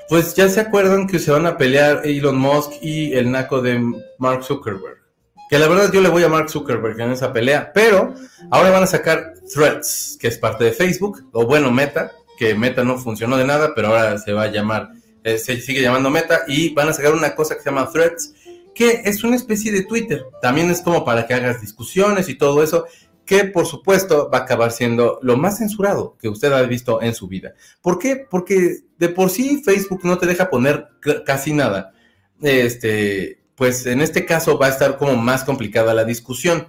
Pues 0.08 0.34
ya 0.34 0.48
se 0.48 0.60
acuerdan 0.60 1.06
que 1.06 1.18
se 1.18 1.30
van 1.32 1.44
a 1.44 1.58
pelear 1.58 2.02
Elon 2.06 2.38
Musk 2.38 2.72
y 2.80 3.12
el 3.14 3.30
naco 3.30 3.60
de 3.60 3.82
Mark 4.18 4.44
Zuckerberg. 4.44 5.03
Que 5.54 5.60
la 5.60 5.68
verdad 5.68 5.92
yo 5.92 6.00
le 6.00 6.08
voy 6.08 6.24
a 6.24 6.28
Mark 6.28 6.50
Zuckerberg 6.50 7.00
en 7.00 7.12
esa 7.12 7.32
pelea, 7.32 7.70
pero 7.72 8.12
ahora 8.50 8.70
van 8.70 8.82
a 8.82 8.88
sacar 8.88 9.34
Threads, 9.54 10.18
que 10.20 10.26
es 10.26 10.36
parte 10.36 10.64
de 10.64 10.72
Facebook, 10.72 11.28
o 11.30 11.46
bueno, 11.46 11.70
Meta, 11.70 12.10
que 12.36 12.56
Meta 12.56 12.82
no 12.82 12.98
funcionó 12.98 13.36
de 13.36 13.44
nada, 13.44 13.72
pero 13.72 13.86
ahora 13.86 14.18
se 14.18 14.32
va 14.32 14.42
a 14.42 14.50
llamar, 14.50 14.90
eh, 15.22 15.38
se 15.38 15.60
sigue 15.60 15.80
llamando 15.80 16.10
Meta, 16.10 16.40
y 16.48 16.74
van 16.74 16.88
a 16.88 16.92
sacar 16.92 17.14
una 17.14 17.36
cosa 17.36 17.54
que 17.54 17.60
se 17.60 17.70
llama 17.70 17.88
Threads, 17.88 18.34
que 18.74 19.02
es 19.04 19.22
una 19.22 19.36
especie 19.36 19.70
de 19.70 19.84
Twitter. 19.84 20.24
También 20.42 20.72
es 20.72 20.80
como 20.80 21.04
para 21.04 21.24
que 21.24 21.34
hagas 21.34 21.60
discusiones 21.60 22.28
y 22.28 22.34
todo 22.34 22.60
eso, 22.60 22.86
que 23.24 23.44
por 23.44 23.66
supuesto 23.66 24.28
va 24.34 24.38
a 24.38 24.42
acabar 24.42 24.72
siendo 24.72 25.20
lo 25.22 25.36
más 25.36 25.58
censurado 25.58 26.16
que 26.20 26.28
usted 26.28 26.52
ha 26.52 26.62
visto 26.62 27.00
en 27.00 27.14
su 27.14 27.28
vida. 27.28 27.54
¿Por 27.80 28.00
qué? 28.00 28.26
Porque 28.28 28.78
de 28.98 29.08
por 29.08 29.30
sí 29.30 29.62
Facebook 29.64 30.00
no 30.02 30.18
te 30.18 30.26
deja 30.26 30.50
poner 30.50 30.88
casi 31.24 31.52
nada. 31.52 31.92
Este, 32.42 33.43
pues 33.56 33.86
en 33.86 34.00
este 34.00 34.26
caso 34.26 34.58
va 34.58 34.66
a 34.66 34.70
estar 34.70 34.98
como 34.98 35.16
más 35.16 35.44
complicada 35.44 35.94
la 35.94 36.04
discusión. 36.04 36.68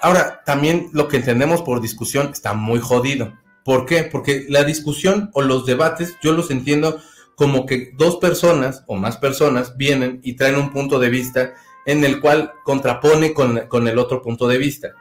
Ahora, 0.00 0.42
también 0.44 0.88
lo 0.92 1.08
que 1.08 1.18
entendemos 1.18 1.62
por 1.62 1.80
discusión 1.80 2.30
está 2.32 2.54
muy 2.54 2.80
jodido. 2.80 3.38
¿Por 3.64 3.86
qué? 3.86 4.04
Porque 4.04 4.46
la 4.48 4.64
discusión 4.64 5.30
o 5.34 5.42
los 5.42 5.66
debates 5.66 6.16
yo 6.22 6.32
los 6.32 6.50
entiendo 6.50 7.00
como 7.36 7.66
que 7.66 7.92
dos 7.96 8.16
personas 8.16 8.84
o 8.86 8.96
más 8.96 9.16
personas 9.16 9.76
vienen 9.76 10.20
y 10.22 10.34
traen 10.34 10.56
un 10.56 10.70
punto 10.72 10.98
de 10.98 11.10
vista 11.10 11.54
en 11.86 12.04
el 12.04 12.20
cual 12.20 12.52
contrapone 12.64 13.32
con, 13.32 13.88
el 13.88 13.98
otro 13.98 14.22
punto 14.22 14.46
de 14.48 14.58
vista. 14.58 14.92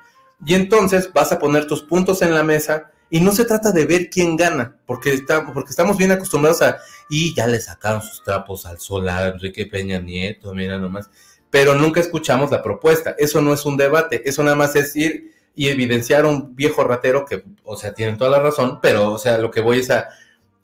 Y 0.46 0.54
entonces 0.54 1.12
vas 1.14 1.32
a 1.32 1.40
poner 1.40 1.68
tus 1.68 1.84
puntos 1.84 2.22
en 2.22 2.34
la 2.34 2.44
mesa 2.44 2.92
y 3.10 3.20
no 3.22 3.32
se 3.32 3.46
trata 3.46 3.72
de 3.72 3.86
ver 3.86 4.10
quién 4.10 4.38
gana, 4.38 4.78
porque 4.86 5.12
estamos 5.12 5.98
bien 5.98 6.12
acostumbrados 6.12 6.62
a, 6.62 6.78
y 7.10 7.34
ya 7.34 7.48
le 7.48 7.60
sacaron 7.60 8.02
sus 8.02 8.24
trapos 8.24 8.66
al 8.66 8.80
sol 8.80 9.10
a 9.10 9.28
Enrique 9.28 9.66
Peña 9.66 10.00
Nieto, 10.00 10.54
mira 10.54 10.78
nomás, 10.78 11.10
pero 11.50 11.76
nunca 11.76 12.00
escuchamos 12.00 12.52
la 12.52 12.62
propuesta. 12.62 13.16
Eso 13.18 13.42
no 13.42 13.54
es 13.54 13.66
un 13.66 13.76
debate, 13.76 14.22
eso 14.30 14.44
nada 14.44 14.56
más 14.56 14.76
es 14.76 14.96
ir 14.96 15.34
y 15.56 15.68
evidenciar 15.70 16.26
a 16.26 16.30
un 16.30 16.56
viejo 16.56 16.84
ratero 16.84 17.26
que, 17.26 17.44
o 17.64 17.76
sea, 17.76 17.94
tienen 17.94 18.18
toda 18.18 18.30
la 18.30 18.40
razón, 18.40 18.80
pero, 18.82 19.12
o 19.12 19.18
sea, 19.18 19.38
lo 19.40 19.52
que 19.52 19.62
voy 19.62 19.80
es 19.80 19.90
a, 19.90 20.10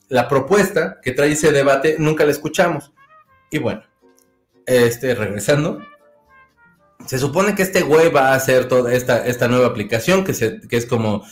la 0.10 0.28
propuesta 0.28 1.00
que 1.02 1.12
trae 1.12 1.32
ese 1.32 1.52
debate 1.52 1.96
nunca 2.00 2.26
la 2.26 2.32
escuchamos. 2.32 2.93
Y 3.50 3.58
bueno, 3.58 3.84
este, 4.66 5.16
regresando, 5.16 5.80
se 7.06 7.20
supone 7.20 7.56
que 7.56 7.64
este 7.64 7.82
güey 7.82 8.10
va 8.12 8.30
a 8.30 8.36
hacer 8.36 8.68
toda 8.68 8.93
esta, 8.93 9.26
esta 9.26 9.48
nueva 9.48 9.68
aplicación 9.68 10.24
que, 10.24 10.34
se, 10.34 10.62
que 10.62 10.78
es 10.78 10.86
como 10.86 11.24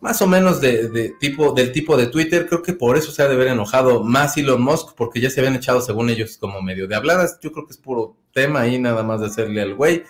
más 0.00 0.22
o 0.22 0.26
menos 0.26 0.60
de, 0.60 1.14
tipo, 1.20 1.52
del 1.52 1.72
tipo 1.72 1.96
de 1.96 2.06
Twitter. 2.06 2.46
Creo 2.46 2.62
que 2.62 2.72
por 2.72 2.96
eso 2.96 3.12
se 3.12 3.22
ha 3.22 3.28
de 3.28 3.34
haber 3.34 3.48
enojado 3.48 4.02
más 4.02 4.36
Elon 4.36 4.62
Musk, 4.62 4.94
porque 4.96 5.20
ya 5.20 5.30
se 5.30 5.40
habían 5.40 5.56
echado, 5.56 5.80
según 5.80 6.10
ellos, 6.10 6.38
como 6.38 6.62
medio 6.62 6.88
de 6.88 6.96
habladas. 6.96 7.38
Yo 7.42 7.52
creo 7.52 7.66
que 7.66 7.72
es 7.72 7.78
puro 7.78 8.16
tema 8.32 8.60
ahí, 8.60 8.78
nada 8.78 9.02
más 9.02 9.20
de 9.20 9.26
hacerle 9.26 9.60
al 9.60 9.74
güey. 9.74 10.04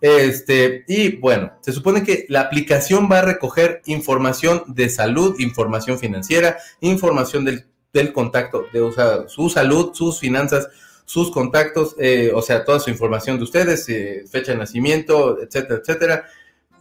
Este, 0.00 0.84
y 0.86 1.16
bueno, 1.16 1.52
se 1.60 1.72
supone 1.72 2.02
que 2.02 2.26
la 2.28 2.40
aplicación 2.40 3.08
va 3.10 3.20
a 3.20 3.22
recoger 3.22 3.80
información 3.86 4.64
de 4.66 4.88
salud, 4.88 5.38
información 5.38 5.98
financiera, 5.98 6.58
información 6.80 7.44
del, 7.44 7.66
del 7.92 8.12
contacto, 8.12 8.66
de 8.72 8.80
su 9.28 9.48
salud, 9.48 9.94
sus 9.94 10.18
finanzas, 10.18 10.68
sus 11.04 11.30
contactos, 11.30 11.96
eh, 11.98 12.32
o 12.34 12.42
sea, 12.42 12.64
toda 12.64 12.80
su 12.80 12.90
información 12.90 13.38
de 13.38 13.44
ustedes, 13.44 13.88
eh, 13.88 14.24
fecha 14.30 14.52
de 14.52 14.58
nacimiento, 14.58 15.40
etcétera, 15.40 15.80
etcétera. 15.80 16.24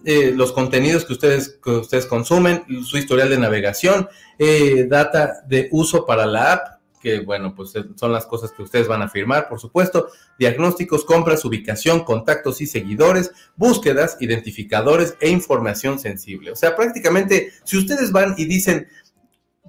Eh, 0.05 0.33
los 0.35 0.51
contenidos 0.51 1.05
que 1.05 1.13
ustedes, 1.13 1.59
que 1.63 1.71
ustedes 1.71 2.05
consumen, 2.05 2.65
su 2.83 2.97
historial 2.97 3.29
de 3.29 3.37
navegación, 3.37 4.09
eh, 4.37 4.85
data 4.89 5.43
de 5.47 5.69
uso 5.71 6.05
para 6.05 6.25
la 6.25 6.53
app, 6.53 6.67
que 6.99 7.21
bueno, 7.21 7.53
pues 7.55 7.75
eh, 7.75 7.85
son 7.95 8.11
las 8.11 8.25
cosas 8.25 8.51
que 8.51 8.63
ustedes 8.63 8.87
van 8.87 9.01
a 9.01 9.09
firmar, 9.09 9.47
por 9.47 9.59
supuesto, 9.59 10.09
diagnósticos, 10.37 11.05
compras, 11.05 11.45
ubicación, 11.45 12.03
contactos 12.03 12.59
y 12.59 12.65
seguidores, 12.65 13.31
búsquedas, 13.55 14.17
identificadores 14.19 15.15
e 15.21 15.29
información 15.29 15.99
sensible. 15.99 16.51
O 16.51 16.55
sea, 16.55 16.75
prácticamente, 16.75 17.51
si 17.63 17.77
ustedes 17.77 18.11
van 18.11 18.35
y 18.37 18.45
dicen, 18.45 18.87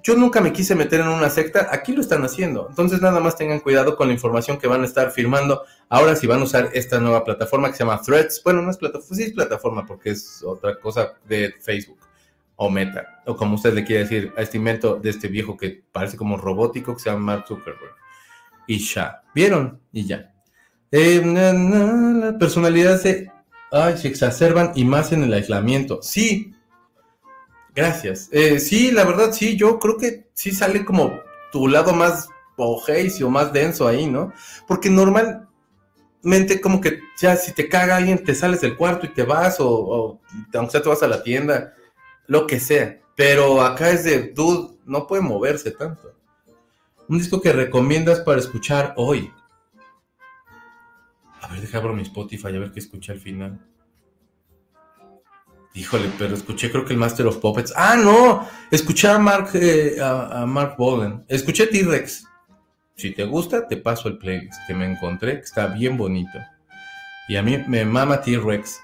yo 0.05 0.15
nunca 0.15 0.39
me 0.39 0.53
quise 0.53 0.75
meter 0.75 0.99
en 0.99 1.07
una 1.07 1.31
secta, 1.31 1.67
aquí 1.71 1.91
lo 1.91 1.99
están 1.99 2.23
haciendo. 2.23 2.67
Entonces 2.69 3.01
nada 3.01 3.19
más 3.19 3.35
tengan 3.35 3.59
cuidado 3.59 3.95
con 3.95 4.07
la 4.07 4.13
información 4.13 4.59
que 4.59 4.67
van 4.67 4.83
a 4.83 4.85
estar 4.85 5.09
firmando. 5.09 5.63
Ahora 5.89 6.15
si 6.15 6.27
van 6.27 6.41
a 6.41 6.43
usar 6.43 6.69
esta 6.73 6.99
nueva 6.99 7.23
plataforma 7.23 7.69
que 7.69 7.77
se 7.77 7.83
llama 7.83 7.99
Threads, 7.99 8.39
bueno, 8.43 8.61
no 8.61 8.69
es 8.69 8.77
plataforma, 8.77 9.15
sí 9.15 9.23
es 9.23 9.33
plataforma 9.33 9.83
porque 9.87 10.11
es 10.11 10.43
otra 10.43 10.79
cosa 10.79 11.13
de 11.27 11.55
Facebook 11.59 11.97
o 12.55 12.69
Meta, 12.69 13.23
o 13.25 13.35
como 13.35 13.55
usted 13.55 13.73
le 13.73 13.83
quiere 13.83 14.03
decir 14.03 14.31
a 14.37 14.43
este 14.43 14.57
invento 14.57 14.97
de 14.97 15.09
este 15.09 15.27
viejo 15.27 15.57
que 15.57 15.83
parece 15.91 16.17
como 16.17 16.37
robótico 16.37 16.93
que 16.93 16.99
se 16.99 17.09
llama 17.09 17.33
Mark 17.33 17.45
Zuckerberg. 17.47 17.95
Y 18.67 18.77
ya, 18.77 19.23
¿vieron? 19.33 19.81
Y 19.91 20.05
ya. 20.05 20.31
Eh, 20.91 21.19
na, 21.25 21.51
las 21.51 22.35
personalidades 22.35 23.01
se, 23.01 23.31
ay, 23.71 23.97
se 23.97 24.07
exacerban 24.07 24.71
y 24.75 24.85
más 24.85 25.11
en 25.11 25.23
el 25.23 25.33
aislamiento. 25.33 25.99
Sí, 26.03 26.54
Gracias. 27.75 28.29
Eh, 28.31 28.59
sí, 28.59 28.91
la 28.91 29.03
verdad, 29.03 29.33
sí, 29.33 29.57
yo 29.57 29.79
creo 29.79 29.97
que 29.97 30.29
sí 30.33 30.51
sale 30.51 30.85
como 30.85 31.19
tu 31.51 31.67
lado 31.67 31.93
más 31.93 32.29
o 32.57 33.29
más 33.29 33.51
denso 33.51 33.87
ahí, 33.87 34.07
¿no? 34.07 34.31
Porque 34.65 34.89
normalmente 34.89 36.61
como 36.61 36.79
que 36.79 36.99
ya 37.17 37.35
si 37.35 37.51
te 37.51 37.67
caga 37.67 37.97
alguien, 37.97 38.23
te 38.23 38.33
sales 38.33 38.61
del 38.61 38.77
cuarto 38.77 39.05
y 39.05 39.09
te 39.13 39.23
vas, 39.23 39.59
o, 39.59 39.69
o 39.69 40.21
aunque 40.53 40.71
sea 40.71 40.81
te 40.81 40.89
vas 40.89 41.03
a 41.03 41.07
la 41.07 41.21
tienda, 41.21 41.73
lo 42.27 42.47
que 42.47 42.59
sea. 42.59 43.01
Pero 43.15 43.61
acá 43.61 43.91
es 43.91 44.03
de, 44.05 44.31
dude, 44.33 44.77
no 44.85 45.05
puede 45.07 45.21
moverse 45.21 45.71
tanto. 45.71 46.13
Un 47.07 47.17
disco 47.17 47.41
que 47.41 47.53
recomiendas 47.53 48.21
para 48.21 48.39
escuchar 48.39 48.93
hoy. 48.97 49.31
A 51.41 51.47
ver, 51.47 51.61
deja 51.61 51.77
abro 51.77 51.93
mi 51.93 52.01
Spotify 52.01 52.47
a 52.47 52.59
ver 52.59 52.71
qué 52.71 52.79
escuché 52.79 53.11
al 53.11 53.19
final. 53.19 53.59
Híjole, 55.75 56.09
pero 56.17 56.35
escuché 56.35 56.71
creo 56.71 56.85
que 56.85 56.93
el 56.93 56.99
Master 56.99 57.27
of 57.27 57.37
Puppets. 57.37 57.73
Ah, 57.75 57.97
no, 57.97 58.47
escuché 58.71 59.09
a 59.09 59.19
Mark, 59.19 59.49
eh, 59.55 59.97
a, 60.01 60.45
Mark 60.45 60.75
Bolan. 60.77 61.25
Escuché 61.27 61.67
T-Rex. 61.67 62.25
Si 62.95 63.11
te 63.11 63.25
gusta, 63.25 63.67
te 63.67 63.75
paso 63.75 64.07
el 64.07 64.17
playlist 64.17 64.53
que 64.67 64.73
me 64.73 64.89
encontré, 64.89 65.33
que 65.33 65.43
está 65.43 65.67
bien 65.67 65.97
bonito. 65.97 66.39
Y 67.27 67.35
a 67.35 67.43
mí 67.43 67.61
me 67.67 67.83
mama 67.83 68.21
T-Rex. 68.21 68.79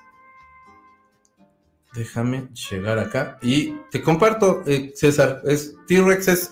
Déjame 1.93 2.49
llegar 2.69 2.99
acá 2.99 3.37
y 3.41 3.73
te 3.89 4.01
comparto, 4.01 4.63
eh, 4.67 4.91
César. 4.93 5.41
Es, 5.45 5.75
T-Rex 5.87 6.27
es 6.27 6.51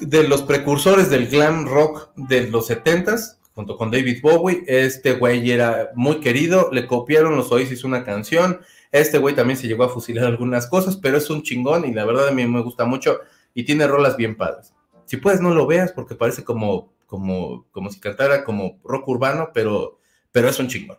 de 0.00 0.26
los 0.26 0.42
precursores 0.42 1.10
del 1.10 1.28
glam 1.28 1.66
rock 1.66 2.14
de 2.16 2.48
los 2.48 2.70
70s, 2.70 3.36
junto 3.54 3.76
con 3.76 3.90
David 3.90 4.20
Bowie. 4.22 4.64
Este 4.66 5.12
güey 5.12 5.50
era 5.50 5.90
muy 5.94 6.20
querido, 6.20 6.70
le 6.72 6.86
copiaron 6.86 7.36
los 7.36 7.52
Oasis 7.52 7.84
una 7.84 8.04
canción. 8.04 8.60
Este 8.94 9.18
güey 9.18 9.34
también 9.34 9.56
se 9.56 9.66
llegó 9.66 9.82
a 9.82 9.88
fusilar 9.88 10.26
algunas 10.26 10.68
cosas, 10.68 10.96
pero 10.96 11.16
es 11.16 11.28
un 11.28 11.42
chingón 11.42 11.84
y 11.84 11.92
la 11.92 12.04
verdad 12.04 12.28
a 12.28 12.30
mí 12.30 12.46
me 12.46 12.62
gusta 12.62 12.84
mucho 12.84 13.18
y 13.52 13.64
tiene 13.64 13.88
rolas 13.88 14.16
bien 14.16 14.36
padres. 14.36 14.72
Si 15.04 15.16
puedes 15.16 15.40
no 15.40 15.52
lo 15.52 15.66
veas 15.66 15.90
porque 15.90 16.14
parece 16.14 16.44
como, 16.44 16.92
como, 17.04 17.66
como 17.72 17.90
si 17.90 17.98
cantara 17.98 18.44
como 18.44 18.78
rock 18.84 19.08
urbano, 19.08 19.50
pero, 19.52 19.98
pero 20.30 20.48
es 20.48 20.60
un 20.60 20.68
chingón. 20.68 20.98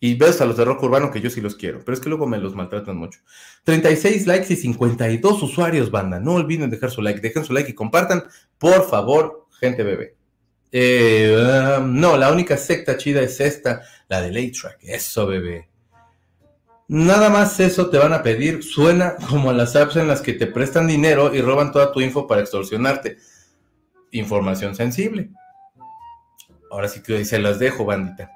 Y 0.00 0.14
ves 0.14 0.40
a 0.40 0.46
los 0.46 0.56
de 0.56 0.64
rock 0.64 0.84
urbano 0.84 1.10
que 1.10 1.20
yo 1.20 1.28
sí 1.28 1.42
los 1.42 1.54
quiero, 1.54 1.80
pero 1.80 1.92
es 1.92 2.00
que 2.00 2.08
luego 2.08 2.26
me 2.26 2.38
los 2.38 2.54
maltratan 2.54 2.96
mucho. 2.96 3.20
36 3.64 4.26
likes 4.26 4.50
y 4.50 4.56
52 4.56 5.42
usuarios, 5.42 5.90
banda. 5.90 6.18
No 6.18 6.36
olviden 6.36 6.70
dejar 6.70 6.90
su 6.90 7.02
like, 7.02 7.20
dejen 7.20 7.44
su 7.44 7.52
like 7.52 7.70
y 7.70 7.74
compartan, 7.74 8.24
por 8.56 8.88
favor, 8.88 9.48
gente 9.60 9.82
bebé. 9.82 10.16
Eh, 10.72 11.76
um, 11.78 12.00
no, 12.00 12.16
la 12.16 12.32
única 12.32 12.56
secta 12.56 12.96
chida 12.96 13.20
es 13.20 13.38
esta, 13.38 13.82
la 14.08 14.22
de 14.22 14.28
Late 14.30 14.52
Track. 14.58 14.78
Eso, 14.80 15.26
bebé. 15.26 15.73
Nada 16.86 17.30
más 17.30 17.58
eso 17.60 17.88
te 17.88 17.98
van 17.98 18.12
a 18.12 18.22
pedir. 18.22 18.62
Suena 18.62 19.16
como 19.28 19.50
a 19.50 19.54
las 19.54 19.74
apps 19.76 19.96
en 19.96 20.08
las 20.08 20.20
que 20.20 20.34
te 20.34 20.46
prestan 20.46 20.86
dinero 20.86 21.34
y 21.34 21.40
roban 21.40 21.72
toda 21.72 21.92
tu 21.92 22.00
info 22.00 22.26
para 22.26 22.42
extorsionarte. 22.42 23.16
Información 24.10 24.74
sensible. 24.74 25.30
Ahora 26.70 26.88
sí 26.88 27.02
que 27.02 27.24
se 27.24 27.38
las 27.38 27.58
dejo, 27.58 27.84
bandita. 27.84 28.30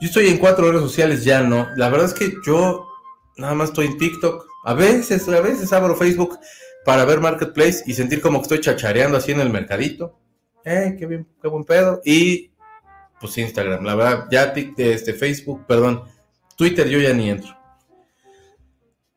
Yo 0.00 0.08
estoy 0.08 0.28
en 0.28 0.38
cuatro 0.38 0.70
redes 0.70 0.82
sociales, 0.82 1.24
ya 1.24 1.42
no. 1.42 1.68
La 1.76 1.88
verdad 1.88 2.06
es 2.06 2.14
que 2.14 2.32
yo 2.46 2.88
nada 3.36 3.54
más 3.54 3.70
estoy 3.70 3.86
en 3.86 3.98
TikTok. 3.98 4.46
A 4.64 4.74
veces, 4.74 5.28
a 5.28 5.40
veces 5.40 5.72
abro 5.72 5.96
Facebook 5.96 6.38
para 6.84 7.04
ver 7.04 7.20
Marketplace 7.20 7.82
y 7.86 7.94
sentir 7.94 8.20
como 8.20 8.38
que 8.38 8.42
estoy 8.42 8.60
chachareando 8.60 9.16
así 9.16 9.32
en 9.32 9.40
el 9.40 9.50
mercadito. 9.50 10.18
Eh, 10.64 10.96
qué 10.98 11.06
bien, 11.06 11.26
qué 11.40 11.48
buen 11.48 11.64
pedo. 11.64 12.00
Y 12.04 12.52
pues 13.20 13.38
Instagram, 13.38 13.84
la 13.84 13.94
verdad, 13.94 14.26
ya 14.30 14.52
este, 14.76 15.14
Facebook, 15.14 15.64
perdón, 15.66 16.02
Twitter 16.56 16.88
yo 16.88 16.98
ya 16.98 17.12
ni 17.12 17.30
entro. 17.30 17.61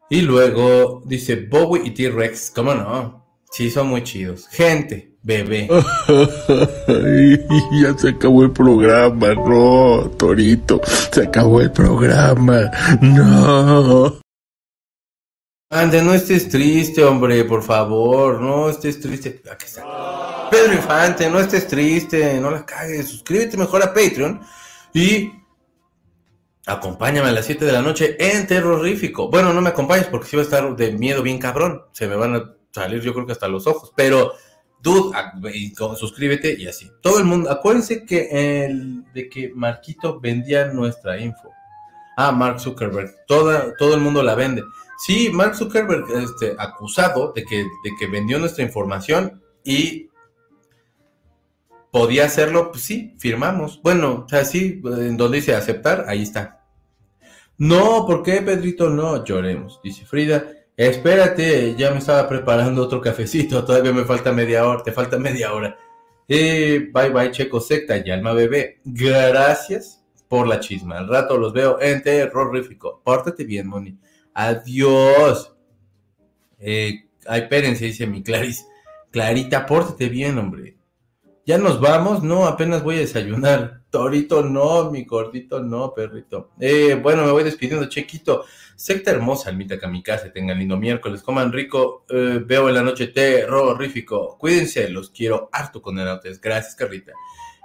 Y 0.09 0.21
luego 0.21 1.01
dice 1.05 1.47
Bowie 1.49 1.81
y 1.85 1.91
T-Rex, 1.91 2.51
¿cómo 2.53 2.75
no? 2.75 3.25
Sí, 3.51 3.71
son 3.71 3.87
muy 3.87 4.03
chidos. 4.03 4.47
Gente, 4.49 5.15
bebé. 5.23 5.67
ya 7.81 7.97
se 7.97 8.09
acabó 8.09 8.43
el 8.43 8.51
programa, 8.51 9.33
no, 9.33 10.11
Torito, 10.17 10.79
se 11.11 11.23
acabó 11.23 11.61
el 11.61 11.71
programa, 11.71 12.69
no. 13.01 14.19
Ande, 15.71 16.03
no 16.03 16.13
estés 16.13 16.49
triste, 16.49 17.03
hombre, 17.03 17.43
por 17.43 17.63
favor, 17.63 18.39
no 18.39 18.69
estés 18.69 18.99
triste. 18.99 19.41
Aquí 19.51 19.65
está. 19.65 20.49
Pedro 20.51 20.73
Infante, 20.73 21.27
no 21.29 21.39
estés 21.39 21.67
triste, 21.67 22.39
no 22.39 22.51
la 22.51 22.63
cagues, 22.63 23.07
suscríbete 23.07 23.57
mejor 23.57 23.81
a 23.81 23.93
Patreon 23.93 24.41
y 24.93 25.31
acompáñame 26.65 27.29
a 27.29 27.31
las 27.31 27.45
7 27.45 27.65
de 27.65 27.71
la 27.71 27.81
noche 27.81 28.15
en 28.19 28.47
Terrorífico. 28.47 29.29
Bueno, 29.29 29.53
no 29.53 29.61
me 29.61 29.69
acompañes 29.69 30.07
porque 30.07 30.27
si 30.27 30.35
va 30.35 30.41
a 30.41 30.45
estar 30.45 30.75
de 30.75 30.91
miedo 30.93 31.21
bien 31.21 31.39
cabrón, 31.39 31.83
se 31.91 32.07
me 32.07 32.15
van 32.15 32.35
a 32.35 32.55
salir 32.71 33.01
yo 33.01 33.13
creo 33.13 33.25
que 33.25 33.31
hasta 33.31 33.47
los 33.47 33.67
ojos, 33.67 33.93
pero 33.95 34.33
dude, 34.81 35.17
suscríbete 35.97 36.55
y 36.59 36.67
así. 36.67 36.91
Todo 37.01 37.19
el 37.19 37.25
mundo, 37.25 37.49
acuérdense 37.49 38.05
que 38.05 38.65
el, 38.65 39.03
de 39.13 39.29
que 39.29 39.51
Marquito 39.55 40.19
vendía 40.19 40.65
nuestra 40.67 41.19
info. 41.19 41.49
Ah, 42.17 42.31
Mark 42.31 42.59
Zuckerberg, 42.59 43.13
toda, 43.27 43.75
todo 43.77 43.95
el 43.95 44.01
mundo 44.01 44.23
la 44.23 44.35
vende. 44.35 44.63
Sí, 45.05 45.29
Mark 45.33 45.55
Zuckerberg, 45.55 46.05
este, 46.11 46.55
acusado 46.57 47.33
de 47.33 47.43
que, 47.43 47.57
de 47.57 47.91
que 47.99 48.07
vendió 48.07 48.39
nuestra 48.39 48.63
información 48.63 49.41
y 49.63 50.09
podía 51.95 52.25
hacerlo, 52.25 52.71
pues 52.71 52.83
sí, 52.83 53.15
firmamos. 53.19 53.81
Bueno, 53.81 54.25
o 54.25 54.27
sea, 54.27 54.43
sí, 54.43 54.81
en 54.83 55.15
donde 55.15 55.37
dice 55.37 55.55
aceptar, 55.55 56.03
ahí 56.09 56.23
está. 56.23 56.61
No, 57.57 58.05
¿por 58.05 58.21
qué, 58.21 58.41
Pedrito? 58.41 58.89
No, 58.89 59.23
lloremos, 59.23 59.79
dice 59.81 60.05
Frida. 60.05 60.45
Espérate, 60.75 61.73
ya 61.77 61.91
me 61.91 61.99
estaba 61.99 62.27
preparando 62.27 62.83
otro 62.83 62.99
cafecito, 62.99 63.63
todavía 63.63 63.93
me 63.93 64.03
falta 64.03 64.33
media 64.33 64.67
hora, 64.67 64.83
te 64.83 64.91
falta 64.91 65.17
media 65.17 65.53
hora. 65.53 65.77
Eh, 66.27 66.89
bye 66.93 67.11
bye, 67.11 67.31
Checo 67.31 67.61
Secta 67.61 67.95
y 68.05 68.11
Alma 68.11 68.33
Bebé. 68.33 68.81
Gracias 68.83 70.03
por 70.27 70.49
la 70.49 70.59
chisma. 70.59 70.97
Al 70.97 71.07
rato 71.07 71.37
los 71.37 71.53
veo 71.53 71.79
en 71.79 72.03
terrorífico. 72.03 73.01
Pórtate 73.05 73.45
bien, 73.45 73.67
Moni. 73.67 73.97
Adiós. 74.33 75.55
Eh, 76.59 77.05
ay, 77.25 77.41
espérense, 77.43 77.85
dice 77.85 78.05
mi 78.05 78.21
Claris. 78.21 78.67
Clarita, 79.11 79.65
pórtate 79.65 80.09
bien, 80.09 80.37
hombre. 80.37 80.74
¿Ya 81.47 81.59
nos 81.59 81.79
vamos? 81.79 82.23
No, 82.23 82.47
apenas 82.47 82.81
voy 82.81 82.95
a 82.95 82.99
desayunar. 82.99 83.81
Torito, 83.91 84.43
no, 84.43 84.89
mi 84.89 85.05
gordito, 85.05 85.59
no, 85.61 85.93
perrito. 85.93 86.49
Eh, 86.59 86.99
bueno, 87.01 87.23
me 87.23 87.31
voy 87.31 87.43
despidiendo, 87.43 87.87
Chequito. 87.87 88.45
Secta 88.75 89.11
hermosa, 89.11 89.51
almita 89.51 89.79
kamikaze, 89.79 90.31
tengan 90.31 90.57
lindo 90.57 90.75
miércoles, 90.75 91.21
coman 91.21 91.53
rico, 91.53 92.03
eh, 92.09 92.41
veo 92.43 92.67
en 92.67 92.75
la 92.75 92.81
noche 92.81 93.07
terrorífico. 93.07 94.37
Cuídense, 94.39 94.89
los 94.89 95.11
quiero 95.11 95.47
harto 95.51 95.81
con 95.81 95.99
el 95.99 96.19
Gracias, 96.41 96.75
Carrita. 96.75 97.13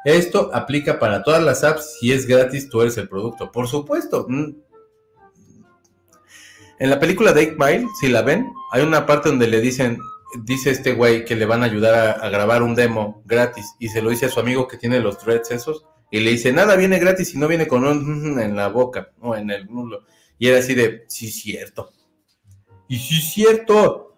Esto 0.04 0.50
aplica 0.52 0.98
para 0.98 1.22
todas 1.22 1.42
las 1.42 1.64
apps. 1.64 1.98
Si 1.98 2.12
es 2.12 2.26
gratis, 2.26 2.68
tú 2.68 2.82
eres 2.82 2.98
el 2.98 3.08
producto. 3.08 3.50
Por 3.50 3.66
supuesto. 3.66 4.26
Mm. 4.28 4.56
En 6.78 6.90
la 6.90 7.00
película 7.00 7.32
de 7.32 7.48
8 7.48 7.56
Mile, 7.58 7.86
si 7.98 8.08
la 8.08 8.22
ven, 8.22 8.52
hay 8.72 8.82
una 8.82 9.04
parte 9.04 9.28
donde 9.28 9.46
le 9.46 9.60
dicen, 9.60 9.98
dice 10.44 10.70
este 10.70 10.92
güey 10.92 11.24
que 11.24 11.36
le 11.36 11.46
van 11.46 11.62
a 11.62 11.66
ayudar 11.66 12.20
a, 12.22 12.28
grabar 12.28 12.62
un 12.62 12.74
demo 12.74 13.22
gratis 13.24 13.74
y 13.78 13.88
se 13.88 14.02
lo 14.02 14.10
dice 14.10 14.26
a 14.26 14.30
su 14.30 14.40
amigo 14.40 14.68
que 14.68 14.76
tiene 14.76 15.00
los 15.00 15.18
threads 15.18 15.50
esos 15.50 15.84
y 16.10 16.20
le 16.20 16.30
dice, 16.30 16.52
nada 16.52 16.76
viene 16.76 16.98
gratis 16.98 17.34
y 17.34 17.38
no 17.38 17.46
viene 17.46 17.68
con 17.68 17.84
un 17.84 18.40
en 18.40 18.56
la 18.56 18.68
boca 18.68 19.12
o 19.20 19.36
en 19.36 19.50
el 19.50 19.66
nulo. 19.66 20.04
Y 20.38 20.48
era 20.48 20.58
así 20.58 20.74
de, 20.74 21.04
sí, 21.06 21.30
cierto. 21.30 21.92
Y 22.88 22.98
sí, 22.98 23.20
cierto. 23.20 24.16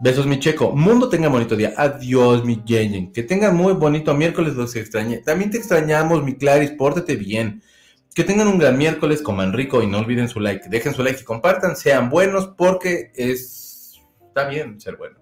Besos, 0.00 0.26
mi 0.26 0.38
checo. 0.38 0.70
Mundo 0.70 1.08
tenga 1.08 1.28
bonito 1.28 1.56
día. 1.56 1.74
Adiós, 1.76 2.44
mi 2.44 2.62
Yen. 2.64 3.12
Que 3.12 3.24
tengan 3.24 3.56
muy 3.56 3.72
bonito 3.72 4.14
miércoles, 4.14 4.54
los 4.54 4.76
extrañé. 4.76 5.18
También 5.18 5.50
te 5.50 5.58
extrañamos, 5.58 6.22
mi 6.22 6.36
Claris. 6.36 6.70
Pórtate 6.70 7.16
bien. 7.16 7.62
Que 8.14 8.24
tengan 8.24 8.48
un 8.48 8.58
gran 8.58 8.78
miércoles, 8.78 9.20
coman 9.20 9.52
rico 9.52 9.82
y 9.82 9.86
no 9.86 9.98
olviden 9.98 10.28
su 10.28 10.40
like. 10.40 10.68
Dejen 10.68 10.94
su 10.94 11.02
like 11.02 11.20
y 11.20 11.24
compartan. 11.24 11.76
Sean 11.76 12.08
buenos 12.08 12.46
porque 12.56 13.10
es. 13.14 14.00
Está 14.28 14.48
bien 14.48 14.80
ser 14.80 14.96
bueno. 14.96 15.18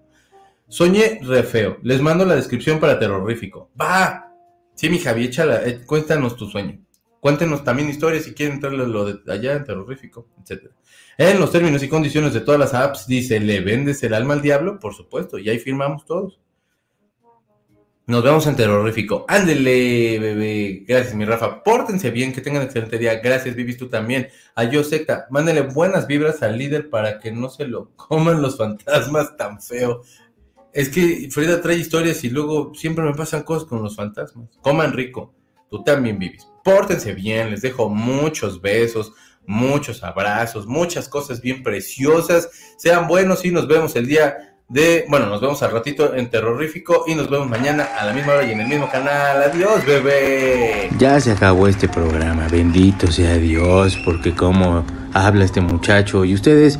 Soñé 0.67 1.19
re 1.23 1.43
feo. 1.43 1.77
Les 1.83 2.01
mando 2.01 2.25
la 2.25 2.35
descripción 2.35 2.79
para 2.79 2.99
terrorífico. 2.99 3.71
¡Va! 3.79 4.33
Sí, 4.75 4.89
mi 4.89 4.99
Javi, 4.99 5.25
échala. 5.25 5.65
Eh, 5.65 5.81
cuéntanos 5.85 6.35
tu 6.35 6.47
sueño. 6.47 6.79
Cuéntenos 7.19 7.63
también 7.63 7.89
historias 7.89 8.23
si 8.23 8.33
quieren 8.33 8.55
entrarle 8.55 8.87
lo 8.87 9.05
de 9.05 9.31
allá 9.31 9.53
en 9.53 9.63
terrorífico, 9.63 10.27
etc. 10.39 10.71
En 11.17 11.39
los 11.39 11.51
términos 11.51 11.81
y 11.81 11.89
condiciones 11.89 12.33
de 12.33 12.41
todas 12.41 12.59
las 12.59 12.73
apps 12.73 13.07
dice, 13.07 13.39
¿le 13.39 13.59
vendes 13.59 14.03
el 14.03 14.13
alma 14.13 14.35
al 14.35 14.41
diablo? 14.41 14.79
Por 14.79 14.93
supuesto, 14.93 15.39
y 15.39 15.49
ahí 15.49 15.57
firmamos 15.57 16.05
todos. 16.05 16.39
Nos 18.05 18.23
vemos 18.23 18.47
en 18.47 18.55
terrorífico. 18.55 19.25
Ándele, 19.27 20.17
bebé. 20.19 20.85
Gracias, 20.87 21.13
mi 21.15 21.25
Rafa. 21.25 21.61
Pórtense 21.61 22.09
bien, 22.09 22.31
que 22.31 22.39
tengan 22.39 22.63
excelente 22.63 22.97
día. 22.97 23.15
Gracias, 23.15 23.53
Vivis, 23.53 23.77
tú 23.77 23.89
también. 23.89 24.29
A 24.55 24.63
Yo 24.63 24.85
Secta, 24.85 25.27
mándele 25.29 25.59
buenas 25.59 26.07
vibras 26.07 26.41
al 26.41 26.57
líder 26.57 26.89
para 26.89 27.19
que 27.19 27.33
no 27.33 27.49
se 27.49 27.67
lo 27.67 27.91
coman 27.97 28.41
los 28.41 28.57
fantasmas 28.57 29.35
tan 29.35 29.61
feo. 29.61 30.03
Es 30.77 30.89
que 30.89 31.27
Frida 31.31 31.59
trae 31.59 31.77
historias 31.77 32.23
y 32.23 32.29
luego 32.29 32.71
siempre 32.75 33.03
me 33.03 33.13
pasan 33.13 33.41
cosas 33.41 33.67
con 33.67 33.81
los 33.81 33.95
fantasmas. 33.95 34.47
Coman 34.61 34.93
rico. 34.93 35.33
Tú 35.69 35.83
también, 35.83 36.19
Vivis 36.19 36.47
pórtense 36.67 37.13
bien, 37.13 37.49
les 37.49 37.61
dejo 37.61 37.87
muchos 37.87 38.61
besos, 38.61 39.13
muchos 39.45 40.03
abrazos, 40.03 40.67
muchas 40.67 41.07
cosas 41.07 41.39
bien 41.39 41.63
preciosas. 41.63 42.49
Sean 42.75 43.07
buenos 43.07 43.45
y 43.45 43.51
nos 43.51 43.69
vemos 43.69 43.95
el 43.95 44.05
día 44.05 44.35
de, 44.67 45.05
bueno, 45.07 45.27
nos 45.27 45.39
vemos 45.39 45.63
al 45.63 45.71
ratito 45.71 46.13
en 46.13 46.29
Terrorífico 46.29 47.05
y 47.07 47.15
nos 47.15 47.29
vemos 47.29 47.47
mañana 47.47 47.87
a 47.97 48.05
la 48.05 48.11
misma 48.11 48.33
hora 48.33 48.43
y 48.45 48.51
en 48.51 48.59
el 48.59 48.67
mismo 48.67 48.89
canal. 48.89 49.41
Adiós, 49.41 49.85
bebé. 49.85 50.89
Ya 50.99 51.21
se 51.21 51.31
acabó 51.31 51.69
este 51.69 51.87
programa, 51.87 52.49
bendito 52.49 53.09
sea 53.09 53.37
Dios, 53.37 53.97
porque 54.03 54.35
como 54.35 54.85
habla 55.13 55.45
este 55.45 55.61
muchacho 55.61 56.25
y 56.25 56.33
ustedes 56.33 56.79